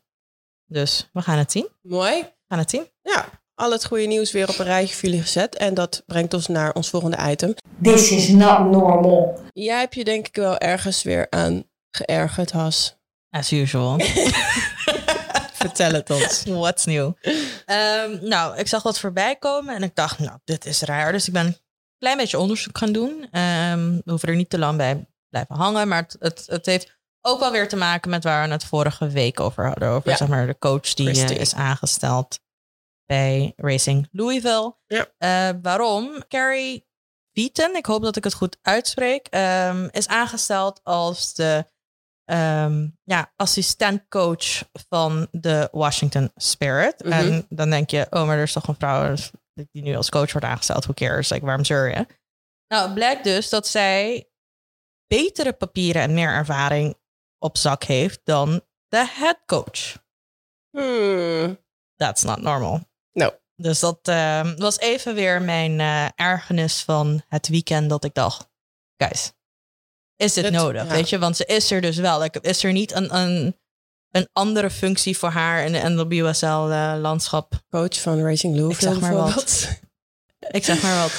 dus 0.66 1.08
we 1.12 1.22
gaan 1.22 1.38
het 1.38 1.52
zien. 1.52 1.68
Mooi. 1.82 2.20
We 2.22 2.32
gaan 2.48 2.58
het 2.58 2.70
zien. 2.70 2.90
Ja, 3.02 3.28
al 3.60 3.70
het 3.70 3.84
goede 3.84 4.06
nieuws 4.06 4.32
weer 4.32 4.48
op 4.48 4.58
een 4.58 4.64
rijtje 4.64 4.94
voor 4.94 5.08
jullie 5.08 5.22
gezet. 5.22 5.56
En 5.56 5.74
dat 5.74 6.02
brengt 6.06 6.34
ons 6.34 6.46
naar 6.46 6.72
ons 6.72 6.90
volgende 6.90 7.18
item. 7.30 7.54
This 7.82 8.10
is 8.10 8.28
not 8.28 8.58
normal. 8.70 9.40
Jij 9.52 9.78
hebt 9.78 9.94
je 9.94 10.04
denk 10.04 10.26
ik 10.26 10.36
wel 10.36 10.58
ergens 10.58 11.02
weer 11.02 11.26
aan 11.30 11.64
geërgerd, 11.90 12.50
Has. 12.52 12.98
As 13.30 13.52
usual. 13.52 13.98
Vertel 15.62 15.92
het 15.92 16.10
ons. 16.10 16.42
What's 16.44 16.84
new? 16.84 17.12
Ehm, 17.66 18.18
nou, 18.28 18.56
ik 18.58 18.68
zag 18.68 18.82
wat 18.82 18.98
voorbij 18.98 19.36
komen 19.36 19.74
en 19.74 19.82
ik 19.82 19.94
dacht, 19.94 20.18
nou, 20.18 20.38
dit 20.44 20.66
is 20.66 20.80
raar. 20.82 21.12
Dus 21.12 21.26
ik 21.26 21.32
ben 21.32 21.46
een 21.46 21.56
klein 21.98 22.16
beetje 22.16 22.38
onderzoek 22.38 22.78
gaan 22.78 22.92
doen. 22.92 23.28
Ehm, 23.30 23.94
we 24.04 24.10
hoeven 24.10 24.28
er 24.28 24.36
niet 24.36 24.50
te 24.50 24.58
lang 24.58 24.76
bij 24.76 25.06
blijven 25.28 25.54
hangen, 25.54 25.88
maar 25.88 26.02
het, 26.02 26.16
het, 26.18 26.44
het 26.46 26.66
heeft 26.66 26.98
ook 27.20 27.40
wel 27.40 27.52
weer 27.52 27.68
te 27.68 27.76
maken 27.76 28.10
met 28.10 28.24
waar 28.24 28.46
we 28.46 28.52
het 28.52 28.64
vorige 28.64 29.08
week 29.08 29.40
over 29.40 29.66
hadden. 29.66 29.88
Over 29.88 30.10
Ja. 30.10 30.16
zeg 30.16 30.28
maar 30.28 30.46
de 30.46 30.58
coach 30.58 30.94
die 30.94 31.10
is 31.38 31.54
aangesteld 31.54 32.38
bij 33.10 33.52
Racing 33.56 34.08
Louisville. 34.12 34.76
Ja. 34.86 35.06
Eh, 35.18 35.56
waarom? 35.62 36.28
Carrie 36.28 36.88
Beaton, 37.32 37.76
ik 37.76 37.86
hoop 37.86 38.02
dat 38.02 38.16
ik 38.16 38.24
het 38.24 38.34
goed 38.34 38.58
uitspreek, 38.62 39.26
ehm, 39.26 39.88
is 39.90 40.08
aangesteld 40.08 40.80
als 40.82 41.34
de 41.34 41.64
ehm, 42.24 42.88
ja, 43.04 43.32
assistentcoach 43.36 44.62
van 44.88 45.28
de 45.30 45.68
Washington 45.72 46.30
Spirit. 46.36 47.04
Mhm. 47.04 47.12
En 47.12 47.46
dan 47.48 47.70
denk 47.70 47.90
je, 47.90 48.06
oh, 48.10 48.26
maar 48.26 48.36
er 48.36 48.42
is 48.42 48.52
toch 48.52 48.68
een 48.68 48.74
vrouw 48.78 49.14
die 49.54 49.82
nu 49.82 49.96
als 49.96 50.08
coach 50.08 50.32
wordt 50.32 50.46
aangesteld. 50.46 50.84
Who 50.84 50.94
cares? 50.94 51.28
Like, 51.28 51.44
waarom 51.44 51.64
zeur 51.64 51.88
je? 51.88 52.06
Nou, 52.68 52.84
het 52.84 52.94
blijkt 52.94 53.24
dus 53.24 53.48
dat 53.48 53.66
zij 53.66 54.30
betere 55.06 55.52
papieren 55.52 56.02
en 56.02 56.14
meer 56.14 56.30
ervaring 56.30 56.96
op 57.38 57.56
zak 57.56 57.82
heeft 57.82 58.20
dan 58.24 58.60
de 58.88 59.06
head 59.08 59.38
coach. 59.46 60.02
Hmm. 60.70 61.58
That's 61.96 62.22
not 62.22 62.40
normal. 62.40 62.88
Dus 63.62 63.78
dat 63.80 63.98
ehm, 64.02 64.56
was 64.56 64.78
even 64.78 65.14
weer 65.14 65.42
mijn 65.42 65.80
eh, 65.80 66.06
ergernis 66.14 66.80
van 66.82 67.22
het 67.28 67.48
weekend 67.48 67.90
dat 67.90 68.04
ik 68.04 68.14
dacht, 68.14 68.48
guys, 68.96 69.32
is 70.16 70.32
dit 70.32 70.44
Het- 70.44 70.52
nodig, 70.52 70.82
ja. 70.82 70.88
weet 70.88 71.08
je? 71.08 71.18
Want 71.18 71.36
ze 71.36 71.44
is 71.44 71.70
er 71.70 71.80
dus 71.80 71.96
wel. 71.96 72.24
Is 72.40 72.64
er 72.64 72.72
niet 72.72 72.92
een, 72.92 73.16
een, 73.16 73.58
een 74.10 74.28
andere 74.32 74.70
functie 74.70 75.18
voor 75.18 75.28
haar 75.30 75.64
in 75.64 75.72
de 75.72 75.88
NWSL-landschap? 75.88 77.52
Coach 77.70 78.00
van 78.00 78.22
Racing 78.24 78.56
Louisville 78.56 78.90
zeg 78.92 79.00
maar 79.00 79.14
wat. 79.14 79.68
Ik 80.50 80.64
zeg 80.64 80.82
maar 80.82 80.98
wat. 81.02 81.12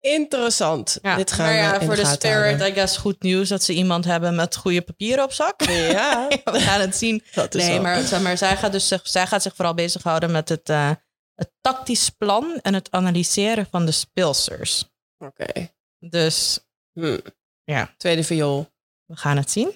Interessant. 0.00 0.98
Ja, 1.02 1.16
Dit 1.16 1.32
gaan 1.32 1.46
maar 1.46 1.54
ja, 1.54 1.80
voor 1.80 1.96
de 1.96 2.04
Spirit, 2.06 2.22
houden. 2.44 2.66
I 2.68 2.72
guess, 2.72 2.96
goed 2.96 3.22
nieuws 3.22 3.48
dat 3.48 3.62
ze 3.62 3.72
iemand 3.72 4.04
hebben 4.04 4.34
met 4.34 4.56
goede 4.56 4.82
papieren 4.82 5.24
op 5.24 5.32
zak. 5.32 5.62
Ja, 5.62 6.28
We 6.44 6.60
gaan 6.60 6.80
het 6.80 6.96
zien. 6.96 7.22
dat 7.34 7.54
is 7.54 7.64
Nee, 7.66 7.80
maar, 7.80 8.02
zeg 8.02 8.20
maar 8.20 8.38
zij, 8.38 8.56
gaat 8.56 8.72
dus, 8.72 8.88
zich- 8.88 9.00
zij 9.08 9.26
gaat 9.26 9.42
zich 9.42 9.54
vooral 9.56 9.74
bezighouden 9.74 10.30
met 10.30 10.48
het, 10.48 10.68
eh, 10.68 10.90
het 11.36 11.50
tactisch 11.60 12.10
plan 12.10 12.58
en 12.62 12.74
het 12.74 12.90
analyseren 12.90 13.66
van 13.70 13.86
de 13.86 13.92
speelsters. 13.92 14.84
Oké. 15.18 15.74
Dus 15.98 16.58
Hm. 16.92 17.18
Ja. 17.64 17.94
Tweede 17.96 18.24
viool. 18.24 18.68
we 19.04 19.16
gaan 19.16 19.36
het 19.36 19.50
zien. 19.50 19.74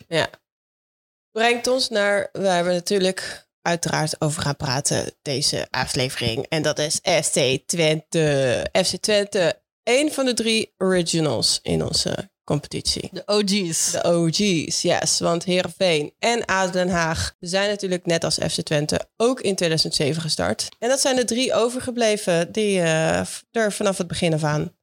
Brengt 1.30 1.66
ons 1.66 1.88
naar 1.88 2.28
waar 2.32 2.64
we 2.64 2.72
natuurlijk 2.72 3.48
uiteraard 3.62 4.20
over 4.20 4.42
gaan 4.42 4.56
praten 4.56 5.12
deze 5.22 5.66
aflevering. 5.70 6.46
En 6.48 6.62
dat 6.62 6.78
is 6.78 6.94
FC 7.02 7.58
Twente. 7.66 8.68
FC 8.72 8.96
Twente, 8.96 9.62
een 9.82 10.12
van 10.12 10.24
de 10.24 10.34
drie 10.34 10.74
originals 10.78 11.58
in 11.62 11.84
onze 11.84 12.30
competitie. 12.50 13.08
De 13.12 13.22
OG's. 13.26 13.90
De 13.90 14.04
OG's, 14.04 14.82
yes. 14.82 15.18
Want 15.18 15.44
Heerenveen 15.44 16.12
en 16.18 16.44
AS 16.44 16.72
Den 16.72 16.88
Haag 16.88 17.36
zijn 17.40 17.68
natuurlijk 17.68 18.06
net 18.06 18.24
als 18.24 18.34
FC 18.34 18.60
Twente 18.60 19.08
ook 19.16 19.40
in 19.40 19.54
2007 19.54 20.22
gestart. 20.22 20.68
En 20.78 20.88
dat 20.88 21.00
zijn 21.00 21.16
de 21.16 21.24
drie 21.24 21.54
overgebleven 21.54 22.52
die 22.52 22.80
eh, 22.80 23.26
er 23.50 23.72
vanaf 23.72 23.98
het 23.98 24.06
begin 24.06 24.34
af 24.34 24.44
aan 24.44 24.76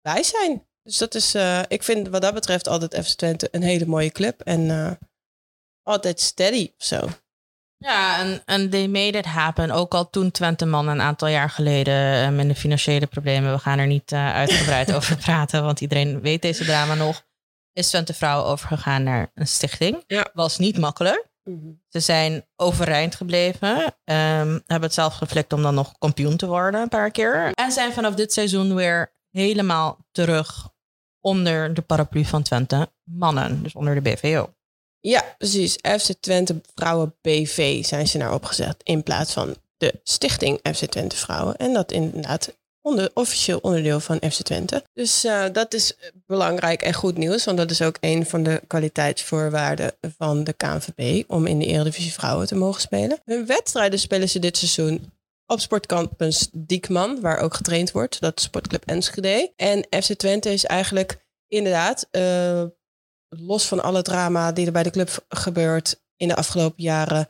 bij 0.00 0.22
zijn. 0.22 0.66
Dus 0.82 0.98
dat 0.98 1.14
is, 1.14 1.34
eh, 1.34 1.62
ik 1.68 1.82
vind 1.82 2.08
wat 2.08 2.22
dat 2.22 2.34
betreft 2.34 2.68
altijd 2.68 3.06
FC 3.06 3.16
Twente 3.16 3.48
een 3.50 3.62
hele 3.62 3.86
mooie 3.86 4.10
club. 4.10 4.40
En 4.40 4.70
eh, 4.70 4.92
altijd 5.82 6.20
steady 6.20 6.72
of 6.78 6.84
zo. 6.84 7.08
Ja, 7.78 8.18
en, 8.18 8.42
en 8.44 8.70
they 8.70 8.88
made 8.88 9.18
it 9.18 9.24
happen. 9.26 9.70
Ook 9.70 9.94
al 9.94 10.10
toen 10.10 10.30
Twente 10.30 10.66
man 10.66 10.88
een 10.88 11.00
aantal 11.00 11.28
jaar 11.28 11.50
geleden 11.50 12.36
met 12.36 12.48
de 12.48 12.54
financiële 12.54 13.06
problemen. 13.06 13.52
We 13.52 13.58
gaan 13.58 13.78
er 13.78 13.86
niet 13.86 14.12
eh, 14.12 14.32
uitgebreid 14.34 14.92
over 14.96 15.16
praten, 15.16 15.64
want 15.64 15.80
iedereen 15.80 16.20
weet 16.20 16.42
deze 16.42 16.64
drama 16.64 16.94
nog. 16.94 17.26
Is 17.72 17.88
Twente 17.88 18.14
Vrouwen 18.14 18.46
overgegaan 18.50 19.02
naar 19.02 19.30
een 19.34 19.46
stichting. 19.46 20.04
Ja. 20.06 20.30
Was 20.32 20.58
niet 20.58 20.78
makkelijk. 20.78 21.26
Ze 21.88 22.00
zijn 22.00 22.46
overeind 22.56 23.14
gebleven. 23.14 23.94
ehm, 24.04 24.48
hebben 24.50 24.80
het 24.82 24.94
zelf 24.94 25.14
geflikt 25.14 25.52
om 25.52 25.62
dan 25.62 25.74
nog 25.74 25.98
kampioen 25.98 26.36
te 26.36 26.46
worden 26.46 26.80
een 26.80 26.88
paar 26.88 27.10
keer. 27.10 27.52
En 27.54 27.72
zijn 27.72 27.92
vanaf 27.92 28.14
dit 28.14 28.32
seizoen 28.32 28.74
weer 28.74 29.12
helemaal 29.30 30.06
terug 30.12 30.68
onder 31.20 31.74
de 31.74 31.82
paraplu 31.82 32.24
van 32.24 32.42
Twente 32.42 32.92
mannen. 33.04 33.62
Dus 33.62 33.74
onder 33.74 33.94
de 33.94 34.00
BVO. 34.00 34.52
Ja, 35.00 35.34
precies. 35.38 35.76
FC 35.82 36.12
Twente 36.20 36.60
Vrouwen 36.74 37.14
BV 37.20 37.84
zijn 37.84 38.06
ze 38.08 38.18
naar 38.18 38.34
opgezet. 38.34 38.76
In 38.82 39.02
plaats 39.02 39.32
van 39.32 39.56
de 39.76 40.00
stichting 40.02 40.58
FC 40.74 40.84
Twente 40.84 41.16
Vrouwen. 41.16 41.56
En 41.56 41.72
dat 41.72 41.92
inderdaad 41.92 42.56
onder, 42.80 43.10
officieel 43.14 43.58
onderdeel 43.58 44.00
van 44.00 44.20
FC 44.30 44.42
Twente. 44.42 44.84
Dus 44.94 45.24
eh, 45.24 45.44
dat 45.52 45.74
is 45.74 45.96
belangrijk 46.26 46.82
en 46.82 46.94
goed 46.94 47.16
nieuws. 47.16 47.44
Want 47.44 47.56
dat 47.58 47.70
is 47.70 47.82
ook 47.82 47.96
een 48.00 48.26
van 48.26 48.42
de 48.42 48.62
kwaliteitsvoorwaarden 48.66 49.92
van 50.18 50.44
de 50.44 50.52
KNVB. 50.52 51.30
Om 51.30 51.46
in 51.46 51.58
de 51.58 51.66
Eredivisie 51.66 52.12
Vrouwen 52.12 52.46
te 52.46 52.54
mogen 52.54 52.80
spelen. 52.80 53.20
Hun 53.24 53.46
wedstrijden 53.46 53.98
spelen 53.98 54.28
ze 54.28 54.38
dit 54.38 54.56
seizoen 54.56 55.12
op 55.46 55.60
sportcampus 55.60 56.48
Diekman. 56.52 57.20
Waar 57.20 57.38
ook 57.38 57.54
getraind 57.54 57.90
wordt. 57.90 58.20
Dat 58.20 58.38
is 58.38 58.44
Sportclub 58.44 58.82
Enschede. 58.86 59.52
En 59.56 59.86
FC 60.02 60.12
Twente 60.12 60.52
is 60.52 60.64
eigenlijk 60.64 61.26
inderdaad... 61.48 62.08
eh, 62.10 62.64
los 63.28 63.66
van 63.66 63.82
alle 63.82 64.02
drama 64.02 64.52
die 64.52 64.66
er 64.66 64.72
bij 64.72 64.82
de 64.82 64.90
club 64.90 65.24
gebeurt 65.28 66.00
in 66.16 66.28
de 66.28 66.36
afgelopen 66.36 66.82
jaren, 66.82 67.28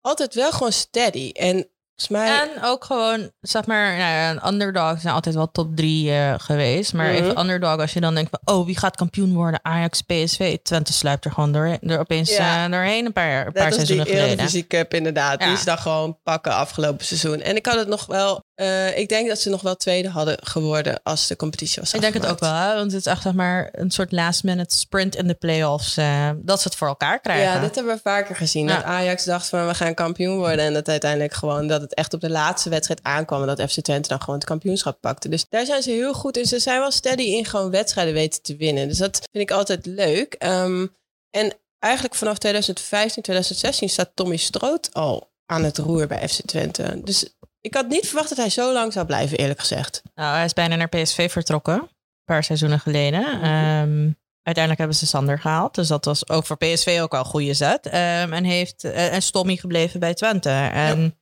altijd 0.00 0.34
wel 0.34 0.52
gewoon 0.52 0.72
steady. 0.72 1.30
En 1.32 1.68
volgens 1.96 2.08
mij. 2.08 2.40
En 2.40 2.62
ook 2.62 2.84
gewoon, 2.84 3.30
zeg 3.40 3.66
maar, 3.66 3.86
nou 3.96 3.98
ja, 4.10 4.30
een 4.30 4.46
underdog 4.52 5.00
zijn 5.00 5.14
altijd 5.14 5.34
wel 5.34 5.50
top 5.50 5.76
drie 5.76 6.10
eh, 6.12 6.34
geweest. 6.38 6.92
Maar 6.94 7.06
Mhm. 7.12 7.14
even 7.24 7.38
underdog, 7.40 7.78
als 7.80 7.92
je 7.92 8.00
dan 8.00 8.14
denkt 8.14 8.30
van, 8.40 8.54
oh, 8.56 8.66
wie 8.66 8.78
gaat 8.78 8.96
kampioen 8.96 9.34
worden? 9.34 9.60
Ajax, 9.62 10.02
PSV. 10.02 10.56
Twente 10.62 10.92
sluipt 10.92 11.24
er 11.24 11.32
gewoon 11.32 11.52
door, 11.52 11.78
er 11.80 11.98
opeens 11.98 12.36
Ja. 12.36 12.64
eh, 12.64 12.70
doorheen 12.70 13.06
een 13.06 13.12
paar, 13.12 13.46
een 13.46 13.52
paar 13.52 13.64
die 13.64 13.72
seizoenen 13.74 14.06
geleden. 14.06 14.26
Eredivisie 14.26 14.66
Cup 14.66 14.94
inderdaad. 14.94 15.40
Ja. 15.40 15.46
Die 15.46 15.56
is 15.56 15.64
dan 15.64 15.78
gewoon 15.78 16.18
pakken 16.22 16.52
afgelopen 16.52 17.04
seizoen. 17.06 17.40
En 17.40 17.56
ik 17.56 17.66
had 17.66 17.74
het 17.76 17.88
nog 17.88 18.06
wel... 18.06 18.44
eh, 18.56 18.98
ik 18.98 19.08
denk 19.08 19.28
dat 19.28 19.40
ze 19.40 19.50
nog 19.50 19.62
wel 19.62 19.76
tweede 19.76 20.08
hadden 20.08 20.38
geworden 20.42 21.00
als 21.02 21.26
de 21.26 21.36
competitie 21.36 21.80
was 21.80 21.92
Ik 21.92 22.00
denk 22.00 22.14
het 22.14 22.26
ook 22.26 22.38
wel, 22.38 22.52
hè? 22.54 22.74
want 22.74 22.92
het 22.92 23.00
is 23.00 23.06
echt 23.06 23.32
maar 23.32 23.68
een 23.72 23.90
soort 23.90 24.12
last 24.12 24.44
minute 24.44 24.76
sprint 24.76 25.16
in 25.16 25.26
de 25.26 25.34
playoffs. 25.34 25.96
eh 25.96 26.30
dat 26.36 26.60
ze 26.60 26.68
het 26.68 26.76
voor 26.76 26.88
elkaar 26.88 27.20
krijgen. 27.20 27.44
Ja, 27.52 27.60
dit 27.60 27.74
hebben 27.74 27.94
we 27.94 28.00
vaker 28.00 28.36
gezien. 28.36 28.66
Ja. 28.68 28.74
Dat 28.74 28.84
Ajax 28.84 29.24
dacht 29.24 29.48
van 29.48 29.66
we 29.66 29.74
gaan 29.74 29.94
kampioen 29.94 30.36
worden. 30.36 30.58
En 30.64 30.72
dat 30.72 30.88
uiteindelijk 30.88 31.34
gewoon 31.34 31.66
dat 31.66 31.80
het 31.80 31.94
echt 31.94 32.14
op 32.14 32.20
de 32.20 32.30
laatste 32.30 32.68
wedstrijd 32.68 33.02
aankwam. 33.02 33.40
En 33.40 33.56
dat 33.56 33.70
FC 33.70 33.80
Twente 33.80 34.08
dan 34.08 34.20
gewoon 34.20 34.34
het 34.34 34.44
kampioenschap 34.44 35.00
pakte. 35.00 35.28
Dus 35.28 35.46
daar 35.48 35.66
zijn 35.66 35.82
ze 35.82 35.90
heel 35.90 36.14
goed 36.14 36.36
in. 36.36 36.44
Ze 36.46 36.58
zijn 36.58 36.80
wel 36.80 36.90
steady 36.90 37.22
in 37.22 37.44
gewoon 37.44 37.70
wedstrijden 37.70 38.14
weten 38.14 38.42
te 38.42 38.56
winnen. 38.56 38.88
Dus 38.88 38.98
dat 38.98 39.20
vind 39.32 39.50
ik 39.50 39.56
altijd 39.56 39.86
leuk. 39.86 40.34
Ehm, 40.34 40.86
en 41.30 41.54
eigenlijk 41.78 42.14
vanaf 42.14 42.38
2015, 42.38 43.22
2016 43.22 43.88
staat 43.88 44.10
Tommy 44.14 44.36
Stroot 44.36 44.88
al 44.94 45.30
aan 45.46 45.64
het 45.64 45.78
roer 45.78 46.06
bij 46.06 46.28
FC 46.28 46.40
Twente. 46.46 47.00
Dus 47.04 47.34
ik 47.66 47.74
had 47.74 47.88
niet 47.88 48.06
verwacht 48.06 48.28
dat 48.28 48.38
hij 48.38 48.50
zo 48.50 48.72
lang 48.72 48.92
zou 48.92 49.06
blijven, 49.06 49.38
eerlijk 49.38 49.60
gezegd. 49.60 50.02
Nou, 50.14 50.34
hij 50.34 50.44
is 50.44 50.52
bijna 50.52 50.76
naar 50.76 50.88
PSV 50.88 51.30
vertrokken, 51.30 51.74
een 51.74 51.88
paar 52.24 52.44
seizoenen 52.44 52.80
geleden. 52.80 53.20
Mhm. 53.20 53.44
Ehm, 53.44 54.10
uiteindelijk 54.42 54.78
hebben 54.78 54.96
ze 54.96 55.06
Sander 55.06 55.38
gehaald, 55.38 55.74
dus 55.74 55.88
dat 55.88 56.04
was 56.04 56.28
ook 56.28 56.46
voor 56.46 56.56
PSV 56.56 56.98
ook 57.02 57.10
wel 57.10 57.20
een 57.20 57.26
goede 57.26 57.54
zet. 57.54 57.86
Ehm, 57.86 58.32
en 58.32 58.44
heeft 58.44 58.84
eh, 58.84 59.14
en 59.14 59.22
Stommy 59.22 59.56
gebleven 59.56 60.00
bij 60.00 60.14
Twente. 60.14 60.50
En 60.72 61.18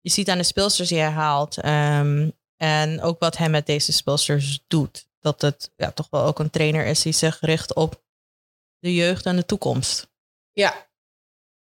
je 0.00 0.10
ziet 0.10 0.30
aan 0.30 0.38
de 0.38 0.44
speelsters 0.44 0.88
die 0.88 0.98
hij 0.98 1.10
haalt 1.10 1.56
ehm, 1.56 2.30
en 2.56 3.00
ook 3.00 3.18
wat 3.18 3.36
hij 3.36 3.48
met 3.48 3.66
deze 3.66 3.92
speelsters 3.92 4.64
doet, 4.66 5.08
dat 5.20 5.40
het 5.40 5.72
ja, 5.76 5.90
toch 5.90 6.06
wel 6.10 6.24
ook 6.24 6.38
een 6.38 6.50
trainer 6.50 6.86
is 6.86 7.02
die 7.02 7.12
zich 7.12 7.40
richt 7.40 7.74
op 7.74 8.02
de 8.78 8.94
jeugd 8.94 9.26
en 9.26 9.36
de 9.36 9.46
toekomst. 9.46 10.10
Ja. 10.52 10.86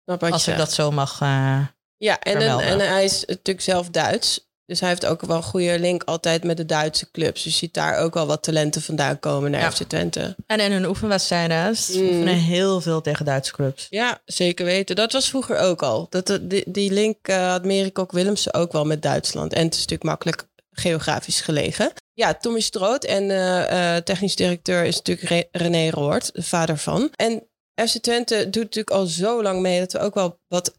Je 0.04 0.18
Als 0.18 0.48
ik 0.48 0.58
dat 0.58 0.72
zo 0.74 0.92
mag. 0.92 1.22
eh, 1.22 1.66
Ja, 2.00 2.20
en, 2.20 2.42
en 2.42 2.80
hij 2.80 3.04
is 3.04 3.24
natuurlijk 3.26 3.62
zelf 3.66 3.90
Duits. 3.90 4.48
Dus 4.66 4.80
hij 4.80 4.90
heeft 4.90 5.06
ook 5.06 5.22
wel 5.22 5.36
een 5.36 5.44
goede 5.44 5.80
link 5.80 6.04
altijd 6.04 6.44
met 6.44 6.58
de 6.58 6.66
Duitse 6.66 7.12
clubs. 7.12 7.44
Dus 7.44 7.52
je 7.54 7.58
ziet 7.60 7.74
daar 7.74 7.98
ook 7.98 8.14
wel 8.14 8.28
wat 8.28 8.44
talenten 8.44 8.82
vandaan 8.82 9.20
komen 9.20 9.52
naar 9.52 9.62
Ja. 9.62 9.72
FC 9.72 9.84
Twente. 9.84 10.36
en 10.46 10.60
in 10.60 10.72
hun 10.72 10.86
oefenwedstrijden 10.86 11.76
ze 11.76 12.00
Mm. 12.00 12.06
oefenen 12.08 12.34
heel 12.36 12.82
veel 12.82 13.02
tegen 13.02 13.26
Duitse 13.26 13.52
clubs. 13.54 13.88
Ja, 13.90 14.22
zeker 14.26 14.66
weten. 14.66 14.96
Dat 14.96 15.12
was 15.12 15.30
vroeger 15.30 15.58
ook 15.58 15.82
al. 15.84 16.08
Dat, 16.10 16.40
die, 16.42 16.64
die 16.72 16.92
link 16.92 17.18
eh, 17.28 17.50
had 17.50 17.66
Merikok 17.66 18.12
Willemsen 18.12 18.54
ook 18.54 18.72
wel 18.72 18.86
met 18.86 19.02
Duitsland. 19.02 19.54
En 19.54 19.64
het 19.64 19.74
is 19.74 19.80
natuurlijk 19.80 20.10
makkelijk 20.10 20.48
geografisch 20.72 21.42
gelegen. 21.42 21.92
Ja, 22.14 22.34
Tommy 22.34 22.60
Stroot 22.60 23.04
en 23.04 23.30
eh, 23.32 23.96
eh, 23.96 24.04
technisch 24.04 24.36
directeur 24.36 24.84
is 24.84 24.96
natuurlijk 24.98 25.30
Re- 25.30 25.48
René 25.64 25.90
Roord, 25.90 26.34
de 26.34 26.44
vader 26.44 26.78
van. 26.78 27.10
En 27.16 27.48
FC 27.88 27.98
Twente 28.02 28.36
doet 28.50 28.64
natuurlijk 28.64 28.92
al 28.96 29.06
zo 29.06 29.44
lang 29.44 29.62
mee 29.62 29.80
dat 29.80 29.92
we 29.92 30.00
ook 30.00 30.14
wel 30.14 30.40
wat 30.48 30.78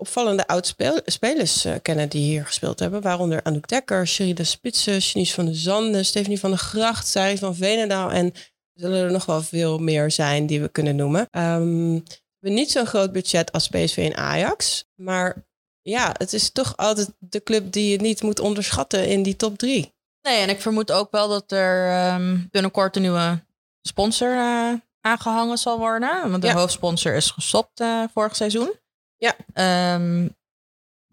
opvallende 0.00 0.46
oud-spelers 0.46 1.64
eh, 1.64 1.74
kennen 1.82 2.08
die 2.08 2.22
hier 2.22 2.46
gespeeld 2.46 2.78
hebben. 2.78 3.00
Waaronder 3.02 3.42
Anouk 3.42 3.68
Dekker, 3.68 4.06
Cherie 4.06 4.34
de 4.34 4.44
Spitsen, 4.44 4.98
Janice 4.98 5.34
van 5.34 5.44
der 5.44 5.54
Zanden, 5.54 6.04
Stephanie 6.04 6.40
van 6.40 6.50
der 6.50 6.58
Gracht, 6.58 7.06
Sari 7.06 7.38
van 7.38 7.54
Veenendaal. 7.54 8.10
En 8.10 8.26
er 8.34 8.40
zullen 8.74 9.04
er 9.04 9.12
nog 9.12 9.24
wel 9.26 9.42
veel 9.42 9.78
meer 9.78 10.10
zijn 10.10 10.46
die 10.46 10.60
we 10.60 10.68
kunnen 10.68 10.96
noemen. 10.96 11.26
Ehm, 11.30 11.92
we 11.94 12.02
hebben 12.40 12.60
niet 12.60 12.70
zo'n 12.70 12.86
groot 12.86 13.12
budget 13.12 13.52
als 13.52 13.68
PSV 13.68 13.96
en 13.96 14.16
Ajax. 14.16 14.84
Maar 14.94 15.46
ja, 15.82 16.14
het 16.18 16.32
is 16.32 16.50
toch 16.50 16.76
altijd 16.76 17.12
de 17.18 17.42
club 17.42 17.72
die 17.72 17.90
je 17.90 18.00
niet 18.00 18.22
moet 18.22 18.40
onderschatten 18.40 19.06
in 19.08 19.22
die 19.22 19.36
top 19.36 19.58
drie. 19.58 19.94
Nee, 20.22 20.38
en 20.40 20.48
ik 20.48 20.60
vermoed 20.60 20.92
ook 20.92 21.10
wel 21.10 21.28
dat 21.28 21.52
er 21.52 21.88
ehm, 21.90 22.38
binnenkort 22.50 22.96
een 22.96 23.02
nieuwe 23.02 23.42
sponsor 23.82 24.32
eh, 24.36 24.72
aangehangen 25.00 25.58
zal 25.58 25.78
worden. 25.78 26.30
Want 26.30 26.42
de 26.42 26.48
Ja. 26.48 26.54
hoofdsponsor 26.54 27.14
is 27.14 27.30
gestopt 27.30 27.80
eh, 27.80 28.02
vorig 28.14 28.36
seizoen. 28.36 28.72
Ja. 29.20 29.36
Ehm, 29.52 30.28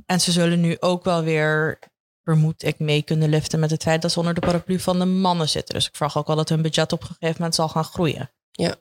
en 0.06 0.22
ze 0.22 0.32
zullen 0.32 0.62
nu 0.62 0.78
ook 0.80 1.04
wel 1.04 1.24
weer, 1.24 1.80
vermoed 2.24 2.64
ik, 2.64 2.80
mee 2.80 3.02
kunnen 3.02 3.30
liften 3.30 3.60
met 3.60 3.72
het 3.72 3.84
feit 3.84 4.02
dat 4.02 4.12
ze 4.12 4.20
onder 4.20 4.34
de 4.34 4.40
paraplu 4.40 4.80
van 4.80 5.00
de 5.00 5.06
mannen 5.06 5.50
zitten. 5.50 5.74
Dus 5.74 5.88
ik 5.88 5.96
vraag 5.96 6.18
ook 6.18 6.28
wel 6.28 6.36
dat 6.36 6.50
hun 6.50 6.62
budget 6.62 6.92
op 6.92 7.02
een 7.02 7.08
gegeven 7.08 7.36
moment 7.38 7.56
zal 7.56 7.70
gaan 7.70 7.84
groeien. 7.84 8.32
Ja. 8.52 8.76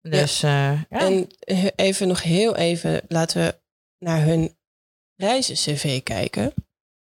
Dus 0.00 0.42
eh, 0.42 0.82
ja. 0.82 0.86
En 0.88 1.28
even 1.76 2.08
nog 2.08 2.22
heel 2.22 2.56
even 2.56 3.02
laten 3.08 3.44
we 3.44 3.60
naar 3.98 4.22
hun 4.22 4.56
reizen-cv 5.16 6.02
kijken. 6.02 6.54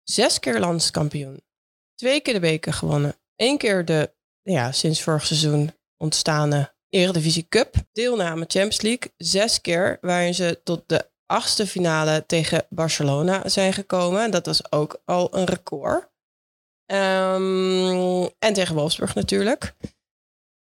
Zes 0.03 0.39
keer 0.39 0.60
landskampioen. 0.60 1.41
Twee 1.95 2.22
keer 2.22 2.34
de 2.34 2.39
beker 2.39 2.74
gewonnen. 2.74 3.16
Eén 3.36 3.58
keer 3.58 3.86
de, 3.86 4.14
ja, 4.41 4.72
sinds 4.72 5.01
vorig 5.01 5.26
seizoen 5.26 5.72
ontstane 5.97 6.74
Eredivisie 6.89 7.47
Cup. 7.47 7.76
Deelname 7.91 8.45
Champions 8.47 8.82
League. 8.82 9.12
Zes 9.18 9.62
keer 9.62 9.97
waarin 10.01 10.34
ze 10.34 10.62
tot 10.64 10.84
de 10.86 11.10
achtste 11.32 11.67
finale 11.67 12.23
tegen 12.27 12.65
Barcelona 12.69 13.49
zijn 13.49 13.73
gekomen. 13.73 14.32
Dat 14.32 14.45
was 14.45 14.71
ook 14.71 15.01
al 15.05 15.38
een 15.38 15.45
record. 15.45 16.09
Ehm, 16.86 18.27
en 18.39 18.53
tegen 18.53 18.75
Wolfsburg 18.75 19.15
natuurlijk. 19.15 19.73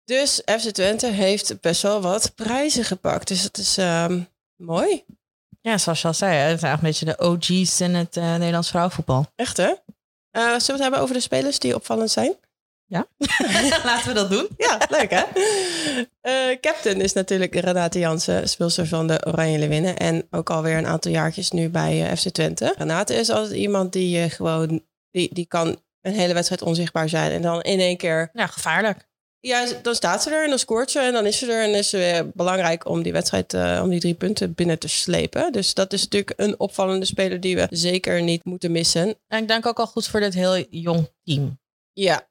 Dus 0.04 0.42
FC 0.44 0.70
Twente 0.70 1.06
heeft 1.06 1.60
best 1.60 1.82
wel 1.82 2.00
wat 2.00 2.34
prijzen 2.34 2.84
gepakt. 2.84 3.28
Dus 3.28 3.42
dat 3.42 3.56
is 3.56 3.78
ehm, 3.78 4.20
mooi. 4.56 5.04
Ja, 5.60 5.78
zoals 5.78 6.02
je 6.02 6.08
al 6.08 6.14
zei, 6.14 6.32
het 6.32 6.60
zijn 6.60 6.72
eigenlijk 6.76 7.00
een 7.00 7.16
beetje 7.16 7.38
de 7.38 7.58
OG's 7.58 7.80
in 7.80 7.94
het 7.94 8.16
eh, 8.16 8.32
Nederlands 8.32 8.68
vrouwenvoetbal. 8.68 9.26
Echt 9.34 9.56
hè? 9.56 9.72
Eh, 10.30 10.42
zullen 10.42 10.66
we 10.66 10.72
het 10.72 10.82
hebben 10.82 11.00
over 11.00 11.14
de 11.14 11.20
spelers 11.20 11.58
die 11.58 11.74
opvallend 11.74 12.10
zijn? 12.10 12.36
Ja, 12.88 13.06
laten 13.84 14.08
we 14.08 14.12
dat 14.14 14.30
doen. 14.30 14.48
Ja, 14.56 14.78
leuk 14.88 15.10
hè? 15.10 15.22
Eh, 16.20 16.56
captain 16.60 17.00
is 17.00 17.12
natuurlijk 17.12 17.54
Renate 17.54 17.98
Jansen, 17.98 18.48
speelster 18.48 18.86
van 18.86 19.06
de 19.06 19.26
Oranje 19.26 19.58
Leeuwinnen. 19.58 19.96
En 19.96 20.26
ook 20.30 20.50
alweer 20.50 20.76
een 20.76 20.86
aantal 20.86 21.10
jaartjes 21.12 21.50
nu 21.50 21.68
bij 21.68 22.06
eh, 22.10 22.16
FC 22.16 22.28
Twente. 22.28 22.74
Renate 22.78 23.14
is 23.14 23.30
altijd 23.30 23.54
iemand 23.54 23.92
die 23.92 24.18
je 24.18 24.30
gewoon, 24.30 24.82
die, 25.10 25.34
die 25.34 25.46
kan 25.46 25.80
een 26.00 26.12
hele 26.12 26.34
wedstrijd 26.34 26.62
onzichtbaar 26.62 27.08
zijn. 27.08 27.30
En 27.32 27.42
dan 27.42 27.62
in 27.62 27.80
één 27.80 27.96
keer, 27.96 28.30
Ja, 28.32 28.46
gevaarlijk. 28.46 29.06
ja, 29.40 29.66
dan 29.82 29.94
staat 29.94 30.22
ze 30.22 30.30
er 30.30 30.42
en 30.42 30.48
dan 30.48 30.58
scoort 30.58 30.90
ze. 30.90 30.98
En 31.00 31.12
dan 31.12 31.26
is 31.26 31.38
ze 31.38 31.52
er 31.52 31.62
en 31.62 31.74
is 31.74 31.88
ze 31.88 31.96
weer 31.96 32.30
belangrijk 32.34 32.88
om 32.88 33.02
die 33.02 33.12
wedstrijd, 33.12 33.54
eh, 33.54 33.80
om 33.82 33.90
die 33.90 34.00
drie 34.00 34.14
punten 34.14 34.54
binnen 34.54 34.78
te 34.78 34.88
slepen. 34.88 35.52
Dus 35.52 35.74
dat 35.74 35.92
is 35.92 36.02
natuurlijk 36.02 36.32
een 36.40 36.60
opvallende 36.60 37.06
speler 37.06 37.40
die 37.40 37.56
we 37.56 37.66
zeker 37.70 38.22
niet 38.22 38.44
moeten 38.44 38.72
missen. 38.72 39.14
En 39.28 39.42
ik 39.42 39.48
denk 39.48 39.66
ook 39.66 39.78
al 39.78 39.86
goed 39.86 40.06
voor 40.06 40.20
dit 40.20 40.34
heel 40.34 40.64
jong 40.70 41.08
team. 41.24 41.58
Ja, 41.92 42.28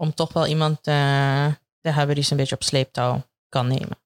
Om 0.00 0.14
toch 0.14 0.32
wel 0.32 0.46
iemand 0.46 0.78
eh, 0.86 1.46
te 1.80 1.90
hebben 1.90 2.14
die 2.14 2.24
ze 2.24 2.30
een 2.30 2.36
beetje 2.36 2.54
op 2.54 2.62
sleeptouw 2.62 3.22
kan 3.48 3.66
nemen. 3.66 3.98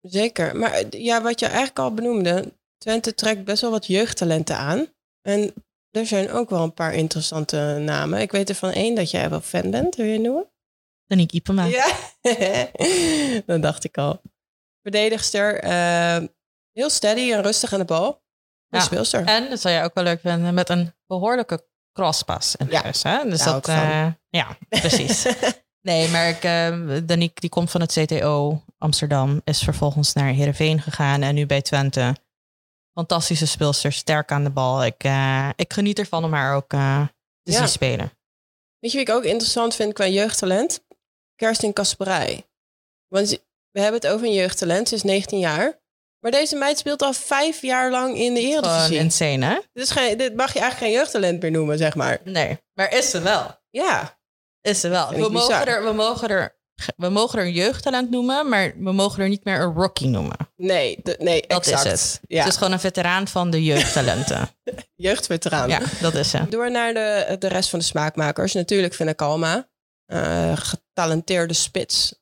Zeker. 0.00 0.56
Maar 0.56 0.72
eh, 0.72 1.04
ja, 1.04 1.22
wat 1.22 1.40
je 1.40 1.46
eigenlijk 1.46 1.78
al 1.78 1.94
benoemde, 1.94 2.52
Twente 2.78 3.14
trekt 3.14 3.44
best 3.44 3.60
wel 3.60 3.70
wat 3.70 3.86
jeugdtalenten 3.86 4.56
aan. 4.56 4.86
En 5.22 5.54
er 5.90 6.06
zijn 6.06 6.30
ook 6.30 6.50
wel 6.50 6.62
een 6.62 6.74
paar 6.74 6.94
interessante 6.94 7.56
namen. 7.80 8.20
Ik 8.20 8.32
weet 8.32 8.48
er 8.48 8.54
van 8.54 8.70
één 8.70 8.94
dat 8.94 9.10
jij 9.10 9.30
wel 9.30 9.40
fan 9.40 9.70
bent, 9.70 9.96
wil 9.96 10.06
je 10.06 10.18
noemen? 10.18 10.50
Daniek 11.06 11.32
Ipema. 11.32 11.64
Ja, 11.64 11.92
dat 13.46 13.62
dacht 13.62 13.84
ik 13.84 13.98
al. 13.98 14.20
Verdedigster, 14.82 15.60
eh, 15.60 16.22
heel 16.72 16.90
steady 16.90 17.32
en 17.32 17.42
rustig 17.42 17.72
aan 17.72 17.78
de 17.78 17.84
bal. 17.84 18.22
Ja. 18.68 18.80
speelster. 18.80 19.24
En, 19.24 19.50
dat 19.50 19.60
zou 19.60 19.74
je 19.74 19.82
ook 19.82 19.94
wel 19.94 20.04
leuk 20.04 20.20
vinden, 20.20 20.54
met 20.54 20.68
een 20.68 20.94
behoorlijke 21.06 21.66
crosspas 21.94 22.56
in 22.56 22.66
Ja, 22.70 22.82
huis. 22.82 23.02
Hè? 23.02 23.28
Dus 23.28 23.42
dat, 23.42 23.68
eh, 23.68 24.06
ja, 24.28 24.56
precies. 24.68 25.26
nee, 25.88 26.08
maar 26.08 26.28
ik, 26.28 26.44
eh, 26.44 26.98
Daniek 27.06 27.40
die 27.40 27.50
komt 27.50 27.70
van 27.70 27.80
het 27.80 27.92
CTO 27.92 28.62
Amsterdam, 28.78 29.40
is 29.44 29.62
vervolgens 29.62 30.12
naar 30.12 30.32
Heerenveen 30.32 30.80
gegaan 30.82 31.22
en 31.22 31.34
nu 31.34 31.46
bij 31.46 31.62
Twente. 31.62 32.16
Fantastische 32.92 33.46
speelster, 33.46 33.92
sterk 33.92 34.30
aan 34.32 34.44
de 34.44 34.50
bal. 34.50 34.84
Ik, 34.84 35.04
eh, 35.04 35.48
ik 35.56 35.72
geniet 35.72 35.98
ervan 35.98 36.24
om 36.24 36.32
haar 36.32 36.54
ook 36.56 36.72
eh, 36.72 37.06
te 37.42 37.52
Ja. 37.52 37.58
zien 37.58 37.68
spelen. 37.68 38.12
Weet 38.78 38.92
je 38.92 38.98
wie 38.98 39.06
ik 39.06 39.12
ook 39.14 39.24
interessant 39.24 39.74
vind 39.74 39.92
qua 39.92 40.06
jeugdtalent? 40.06 40.84
Kerstin 41.36 41.72
Kasperij. 41.72 42.44
Want 43.08 43.28
we 43.70 43.80
hebben 43.80 44.00
het 44.00 44.10
over 44.10 44.26
een 44.26 44.32
jeugdtalent, 44.32 44.88
ze 44.88 44.94
is 44.94 45.02
19 45.02 45.38
jaar. 45.38 45.82
Maar 46.24 46.32
deze 46.32 46.56
meid 46.56 46.78
speelt 46.78 47.02
al 47.02 47.12
vijf 47.12 47.60
jaar 47.62 47.90
lang 47.90 48.16
in 48.18 48.34
de 48.34 48.40
Gewoon 48.40 48.64
Eredivisie. 48.64 48.98
insane, 48.98 49.46
hè? 49.46 49.54
Dit, 49.72 49.82
is 49.84 49.90
geen, 49.90 50.18
dit 50.18 50.34
mag 50.34 50.52
je 50.52 50.58
eigenlijk 50.60 50.90
geen 50.90 51.00
jeugdtalent 51.00 51.42
meer 51.42 51.50
noemen, 51.50 51.78
zeg 51.78 51.94
maar. 51.94 52.20
Nee, 52.24 52.58
maar 52.74 52.92
is 52.92 53.10
ze 53.10 53.20
wel. 53.20 53.60
Ja, 53.70 54.18
Is 54.60 54.80
ze 54.80 54.88
wel. 54.88 55.08
We 55.10 55.28
mogen, 55.28 55.66
er, 55.66 55.84
we, 55.84 55.92
mogen 55.92 56.28
er, 56.28 56.56
we 56.96 57.08
mogen 57.08 57.38
er 57.38 57.44
een 57.44 57.52
jeugdtalent 57.52 58.10
noemen, 58.10 58.48
maar 58.48 58.72
we 58.78 58.92
mogen 58.92 59.22
er 59.22 59.28
niet 59.28 59.44
meer 59.44 59.60
een 59.60 59.72
rookie 59.74 60.08
noemen. 60.08 60.36
nee, 60.56 60.98
de- 61.02 61.16
nee 61.18 61.40
Dat 61.46 61.66
exact. 61.66 61.84
is 61.84 61.90
het. 61.90 62.20
Ja, 62.28 62.38
Het 62.42 62.48
is 62.52 62.56
gewoon 62.56 62.72
een 62.72 62.80
veteraan 62.80 63.28
van 63.28 63.50
de 63.50 63.62
jeugdtalenten. 63.64 64.48
jeugdveteraan. 64.94 65.68
ja, 65.68 65.80
dat 66.00 66.14
is 66.14 66.30
ze. 66.30 66.48
Door 66.48 66.70
naar 66.70 66.94
de, 66.94 67.36
de 67.38 67.48
rest 67.48 67.68
van 67.70 67.78
de 67.78 67.84
smaakmakers. 67.84 68.52
Natuurlijk 68.52 68.94
vind 68.94 69.08
ik 69.10 69.16
Kalma. 69.16 69.68
eh, 70.06 70.56
getalenteerde 70.56 71.54
spits. 71.54 72.14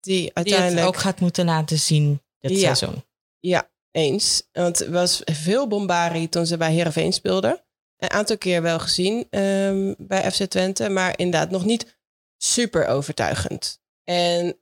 Die 0.00 0.14
Die 0.16 0.24
het 0.26 0.34
uiteindelijk... 0.36 0.86
ook 0.86 0.96
gaat 0.96 1.20
moeten 1.20 1.44
laten 1.44 1.78
zien 1.78 2.22
dit 2.38 2.50
Ja. 2.50 2.58
seizoen. 2.74 3.04
Ja, 3.42 3.70
eens. 3.90 4.48
Want 4.52 4.80
er 4.80 4.90
was 4.90 5.20
veel 5.24 5.66
bombarie 5.66 6.28
toen 6.28 6.46
ze 6.46 6.56
bij 6.56 6.72
Heerenveen 6.72 7.12
speelden. 7.12 7.64
Een 7.96 8.10
aantal 8.10 8.38
keer 8.38 8.62
wel 8.62 8.78
gezien 8.78 9.26
ehm, 9.30 9.94
bij 9.98 10.30
FC 10.32 10.44
Twente. 10.44 10.88
Maar 10.88 11.18
inderdaad 11.18 11.50
nog 11.50 11.64
niet 11.64 11.98
super 12.36 12.86
overtuigend. 12.86 13.80
En 14.04 14.60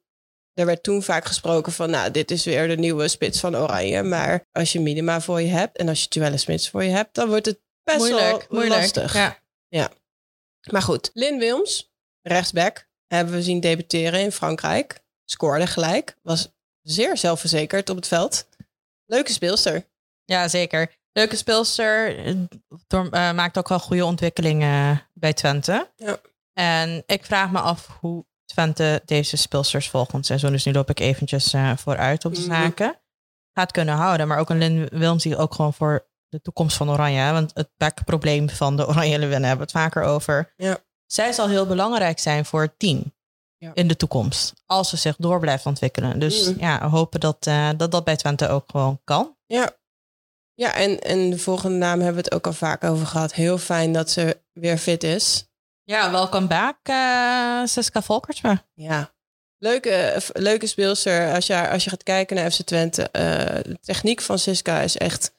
er 0.53 0.67
werd 0.67 0.83
toen 0.83 1.03
vaak 1.03 1.25
gesproken 1.25 1.73
van... 1.73 1.91
nou, 1.91 2.11
dit 2.11 2.31
is 2.31 2.45
weer 2.45 2.69
de 2.69 2.77
nieuwe 2.77 3.09
spits 3.09 3.41
van 3.41 3.57
Oranje. 3.57 4.03
Maar 4.03 4.49
als 4.53 4.73
je 4.73 4.81
Minima 4.81 5.21
voor 5.21 5.41
je 5.41 5.49
hebt... 5.49 5.77
en 5.77 5.89
als 5.89 6.03
je 6.03 6.09
Tuelle 6.09 6.37
Smits 6.37 6.71
voor 6.71 6.85
je 6.85 6.91
hebt... 6.91 7.15
dan 7.15 7.29
wordt 7.29 7.47
het 7.47 7.61
best 7.85 7.99
Moeilijk, 7.99 8.21
wel 8.31 8.47
moeilijk. 8.49 8.81
lastig. 8.81 9.15
Ja. 9.69 9.91
Maar 10.71 10.83
goed, 10.83 11.11
Lin 11.15 11.39
Wilms, 11.39 11.93
rechtsback, 12.23 12.89
hebben 13.07 13.35
we 13.35 13.43
zien 13.43 13.61
debuteren 13.61 14.21
in 14.21 14.33
Frankrijk. 14.33 15.01
Scoorde 15.25 15.67
gelijk, 15.67 16.17
was 16.23 16.53
zeer 16.83 17.17
zelfverzekerd 17.17 17.91
op 17.91 17.97
het 17.97 18.07
veld. 18.07 18.49
Leuke 19.11 19.33
speelster. 19.33 19.85
ja, 20.25 20.49
zeker. 20.49 20.99
Leuke 21.13 21.37
speelster. 21.37 22.19
eh, 22.25 22.35
Door, 22.87 23.09
maakt 23.11 23.59
ook 23.59 23.69
wel 23.69 23.79
goede 23.81 24.05
ontwikkelingen 24.05 25.07
bij 25.15 25.33
Twente. 25.33 25.91
Ja. 25.97 26.17
En 26.53 27.03
ik 27.07 27.25
vraag 27.25 27.51
me 27.51 27.59
af 27.61 27.87
hoe 28.01 28.25
Twente 28.45 29.03
deze 29.05 29.37
speelsters 29.37 29.89
volgend 29.89 30.27
seizoen, 30.27 30.53
dus 30.53 30.65
nu 30.65 30.73
loop 30.73 30.91
ik 30.91 31.01
eventjes 31.01 31.53
eh, 31.53 31.77
vooruit 31.77 32.25
op 32.25 32.35
de 32.35 32.41
Mhm. 32.41 32.51
zaken, 32.51 33.01
gaat 33.53 33.73
kunnen 33.73 33.95
houden. 33.95 34.29
Maar 34.29 34.39
ook 34.39 34.51
een 34.51 34.59
Lin 34.59 34.89
Wilms 34.93 35.23
die 35.23 35.37
ook 35.37 35.55
gewoon 35.55 35.75
voor 35.75 36.09
de 36.29 36.41
toekomst 36.41 36.77
van 36.77 36.91
Oranje, 36.91 37.19
hè, 37.21 37.33
want 37.33 37.51
het 37.55 37.69
backprobleem 37.77 38.49
van 38.51 38.77
de 38.77 38.87
Oranje 38.89 39.19
Leeuwinnen 39.19 39.49
hebben 39.49 39.67
we 39.67 39.73
het 39.73 39.83
vaker 39.83 40.03
over. 40.03 40.53
Ja. 40.57 40.79
Zij 41.07 41.33
zal 41.33 41.49
heel 41.49 41.67
belangrijk 41.67 42.19
zijn 42.19 42.45
voor 42.45 42.63
het 42.63 42.79
team 42.79 43.13
Ja. 43.63 43.71
in 43.75 43.89
de 43.89 43.97
toekomst, 43.97 44.53
als 44.67 44.89
ze 44.89 44.97
zich 44.97 45.17
door 45.17 45.41
blijft 45.41 45.67
ontwikkelen. 45.67 46.19
Dus 46.19 46.49
Mhm. 46.49 46.61
ja, 46.61 46.89
hopen 46.89 47.21
dat, 47.21 47.47
eh, 47.47 47.69
dat 47.77 47.91
dat 47.93 48.05
bij 48.05 48.17
Twente 48.17 48.49
ook 48.49 48.65
gewoon 48.71 49.01
kan. 49.05 49.37
Ja, 49.47 49.71
ja 50.55 50.75
en, 50.75 51.01
en 51.01 51.31
de 51.31 51.39
volgende 51.39 51.77
naam 51.77 51.99
hebben 52.01 52.15
we 52.23 52.25
het 52.25 52.35
ook 52.35 52.47
al 52.47 52.53
vaak 52.53 52.85
over 52.85 53.07
gehad. 53.07 53.33
Heel 53.33 53.59
fijn 53.59 53.93
dat 53.93 54.11
ze 54.11 54.41
weer 54.53 54.79
fit 54.79 55.03
is. 55.05 55.49
Ja, 55.83 56.11
welkom 56.11 56.49
back, 56.49 56.79
eh 56.83 57.65
Siska 57.65 58.03
Volkertsma. 58.03 58.65
Ja. 58.75 59.15
Leuke, 59.59 60.17
f- 60.21 60.31
leuke 60.33 60.67
speelster. 60.67 61.35
Als 61.35 61.47
je, 61.47 61.69
als 61.69 61.85
je 61.85 61.91
gaat 61.91 62.03
kijken 62.03 62.37
naar 62.37 62.51
FC 62.51 62.63
Twente. 62.63 63.03
eh, 63.11 63.63
de 63.63 63.79
techniek 63.81 64.21
van 64.21 64.39
Siska 64.39 64.81
is 64.81 64.97
echt 64.97 65.35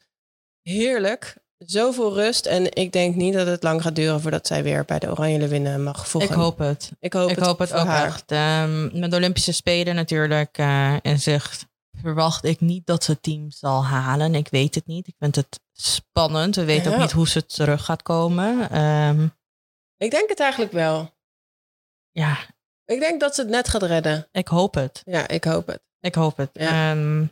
heerlijk. 0.62 1.38
Zoveel 1.66 2.14
rust. 2.14 2.46
En 2.46 2.74
ik 2.76 2.92
denk 2.92 3.16
niet 3.16 3.34
dat 3.34 3.48
het 3.48 3.64
lang 3.64 3.82
gaat 3.82 3.96
duren 3.96 4.22
voordat 4.22 4.48
zij 4.48 4.64
weer 4.64 4.86
bij 4.86 5.00
de 5.00 5.12
Oranje 5.12 5.38
Leeuwinnen 5.38 5.84
mag 5.84 6.08
voegen. 6.08 6.30
Ik 6.30 6.36
hoop 6.36 6.58
het. 6.58 6.92
ik 7.00 7.14
hoop 7.14 7.30
ik 7.30 7.36
het, 7.36 7.46
hoop 7.46 7.60
het 7.60 7.74
ook 7.74 7.86
haar. 7.86 8.06
echt. 8.06 8.32
Ehm, 8.32 9.00
met 9.00 9.12
de 9.12 9.18
Olympische 9.18 9.52
Spelen 9.52 9.96
natuurlijk 9.96 10.58
eh, 10.58 10.96
in 11.02 11.20
zicht 11.20 11.70
verwacht 12.02 12.44
ik 12.46 12.60
niet 12.60 12.86
dat 12.86 13.04
ze 13.04 13.12
het 13.12 13.24
team 13.24 13.52
zal 13.52 13.86
halen. 13.86 14.36
Ik 14.36 14.48
weet 14.48 14.76
het 14.76 14.86
niet. 14.88 15.08
Ik 15.08 15.16
vind 15.20 15.36
het 15.36 15.60
spannend. 15.74 16.56
We 16.56 16.66
weten 16.66 16.90
Ja. 16.90 16.96
ook 16.96 17.02
niet 17.02 17.12
hoe 17.12 17.28
ze 17.28 17.46
terug 17.46 17.86
gaat 17.86 18.02
komen. 18.02 18.70
Ehm, 18.70 19.28
Ik 19.98 20.12
denk 20.12 20.30
het 20.30 20.40
eigenlijk 20.40 20.72
wel. 20.72 21.10
ja, 22.12 22.38
Ik 22.86 23.00
denk 23.00 23.20
dat 23.20 23.36
ze 23.36 23.42
het 23.42 23.50
net 23.50 23.70
gaat 23.70 23.84
redden. 23.84 24.28
ik 24.32 24.48
hoop 24.48 24.74
het. 24.74 25.02
Ja, 25.06 25.28
ik 25.28 25.44
hoop 25.44 25.68
het. 25.68 25.82
Ik 26.00 26.16
hoop 26.16 26.38
het. 26.38 26.50
Ja. 26.54 26.92
Ehm, 26.92 27.26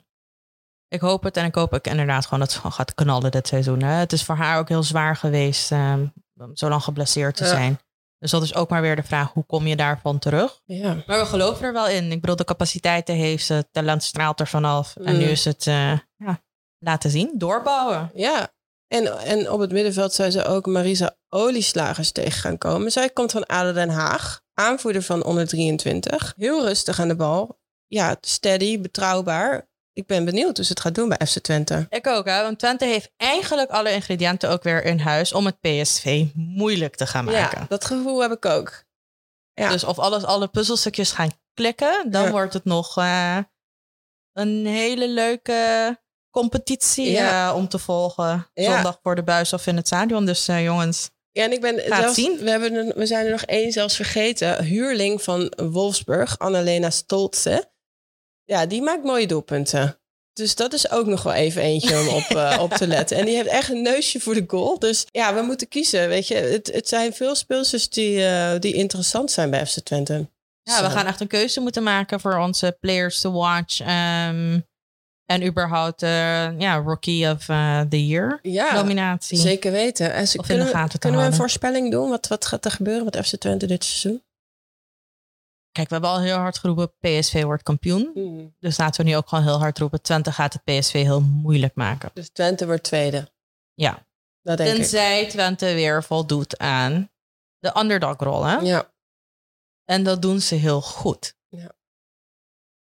ik 0.90 1.02
hoop 1.02 1.24
het 1.24 1.38
en 1.38 1.46
ik 1.46 1.56
hoop 1.56 1.74
ook 1.74 1.86
inderdaad 1.88 2.24
gewoon 2.24 2.40
dat 2.40 2.52
ze 2.52 2.58
gewoon 2.58 2.72
gaat 2.72 2.94
knallen 2.94 3.32
dit 3.32 3.48
seizoen. 3.48 3.82
Hè. 3.84 3.92
Het 3.94 4.14
is 4.14 4.24
voor 4.24 4.36
haar 4.36 4.60
ook 4.60 4.70
heel 4.70 4.84
zwaar 4.84 5.16
geweest 5.16 5.72
ehm, 5.72 6.06
om 6.36 6.56
zo 6.56 6.70
lang 6.70 6.84
geblesseerd 6.84 7.36
te 7.36 7.44
Ja. 7.44 7.50
zijn. 7.50 7.80
Dus 8.20 8.32
dat 8.32 8.44
is 8.44 8.56
ook 8.56 8.70
maar 8.70 8.82
weer 8.82 8.96
de 8.96 9.04
vraag, 9.04 9.32
hoe 9.34 9.46
kom 9.46 9.68
je 9.68 9.76
daarvan 9.76 10.20
terug? 10.20 10.62
Ja. 10.66 11.04
Maar 11.08 11.20
we 11.20 11.26
geloven 11.26 11.66
er 11.66 11.74
wel 11.74 11.88
in. 11.88 12.12
Ik 12.12 12.22
bedoel, 12.22 12.36
de 12.36 12.44
capaciteiten 12.44 13.16
heeft 13.16 13.46
ze, 13.46 13.54
het 13.54 13.68
talent 13.72 14.04
straalt 14.04 14.40
er 14.40 14.48
vanaf. 14.48 14.96
En 14.96 15.14
Mm. 15.14 15.20
nu 15.20 15.26
is 15.26 15.46
het 15.46 15.68
eh, 15.68 15.92
ja, 16.16 16.42
laten 16.78 17.10
zien, 17.10 17.32
doorbouwen. 17.38 18.12
Ja. 18.14 18.50
En, 18.88 19.18
en 19.20 19.52
op 19.52 19.60
het 19.60 19.72
middenveld 19.72 20.14
zou 20.14 20.30
ze 20.30 20.46
ook 20.46 20.66
Marisa 20.66 21.16
Olieslagers 21.30 22.12
tegen 22.12 22.32
gaan 22.42 22.58
komen. 22.58 22.92
Zij 22.92 23.10
komt 23.10 23.32
van 23.32 23.46
ADO 23.46 23.74
Den 23.74 23.90
Haag. 23.90 24.42
Aanvoerder 24.54 25.02
van 25.04 25.24
onder 25.24 25.48
23. 25.48 26.34
Heel 26.38 26.66
rustig 26.66 27.00
aan 27.00 27.08
de 27.08 27.16
bal. 27.16 27.60
Ja, 27.88 28.16
steady, 28.22 28.82
betrouwbaar. 28.82 29.69
Ik 30.00 30.08
ben 30.08 30.26
benieuwd 30.26 30.56
hoe 30.56 30.66
ze 30.66 30.72
het 30.72 30.80
gaat 30.82 30.96
doen 30.96 31.10
bij 31.10 31.28
FC 31.28 31.40
Twente. 31.40 31.86
Ik 31.90 32.08
ook, 32.08 32.26
hè? 32.26 32.42
want 32.42 32.60
Twente 32.60 32.86
heeft 32.86 33.12
eigenlijk 33.18 33.70
alle 33.70 33.92
ingrediënten 33.92 34.50
ook 34.50 34.64
weer 34.64 34.84
in 34.86 35.00
huis 35.00 35.34
om 35.34 35.46
het 35.46 35.60
PSV 35.60 36.26
moeilijk 36.34 36.96
te 36.96 37.06
gaan 37.08 37.26
maken. 37.26 37.60
Ja, 37.60 37.66
dat 37.70 37.86
gevoel 37.86 38.22
heb 38.22 38.32
ik 38.32 38.46
ook. 38.46 38.84
Ja. 39.54 39.70
Dus 39.70 39.84
of 39.84 40.00
alles, 40.00 40.24
alle 40.24 40.48
puzzelstukjes 40.48 41.12
gaan 41.12 41.32
klikken, 41.54 42.12
dan 42.12 42.24
Ja. 42.24 42.32
wordt 42.32 42.54
het 42.54 42.66
nog 42.66 42.98
eh, 42.98 43.38
een 44.34 44.66
hele 44.66 45.10
leuke 45.10 45.98
competitie 46.32 47.12
Ja. 47.12 47.50
eh, 47.50 47.56
om 47.56 47.68
te 47.68 47.80
volgen. 47.80 48.48
Zondag 48.54 49.00
voor 49.04 49.16
de 49.16 49.24
buis 49.24 49.54
of 49.54 49.68
in 49.68 49.76
het 49.76 49.88
stadion. 49.88 50.26
Dus 50.26 50.48
eh, 50.48 50.64
jongens, 50.64 51.10
Ja, 51.32 51.44
en 51.44 51.52
ik 51.52 51.62
ben 51.62 51.82
zelfs, 51.88 52.16
zien. 52.16 52.38
We, 52.38 52.50
hebben 52.50 52.94
we 52.98 53.06
zijn 53.06 53.26
er 53.26 53.32
nog 53.32 53.44
één 53.44 53.72
zelfs 53.72 53.96
vergeten. 53.96 54.64
Huurling 54.64 55.22
van 55.22 55.54
Wolfsburg, 55.58 56.38
Annalena 56.38 56.90
Stoltze. 56.90 57.72
Ja, 58.50 58.66
die 58.66 58.82
maakt 58.82 59.04
mooie 59.04 59.28
doelpunten. 59.28 59.98
Dus 60.34 60.56
dat 60.56 60.74
is 60.74 60.90
ook 60.92 61.06
nog 61.06 61.24
wel 61.24 61.34
even 61.34 61.62
eentje 61.62 62.00
om 62.00 62.08
op, 62.08 62.24
eh, 62.24 62.58
op 62.62 62.74
te 62.74 62.88
letten. 62.88 63.18
En 63.18 63.26
die 63.26 63.36
heeft 63.36 63.48
echt 63.50 63.70
een 63.70 63.82
neusje 63.82 64.20
voor 64.20 64.34
de 64.34 64.44
goal. 64.48 64.80
Dus 64.80 65.06
ja, 65.12 65.34
we 65.36 65.42
moeten 65.42 65.68
kiezen. 65.68 66.08
Weet 66.08 66.28
je, 66.28 66.36
het, 66.36 66.72
het 66.74 66.88
zijn 66.88 67.14
veel 67.14 67.36
speelsters 67.36 67.90
die, 67.90 68.26
eh, 68.26 68.60
die 68.60 68.74
interessant 68.74 69.32
zijn 69.32 69.50
bij 69.50 69.66
FC 69.66 69.80
Twente. 69.80 70.28
Ja, 70.64 70.82
we 70.84 70.90
gaan 70.90 71.06
echt 71.06 71.20
een 71.22 71.28
keuze 71.28 71.60
moeten 71.60 71.84
maken 71.84 72.20
voor 72.20 72.38
onze 72.38 72.78
players 72.80 73.22
to 73.22 73.32
watch. 73.32 73.80
ehm, 73.80 74.60
en 75.26 75.46
überhaupt 75.46 76.04
eh, 76.04 76.60
ja, 76.60 76.76
Rookie 76.76 77.32
of 77.32 77.46
the 77.90 78.06
Year 78.08 78.40
Ja, 78.42 78.74
nominatie. 78.74 79.38
zeker 79.38 79.72
weten. 79.72 80.14
En 80.14 80.28
ze, 80.28 80.38
kunnen 80.42 80.90
kunnen 81.00 81.20
we 81.20 81.26
een 81.26 81.34
voorspelling 81.34 81.92
doen? 81.92 82.10
Wat, 82.10 82.28
wat 82.28 82.46
gaat 82.46 82.66
er 82.66 82.72
gebeuren 82.72 83.04
met 83.06 83.18
FC 83.26 83.36
Twente 83.36 83.66
dit 83.66 83.84
seizoen? 83.84 84.24
Kijk, 85.72 85.88
we 85.88 85.94
hebben 85.94 86.12
al 86.12 86.22
heel 86.22 86.38
hard 86.38 86.58
geroepen 86.58 86.94
PSV 87.00 87.44
wordt 87.44 87.64
kampioen. 87.64 88.12
Hmm. 88.14 88.56
Dus 88.60 88.78
laten 88.78 89.04
we 89.04 89.10
nu 89.10 89.18
ook 89.18 89.30
gewoon 89.30 89.44
heel 89.44 89.60
hard 89.60 89.78
roepen. 89.78 90.02
Twente 90.02 90.32
gaat 90.32 90.54
het 90.54 90.64
PSV 90.64 90.92
heel 90.92 91.22
moeilijk 91.22 91.76
maken. 91.76 92.12
Dus 92.14 92.30
Twente 92.30 92.66
wordt 92.66 92.84
tweede. 92.84 93.32
Ja. 93.74 94.08
Dat 94.42 94.58
denk 94.58 94.70
ik. 94.70 94.76
Tenzij 94.76 95.28
Twente 95.30 95.66
weer 95.66 96.04
voldoet 96.04 96.58
aan 96.58 97.10
de 97.60 97.80
underdog-rol. 97.80 98.44
Hè? 98.44 98.56
Ja. 98.56 98.92
En 99.86 100.04
dat 100.04 100.22
doen 100.22 100.42
ze 100.42 100.56
heel 100.56 100.82
goed. 100.82 101.38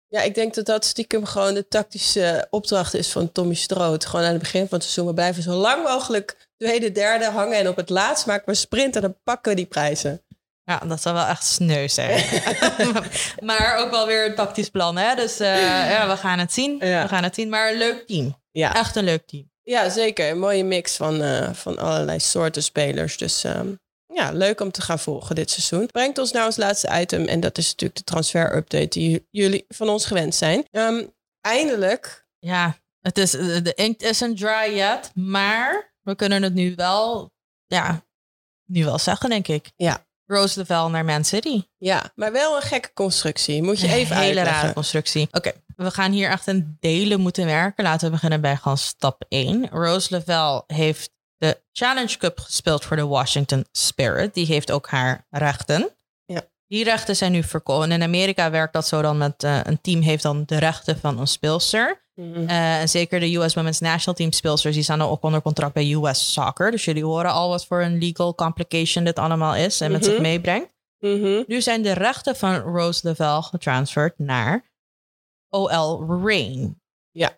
ja, 0.08 0.22
ik 0.22 0.36
denk 0.36 0.54
dat 0.54 0.66
dat 0.66 0.86
stiekem 0.86 1.26
gewoon 1.26 1.54
de 1.54 1.68
tactische 1.68 2.48
opdracht 2.50 2.94
is 2.94 3.12
van 3.12 3.32
Tommy 3.32 3.54
Stroot. 3.54 4.06
Gewoon 4.06 4.26
aan 4.26 4.32
het 4.32 4.42
begin 4.42 4.68
van 4.68 4.78
het 4.78 4.84
seizoen. 4.84 5.06
We 5.06 5.14
blijven 5.14 5.44
zo 5.44 5.54
lang 5.54 5.84
mogelijk 5.84 6.48
tweede, 6.58 6.92
derde 6.92 7.26
hangen. 7.26 7.58
En 7.58 7.68
op 7.68 7.76
het 7.76 7.90
laatst 7.90 8.26
maken 8.26 8.46
we 8.46 8.54
sprint 8.54 8.96
en 8.96 9.02
dan 9.02 9.18
pakken 9.24 9.52
we 9.52 9.58
die 9.58 9.66
prijzen. 9.66 10.25
Ja, 10.66 10.78
dat 10.78 11.02
zou 11.02 11.16
wel 11.16 11.26
echt 11.26 11.44
sneu 11.44 11.88
zijn. 11.88 12.24
maar 13.50 13.78
ook 13.78 13.92
wel 13.92 14.06
weer 14.06 14.26
een 14.26 14.36
tactisch 14.36 14.70
plan. 14.70 14.98
Hè? 14.98 15.16
Dus 15.16 15.40
eh, 15.40 15.90
ja, 15.90 16.08
we 16.08 16.18
gaan 16.18 16.40
het 16.40 16.54
zien. 16.54 16.78
Ja. 16.80 17.02
We 17.02 17.08
gaan 17.08 17.24
het 17.24 17.36
zien. 17.36 17.50
Maar 17.50 17.72
een 17.72 17.78
leuk 17.78 18.08
team. 18.08 18.42
Ja, 18.52 18.76
Echt 18.76 18.96
een 18.96 19.04
leuk 19.04 19.28
team. 19.28 19.52
ja 19.64 19.90
zeker. 19.90 20.30
Een 20.30 20.40
mooie 20.40 20.64
mix 20.64 20.96
van, 20.96 21.22
eh, 21.22 21.54
van 21.54 21.78
allerlei 21.78 22.20
soorten 22.20 22.64
spelers. 22.64 23.18
Dus 23.18 23.44
ehm, 23.44 23.74
ja, 24.14 24.32
leuk 24.32 24.60
om 24.62 24.72
te 24.72 24.82
gaan 24.82 25.00
volgen 25.00 25.36
dit 25.36 25.52
seizoen. 25.52 25.86
Brengt 25.88 26.18
ons 26.18 26.32
naar 26.32 26.46
ons 26.46 26.58
laatste 26.58 27.00
item. 27.00 27.26
En 27.26 27.40
dat 27.40 27.58
is 27.58 27.66
natuurlijk 27.70 28.00
de 28.00 28.04
transfer-update 28.04 29.00
die 29.00 29.28
jullie 29.32 29.66
van 29.68 29.90
ons 29.90 30.06
gewend 30.06 30.36
zijn. 30.36 30.66
Ehm, 30.72 31.04
eindelijk. 31.42 32.26
Ja, 32.40 32.76
het 33.02 33.18
is, 33.18 33.34
eh, 33.34 33.64
de 33.64 33.74
inkt 33.74 34.04
isn't 34.04 34.38
dry 34.38 34.78
yet. 34.78 35.12
Maar 35.14 35.94
we 36.02 36.16
kunnen 36.16 36.44
het 36.44 36.54
nu 36.54 36.74
wel, 36.76 37.32
ja, 37.66 38.04
nu 38.66 38.84
wel 38.84 39.00
zeggen, 39.00 39.30
denk 39.30 39.48
ik. 39.48 39.72
Ja. 39.76 40.05
Rose 40.28 40.60
Lavelle 40.60 40.90
naar 40.90 41.06
Man 41.06 41.24
City. 41.24 41.64
Ja, 41.78 42.12
maar 42.16 42.32
wel 42.32 42.56
een 42.56 42.62
gekke 42.62 42.94
constructie. 42.94 43.64
Moet 43.64 43.80
je 43.80 43.88
even 43.88 44.16
Een 44.16 44.22
hele 44.22 44.38
uitleggen. 44.40 44.62
rare 44.62 44.74
constructie. 44.74 45.28
Oké, 45.32 45.52
we 45.76 45.92
gaan 45.92 46.12
hier 46.12 46.30
echt 46.30 46.48
in 46.48 46.78
delen 46.80 47.20
moeten 47.20 47.46
werken. 47.46 47.84
Laten 47.84 48.06
we 48.06 48.12
beginnen 48.14 48.42
bij 48.42 48.56
gewoon 48.56 48.78
stap 48.78 49.26
1. 49.30 49.70
Rose 49.70 50.08
Lavelle 50.16 50.64
heeft 50.68 51.10
de 51.38 51.62
Challenge 51.72 52.18
Cup 52.18 52.40
gespeeld 52.40 52.86
voor 52.86 52.98
de 52.98 53.06
Washington 53.06 53.66
Spirit. 53.72 54.34
Die 54.34 54.46
heeft 54.46 54.72
ook 54.72 54.88
haar 54.88 55.26
rechten. 55.30 55.90
Ja. 56.26 56.42
Die 56.68 56.84
rechten 56.84 57.16
zijn 57.16 57.32
nu 57.32 57.44
verkocht. 57.44 57.84
En 57.84 57.92
in 57.92 58.04
Amerika 58.04 58.50
werkt 58.52 58.74
dat 58.74 58.88
zo 58.88 59.02
dan 59.02 59.18
met 59.18 59.44
eh, 59.44 59.60
een 59.64 59.82
team 59.82 60.02
heeft 60.02 60.24
dan 60.24 60.44
de 60.46 60.58
rechten 60.58 61.00
van 61.00 61.20
een 61.20 61.28
speelster. 61.28 62.04
Mhm. 62.16 62.48
Eh, 62.48 62.80
en 62.80 62.90
zeker 62.90 63.20
de 63.20 63.36
US 63.36 63.54
Women's 63.54 63.80
National 63.80 64.16
Team 64.16 64.32
speelsters, 64.32 64.76
die 64.76 64.84
staan 64.84 65.02
ook 65.02 65.24
onder 65.24 65.42
contract 65.42 65.74
bij 65.74 65.92
US 65.94 66.34
Soccer. 66.34 66.72
Dus 66.72 66.86
jullie 66.86 67.06
horen 67.06 67.32
al 67.32 67.50
wat 67.50 67.66
voor 67.66 67.82
een 67.82 67.98
legal 67.98 68.36
complication 68.36 69.04
dit 69.04 69.20
allemaal 69.20 69.56
is 69.56 69.82
en 69.82 69.92
met 69.92 70.06
zich 70.06 70.20
meebrengt. 70.20 70.74
Mhm. 71.00 71.44
Nu 71.48 71.62
zijn 71.62 71.82
de 71.82 71.92
rechten 71.92 72.36
van 72.36 72.56
Rose 72.56 73.08
Lavelle 73.08 73.42
getransferd 73.42 74.20
naar 74.20 74.72
OL 75.50 76.22
Reign. 76.26 76.82
Ja. 77.12 77.38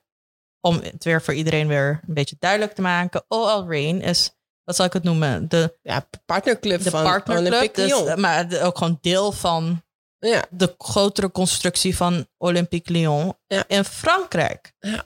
Om 0.62 0.80
het 0.80 1.04
weer 1.04 1.22
voor 1.22 1.34
iedereen 1.34 1.68
weer 1.68 2.00
een 2.08 2.14
beetje 2.14 2.36
duidelijk 2.40 2.74
te 2.74 2.82
maken. 2.82 3.26
OL 3.28 3.68
Reign 3.68 4.00
is, 4.00 4.32
wat 4.64 4.76
zal 4.76 4.86
ik 4.86 4.94
het 4.94 5.04
noemen? 5.04 5.50
De, 5.50 5.78
Ja, 5.82 6.08
partnerclub 6.26 6.84
de 6.84 6.90
van 6.90 7.04
partnerclub. 7.04 7.54
Olympique 7.54 7.88
Dus, 7.88 8.16
maar 8.16 8.62
ook 8.62 8.78
gewoon 8.78 8.98
deel 9.02 9.32
van 9.32 9.82
ja, 10.20 10.44
de 10.50 10.76
grotere 10.78 11.32
constructie 11.32 11.96
van 11.98 12.28
Olympique 12.38 12.92
Lyon 12.94 13.38
Ja. 13.48 13.64
in 13.68 13.84
Frankrijk. 13.84 14.74
Ja. 14.80 15.04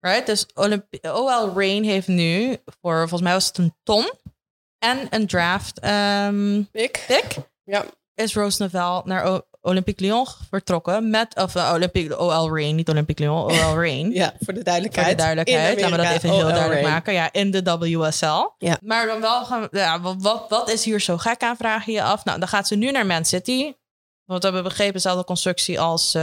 Right? 0.00 0.26
Dus 0.26 0.46
Olympi- 0.54 1.00
OL 1.02 1.52
Reign 1.58 1.82
heeft 1.84 2.08
nu 2.08 2.56
voor, 2.80 2.98
volgens 2.98 3.20
mij 3.20 3.32
was 3.32 3.46
het 3.46 3.58
een 3.58 3.74
ton 3.82 4.10
en 4.78 5.06
een 5.10 5.26
draft 5.26 5.78
ik. 6.72 7.04
pick. 7.06 7.36
Ja. 7.64 7.84
Is 8.14 8.34
Rose 8.34 8.62
Navel 8.62 9.02
naar 9.04 9.24
O- 9.24 9.40
Olympique 9.60 10.04
Lyon 10.06 10.26
vertrokken 10.50 11.10
met, 11.10 11.34
of 11.36 11.54
uh, 11.54 11.70
Olympique, 11.74 12.18
OL 12.18 12.54
Reign, 12.54 12.74
niet 12.74 12.88
Olympique 12.88 13.24
Lyon, 13.24 13.42
OL 13.42 13.78
Reign. 13.82 14.10
ja, 14.12 14.28
voor 14.28 14.36
de 14.38 14.44
Voor 14.54 14.62
duidelijkheid. 14.64 15.08
de 15.08 15.14
duidelijkheid, 15.16 15.80
laten 15.80 15.96
we 15.96 16.02
dat 16.02 16.12
even 16.12 16.30
heel 16.30 16.48
duidelijk 16.48 16.82
maken. 16.82 17.12
Ja, 17.12 17.32
in 17.32 17.50
de 17.50 17.62
WSL. 17.78 18.48
Ja. 18.58 18.78
Maar 18.80 19.06
dan 19.06 19.20
wel 19.20 19.44
gaan 19.44 19.68
ja, 19.70 20.00
wat, 20.00 20.14
wat, 20.18 20.48
wat 20.48 20.70
is 20.70 20.84
hier 20.84 21.00
zo 21.00 21.16
gek 21.16 21.42
aan, 21.42 21.56
vraag 21.56 21.86
je 21.86 21.92
je 21.92 22.02
af. 22.02 22.24
Nou, 22.24 22.38
dan 22.38 22.48
gaat 22.48 22.66
ze 22.66 22.74
nu 22.76 22.90
naar 22.90 23.06
Man 23.06 23.24
City. 23.24 23.72
Wat 24.26 24.38
we 24.38 24.44
hebben 24.44 24.62
begrepen, 24.62 24.92
dezelfde 24.92 25.24
constructie 25.24 25.80
als, 25.80 26.14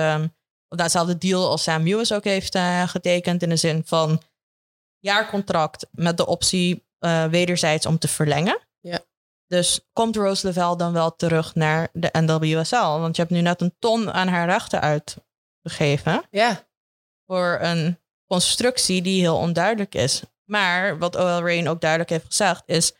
of 0.73 0.77
dezelfde 0.77 1.17
deal 1.17 1.49
als 1.49 1.63
Sam 1.63 1.83
Lewis 1.83 2.13
ook 2.13 2.23
heeft 2.23 2.55
eh, 2.55 2.87
getekend. 2.87 3.43
In 3.43 3.49
de 3.49 3.55
zin 3.55 3.81
van 3.85 4.21
jaarcontract 4.99 5.87
met 5.91 6.17
de 6.17 6.25
optie 6.25 6.85
eh, 6.99 7.25
wederzijds 7.25 7.85
om 7.85 7.97
te 7.97 8.07
verlengen. 8.07 8.59
Ja. 8.79 8.99
Dus 9.47 9.89
komt 9.93 10.15
Rose 10.15 10.47
Lavelle 10.47 10.77
dan 10.77 10.93
wel 10.93 11.15
terug 11.15 11.55
naar 11.55 11.89
de 11.93 12.09
NWSL? 12.11 12.75
Want 12.75 13.15
je 13.15 13.21
hebt 13.21 13.33
nu 13.33 13.41
net 13.41 13.61
een 13.61 13.75
ton 13.79 14.11
aan 14.11 14.27
haar 14.27 14.47
rechten 14.47 14.81
uitgegeven 14.81 16.23
Ja, 16.29 16.67
voor 17.25 17.57
een 17.61 17.99
constructie 18.27 19.01
die 19.01 19.21
heel 19.21 19.37
onduidelijk 19.37 19.95
is. 19.95 20.23
Maar 20.43 20.97
wat 20.97 21.15
OL 21.15 21.45
Rain 21.45 21.69
ook 21.69 21.81
duidelijk 21.81 22.09
heeft 22.09 22.25
gezegd 22.25 22.63
is... 22.65 22.93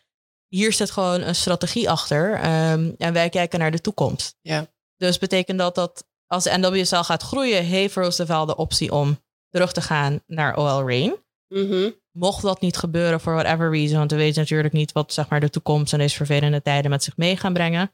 hier 0.48 0.72
zit 0.72 0.90
gewoon 0.90 1.20
een 1.20 1.34
strategie 1.34 1.90
achter 1.90 2.34
ehm, 2.34 2.92
en 2.98 3.12
wij 3.12 3.28
kijken 3.28 3.58
naar 3.58 3.70
de 3.70 3.80
toekomst. 3.80 4.36
Ja. 4.40 4.66
Dus 5.04 5.18
betekent 5.18 5.58
dat 5.58 5.74
dat 5.74 6.06
als 6.26 6.44
de 6.44 6.58
NWSL 6.58 6.96
gaat 6.96 7.22
groeien... 7.22 7.64
heeft 7.64 7.94
Roosendaal 7.94 8.46
de 8.46 8.56
optie 8.56 8.92
om 8.92 9.18
terug 9.50 9.72
te 9.72 9.80
gaan 9.80 10.22
naar 10.26 10.56
OL 10.56 10.88
Rain. 10.88 11.16
Mhm. 11.48 11.90
Mocht 12.12 12.42
dat 12.42 12.60
niet 12.60 12.76
gebeuren 12.76 13.20
voor 13.20 13.34
whatever 13.34 13.70
reason... 13.70 13.98
want 13.98 14.10
we 14.10 14.16
weten 14.16 14.40
natuurlijk 14.40 14.74
niet 14.74 14.92
wat 14.92 15.12
zeg 15.12 15.28
maar, 15.28 15.40
de 15.40 15.50
toekomst 15.50 15.92
en 15.92 15.98
deze 15.98 16.16
vervelende 16.16 16.62
tijden 16.62 16.90
met 16.90 17.02
zich 17.04 17.16
mee 17.16 17.36
gaan 17.36 17.52
brengen... 17.52 17.92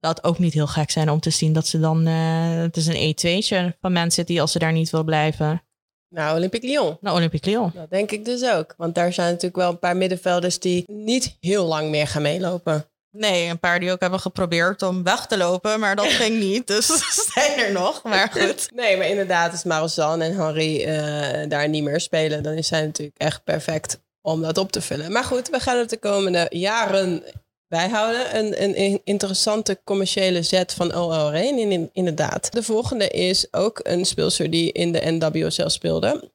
dat 0.00 0.24
ook 0.24 0.38
niet 0.38 0.52
heel 0.52 0.66
gek 0.66 0.90
zijn 0.90 1.10
om 1.10 1.20
te 1.20 1.30
zien 1.30 1.52
dat 1.52 1.66
ze 1.66 1.80
dan... 1.80 2.06
eh, 2.06 2.56
het 2.56 2.76
is 2.76 2.86
een 2.86 3.14
E2'tje 3.14 3.78
van 3.80 3.92
Man 3.92 4.10
City 4.10 4.40
als 4.40 4.52
ze 4.52 4.58
daar 4.58 4.72
niet 4.72 4.90
wil 4.90 5.04
blijven... 5.04 5.62
Nou, 6.08 6.36
Olympique 6.36 6.68
Lyon. 6.68 6.96
naar 7.00 7.14
Olympique 7.14 7.50
Lyon. 7.50 7.70
Dat 7.74 7.90
denk 7.90 8.10
ik 8.10 8.24
dus 8.24 8.44
ook. 8.44 8.74
Want 8.76 8.94
daar 8.94 9.12
zijn 9.12 9.28
natuurlijk 9.28 9.56
wel 9.56 9.70
een 9.70 9.78
paar 9.78 9.96
middenvelders 9.96 10.58
die 10.58 10.84
niet 10.86 11.36
heel 11.40 11.66
lang 11.66 11.90
meer 11.90 12.06
gaan 12.06 12.22
meelopen. 12.22 12.86
Nee, 13.12 13.48
een 13.48 13.58
paar 13.60 13.80
die 13.80 13.92
ook 13.92 14.00
hebben 14.00 14.20
geprobeerd 14.20 14.82
om 14.82 15.02
weg 15.02 15.26
te 15.26 15.36
lopen, 15.36 15.80
maar 15.80 15.96
dat 15.96 16.06
ging 16.22 16.38
niet. 16.38 16.66
Dus 16.66 16.86
ze 17.14 17.30
zijn 17.34 17.58
er 17.58 17.72
nog, 17.72 18.02
maar 18.02 18.28
goed. 18.30 18.68
Nee, 18.74 18.96
maar 18.96 19.06
inderdaad, 19.06 19.52
als 19.52 19.64
Marozan 19.64 20.20
en 20.22 20.34
Henri 20.36 20.84
eh, 20.84 21.48
daar 21.48 21.68
niet 21.68 21.82
meer 21.82 22.00
spelen, 22.00 22.42
dan 22.42 22.52
is 22.52 22.66
zij 22.66 22.84
natuurlijk 22.84 23.18
echt 23.18 23.44
perfect 23.44 24.00
om 24.20 24.42
dat 24.42 24.58
op 24.58 24.72
te 24.72 24.80
vullen. 24.80 25.12
Maar 25.12 25.24
goed, 25.24 25.48
we 25.48 25.60
gaan 25.60 25.78
het 25.78 25.90
de 25.90 25.98
komende 25.98 26.46
jaren 26.50 27.22
bijhouden. 27.68 28.36
Een, 28.38 28.80
een, 28.80 29.00
interessante 29.04 29.80
commerciële 29.84 30.42
zet 30.42 30.74
van 30.74 30.94
OL 30.94 31.30
Reign, 31.30 31.58
in, 31.58 31.72
in- 31.72 31.90
inderdaad. 31.92 32.52
De 32.52 32.62
volgende 32.62 33.08
is 33.08 33.52
ook 33.52 33.80
een 33.82 34.04
speelster 34.04 34.50
die 34.50 34.72
in 34.72 34.92
de 34.92 35.00
NWSL 35.10 35.68
speelde. 35.68 36.30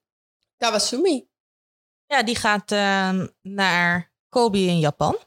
Kawasumi. 0.57 1.27
Ja, 2.05 2.23
die 2.23 2.35
gaat 2.35 2.71
ehm, 2.71 3.27
naar 3.41 4.11
Kobe 4.29 4.57
in 4.59 4.79
Japan. 4.79 5.17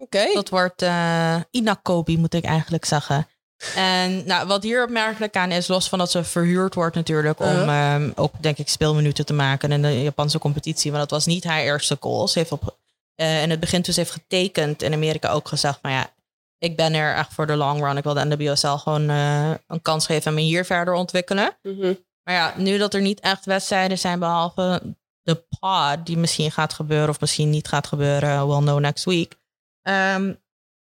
Oké. 0.00 0.32
Dat 0.34 0.48
wordt 0.48 0.82
eh 0.82 1.36
Ina 1.50 1.74
Kobe, 1.82 2.18
moet 2.18 2.34
ik 2.34 2.44
eigenlijk 2.44 2.84
zeggen. 2.84 3.26
En 3.74 4.26
nou, 4.26 4.46
wat 4.46 4.62
hier 4.62 4.84
opmerkelijk 4.84 5.36
aan 5.36 5.50
is, 5.50 5.68
los 5.68 5.88
van 5.88 5.98
dat 5.98 6.10
ze 6.10 6.24
verhuurd 6.24 6.74
wordt 6.74 6.96
natuurlijk... 6.96 7.40
om 7.40 7.46
Uh-huh. 7.46 7.94
ehm, 7.94 8.10
ook, 8.14 8.32
denk 8.40 8.58
ik, 8.58 8.68
speelminuten 8.68 9.26
te 9.26 9.32
maken 9.32 9.72
in 9.72 9.82
de 9.82 10.02
Japanse 10.02 10.38
competitie. 10.38 10.90
Want 10.90 11.02
dat 11.02 11.18
was 11.18 11.26
niet 11.26 11.44
haar 11.44 11.60
eerste 11.60 11.96
goal. 12.00 12.28
Ze 12.28 12.38
heeft 12.38 12.52
op, 12.52 12.76
eh, 13.14 13.42
in 13.42 13.50
het 13.50 13.60
begin 13.60 13.84
ze 13.84 13.92
heeft 13.94 14.10
getekend 14.10 14.82
in 14.82 14.92
Amerika 14.92 15.30
ook 15.30 15.48
gezegd... 15.48 15.78
maar 15.82 15.92
ja, 15.92 16.10
ik 16.58 16.76
ben 16.76 16.94
er 16.94 17.14
echt 17.14 17.34
voor 17.34 17.46
de 17.46 17.56
long 17.56 17.80
run. 17.80 17.96
Ik 17.96 18.04
wil 18.04 18.14
de 18.14 18.24
NWSL 18.24 18.76
gewoon 18.76 19.10
eh, 19.10 19.50
een 19.66 19.82
kans 19.82 20.06
geven 20.06 20.26
en 20.26 20.34
me 20.34 20.40
hier 20.40 20.64
verder 20.64 20.94
ontwikkelen. 20.94 21.56
Mhm. 21.62 21.94
Maar 22.22 22.34
ja, 22.34 22.54
nu 22.56 22.78
dat 22.78 22.94
er 22.94 23.00
niet 23.00 23.20
echt 23.20 23.44
wedstrijden 23.44 23.98
zijn, 23.98 24.18
behalve 24.18 24.82
de 25.22 25.44
pod, 25.58 26.06
die 26.06 26.18
misschien 26.18 26.50
gaat 26.50 26.72
gebeuren 26.72 27.08
of 27.08 27.20
misschien 27.20 27.50
niet 27.50 27.68
gaat 27.68 27.86
gebeuren, 27.86 28.48
we'll 28.48 28.58
know 28.58 28.78
next 28.78 29.04
week, 29.04 29.36
ehm, 29.82 30.34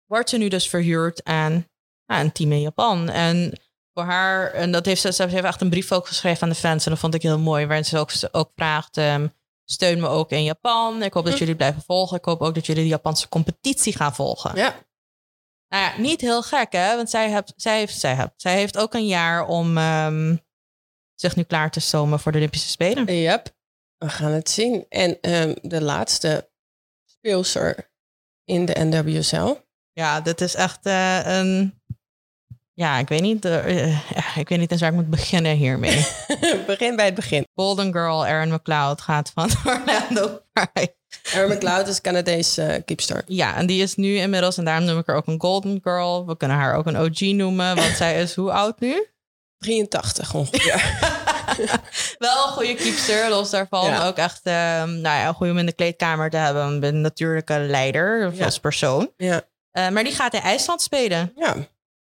wordt 0.07 0.31
ze 0.31 0.37
nu 0.37 0.49
dus 0.49 0.69
verhuurd 0.69 1.25
aan 1.25 1.67
een 2.07 2.33
team 2.33 2.53
in 2.53 2.61
Japan. 2.61 3.09
En 3.09 3.61
voor 3.95 4.05
haar, 4.05 4.53
en 4.53 4.73
dat 4.73 4.87
heeft 4.87 5.01
ze, 5.01 5.13
ze 5.13 5.27
heeft 5.27 5.45
echt 5.45 5.61
een 5.61 5.71
brief 5.71 5.93
ook 5.93 6.07
geschreven 6.07 6.43
aan 6.43 6.49
de 6.49 6.55
fans, 6.55 6.85
en 6.85 6.91
dat 6.91 7.01
vond 7.01 7.15
ik 7.15 7.23
heel 7.23 7.39
mooi, 7.39 7.67
waarin 7.67 7.85
ze 7.85 7.99
ook, 7.99 8.11
ook 8.31 8.51
vraagt, 8.55 8.97
ehm, 8.97 9.29
steun 9.65 10.01
me 10.01 10.09
ook 10.09 10.31
in 10.31 10.45
Japan. 10.45 11.03
Ik 11.03 11.13
hoop 11.13 11.25
dat 11.25 11.33
Hm. 11.33 11.39
jullie 11.39 11.57
blijven 11.57 11.83
volgen. 11.83 12.17
Ik 12.17 12.25
hoop 12.25 12.41
ook 12.41 12.55
dat 12.55 12.67
jullie 12.67 12.83
de 12.83 12.89
Japanse 12.89 13.29
competitie 13.29 13.97
gaan 13.97 14.15
volgen. 14.15 14.57
Ja. 14.57 14.75
Nou 15.69 15.85
ja, 15.85 16.01
niet 16.01 16.21
heel 16.21 16.43
gek, 16.43 16.73
hè? 16.73 16.97
Want 16.97 17.11
zij, 17.11 17.31
hebt, 17.31 17.53
zij, 17.57 17.79
heeft, 17.79 17.99
zij, 17.99 18.15
heeft, 18.15 18.33
zij 18.37 18.57
heeft 18.57 18.79
ook 18.79 18.95
een 18.95 19.07
jaar 19.07 19.47
om 19.47 19.79
ehm, 19.79 20.37
zich 21.15 21.37
nu 21.37 21.43
klaar 21.43 21.71
te 21.71 21.81
stomen 21.81 22.21
voor 22.21 22.33
de 22.33 22.39
Olympische 22.39 22.69
Spelen. 22.69 23.15
Yep. 23.21 23.57
We 23.99 24.09
gaan 24.09 24.31
het 24.31 24.51
zien. 24.51 24.87
En 24.89 25.19
de 25.63 25.83
laatste 25.83 26.51
speelster 27.05 27.90
in 28.51 28.65
de 28.65 28.77
NWSL. 28.79 29.55
Ja, 29.93 30.21
dit 30.21 30.41
is 30.41 30.55
echt 30.55 30.87
eh, 30.87 31.39
een... 31.39 31.81
ja, 32.73 32.99
ik 32.99 33.09
weet 33.09 33.21
niet, 33.21 33.45
eh, 33.45 33.85
eh, 33.85 33.99
ja, 34.15 34.37
ik 34.37 34.49
weet 34.49 34.59
niet 34.59 34.71
eens 34.71 34.81
waar 34.81 34.91
ik 34.91 34.97
moet 34.97 35.11
beginnen 35.11 35.57
hiermee. 35.57 36.07
Begin 36.67 36.97
bij 36.97 37.05
het 37.05 37.15
begin. 37.15 37.47
Golden 37.55 37.93
Girl 37.93 38.27
Erin 38.27 38.53
McLeod 38.53 39.01
gaat 39.01 39.31
van 39.35 39.51
Orlando 39.67 40.41
Pride. 40.53 40.95
Aaron 41.35 41.57
McLeod 41.57 41.87
is 41.87 42.01
Canadees 42.01 42.59
uh, 42.59 42.75
keepster. 42.85 43.23
Ja, 43.27 43.57
en 43.57 43.67
die 43.67 43.83
is 43.83 43.95
nu 43.95 44.17
inmiddels, 44.17 44.59
en 44.59 44.65
daarom 44.65 44.85
noem 44.85 44.99
ik 44.99 45.07
haar 45.07 45.17
ook 45.17 45.27
een 45.27 45.41
Golden 45.41 45.81
Girl. 45.83 46.27
We 46.27 46.37
kunnen 46.37 46.57
haar 46.57 46.75
ook 46.75 46.87
een 46.87 46.99
OG 46.99 47.21
noemen, 47.21 47.77
want 47.77 47.97
zij 47.97 48.23
is 48.23 48.35
hoe 48.35 48.53
oud 48.53 48.81
nu? 48.81 49.07
83 49.59 50.35
ongeveer. 50.35 50.99
Wel 52.21 52.47
een 52.47 52.53
goede 52.53 52.75
keepster, 52.75 53.29
los 53.29 53.51
daarvan. 53.51 53.85
Ja. 53.87 54.07
Ook 54.07 54.17
echt 54.17 54.41
uh, 54.47 54.53
nou 54.83 55.01
ja, 55.03 55.29
een 55.29 55.35
goede 55.35 55.53
om 55.53 55.59
in 55.59 55.67
de 55.67 55.73
kleedkamer 55.73 56.31
te 56.31 56.37
hebben. 56.37 56.83
Een 56.85 57.01
natuurlijke 57.01 57.59
leider 57.59 58.27
of 58.27 58.37
Ja. 58.37 58.45
als 58.45 58.59
persoon. 58.59 59.11
ja. 59.17 59.43
Uh, 59.73 59.89
maar 59.89 60.05
die 60.05 60.15
gaat 60.15 60.35
in 60.35 60.41
IJsland 60.41 60.83
spelen. 60.83 61.33
Ja. 61.37 61.55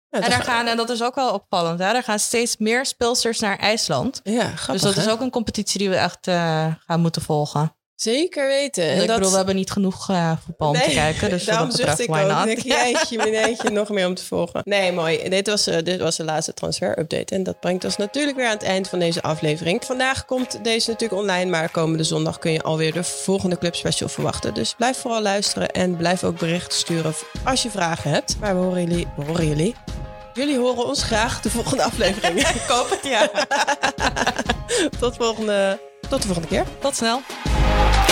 Ja, 0.09 0.21
en, 0.21 0.31
daar 0.31 0.43
gaan, 0.43 0.67
en 0.67 0.77
dat 0.77 0.91
is 0.91 1.03
ook 1.03 1.15
wel 1.15 1.33
opvallend. 1.33 1.79
Hè? 1.79 1.95
Er 1.95 2.03
gaan 2.03 2.19
steeds 2.19 2.57
meer 2.57 2.87
speelsters 2.87 3.39
naar 3.41 3.59
IJsland. 3.59 4.21
ja, 4.23 4.41
grappig. 4.47 4.67
dus 4.67 4.95
dat 4.95 4.97
is 5.05 5.09
ook 5.11 5.21
een 5.21 5.31
competitie 5.31 5.79
die 5.79 5.89
we 5.89 5.97
echt 5.97 6.27
uh, 6.27 6.67
gaan 6.87 7.01
moeten 7.01 7.23
volgen. 7.23 7.77
Zeker 8.03 8.47
weten. 8.47 8.85
En 8.85 8.95
En 8.95 9.01
ik 9.01 9.07
dat... 9.07 9.17
bedoel, 9.17 9.31
we 9.31 9.37
hebben 9.37 9.55
niet 9.55 9.71
genoeg 9.71 10.11
uh, 10.11 10.33
voetbal 10.45 10.69
om 10.69 10.75
te 10.75 10.91
kijken. 10.91 11.31
Dus 11.31 11.45
daarom 11.45 11.69
dat 11.69 11.77
betreft, 11.77 12.01
ik 12.01 12.11
ook. 12.11 12.31
not? 12.31 12.47
Ik 12.47 12.63
denk, 12.63 12.97
jeetje, 13.07 13.71
nog 13.71 13.89
meer 13.89 14.07
om 14.07 14.15
te 14.15 14.25
volgen. 14.25 14.61
Nee, 14.65 14.93
mooi. 14.93 15.29
Dit 15.29 15.47
was, 15.47 15.69
uh, 15.69 15.77
dit 15.83 16.01
was 16.01 16.17
de 16.17 16.25
laatste 16.25 16.55
transfer-update. 16.55 17.35
En 17.35 17.43
dat 17.43 17.61
brengt 17.61 17.85
ons 17.85 17.97
natuurlijk 17.97 18.37
weer 18.37 18.47
aan 18.47 18.53
het 18.53 18.63
eind 18.63 18.89
van 18.89 18.99
deze 18.99 19.23
aflevering. 19.23 19.85
Vandaag 19.85 20.25
komt 20.25 20.65
deze 20.65 20.91
natuurlijk 20.91 21.21
online, 21.21 21.51
maar 21.51 21.71
komende 21.71 22.05
zondag 22.05 22.39
kun 22.39 22.53
je 22.53 22.63
alweer 22.63 22.93
de 22.93 23.05
volgende 23.05 23.59
Club 23.59 23.75
Special 23.75 24.09
verwachten. 24.09 24.55
Dus 24.55 24.75
blijf 24.75 24.97
vooral 24.99 25.23
luisteren 25.23 25.71
en 25.71 25.97
blijf 25.97 26.25
ook 26.25 26.39
berichten 26.39 26.79
sturen 26.79 27.15
als 27.45 27.63
je 27.63 27.71
vragen 27.71 28.11
hebt. 28.11 28.37
Maar 28.41 28.55
we 28.55 28.61
horen 28.63 28.89
jullie, 28.89 29.07
we 29.17 29.25
horen 29.25 29.49
jullie. 29.49 29.75
Jullie 30.35 30.59
horen 30.59 30.87
ons 30.87 31.03
graag 31.03 31.41
de 31.41 31.51
volgende 31.51 31.83
aflevering. 31.83 32.39
Ik 32.63 32.69
hoop 32.69 32.91
het, 32.91 33.05
ja. 33.05 33.31
tot, 35.01 35.17
volgende, 35.17 35.79
tot 36.09 36.21
de 36.21 36.27
volgende 36.27 36.49
keer. 36.49 36.65
Tot 36.81 36.97
snel. 36.97 37.21
Bye. 37.83 38.12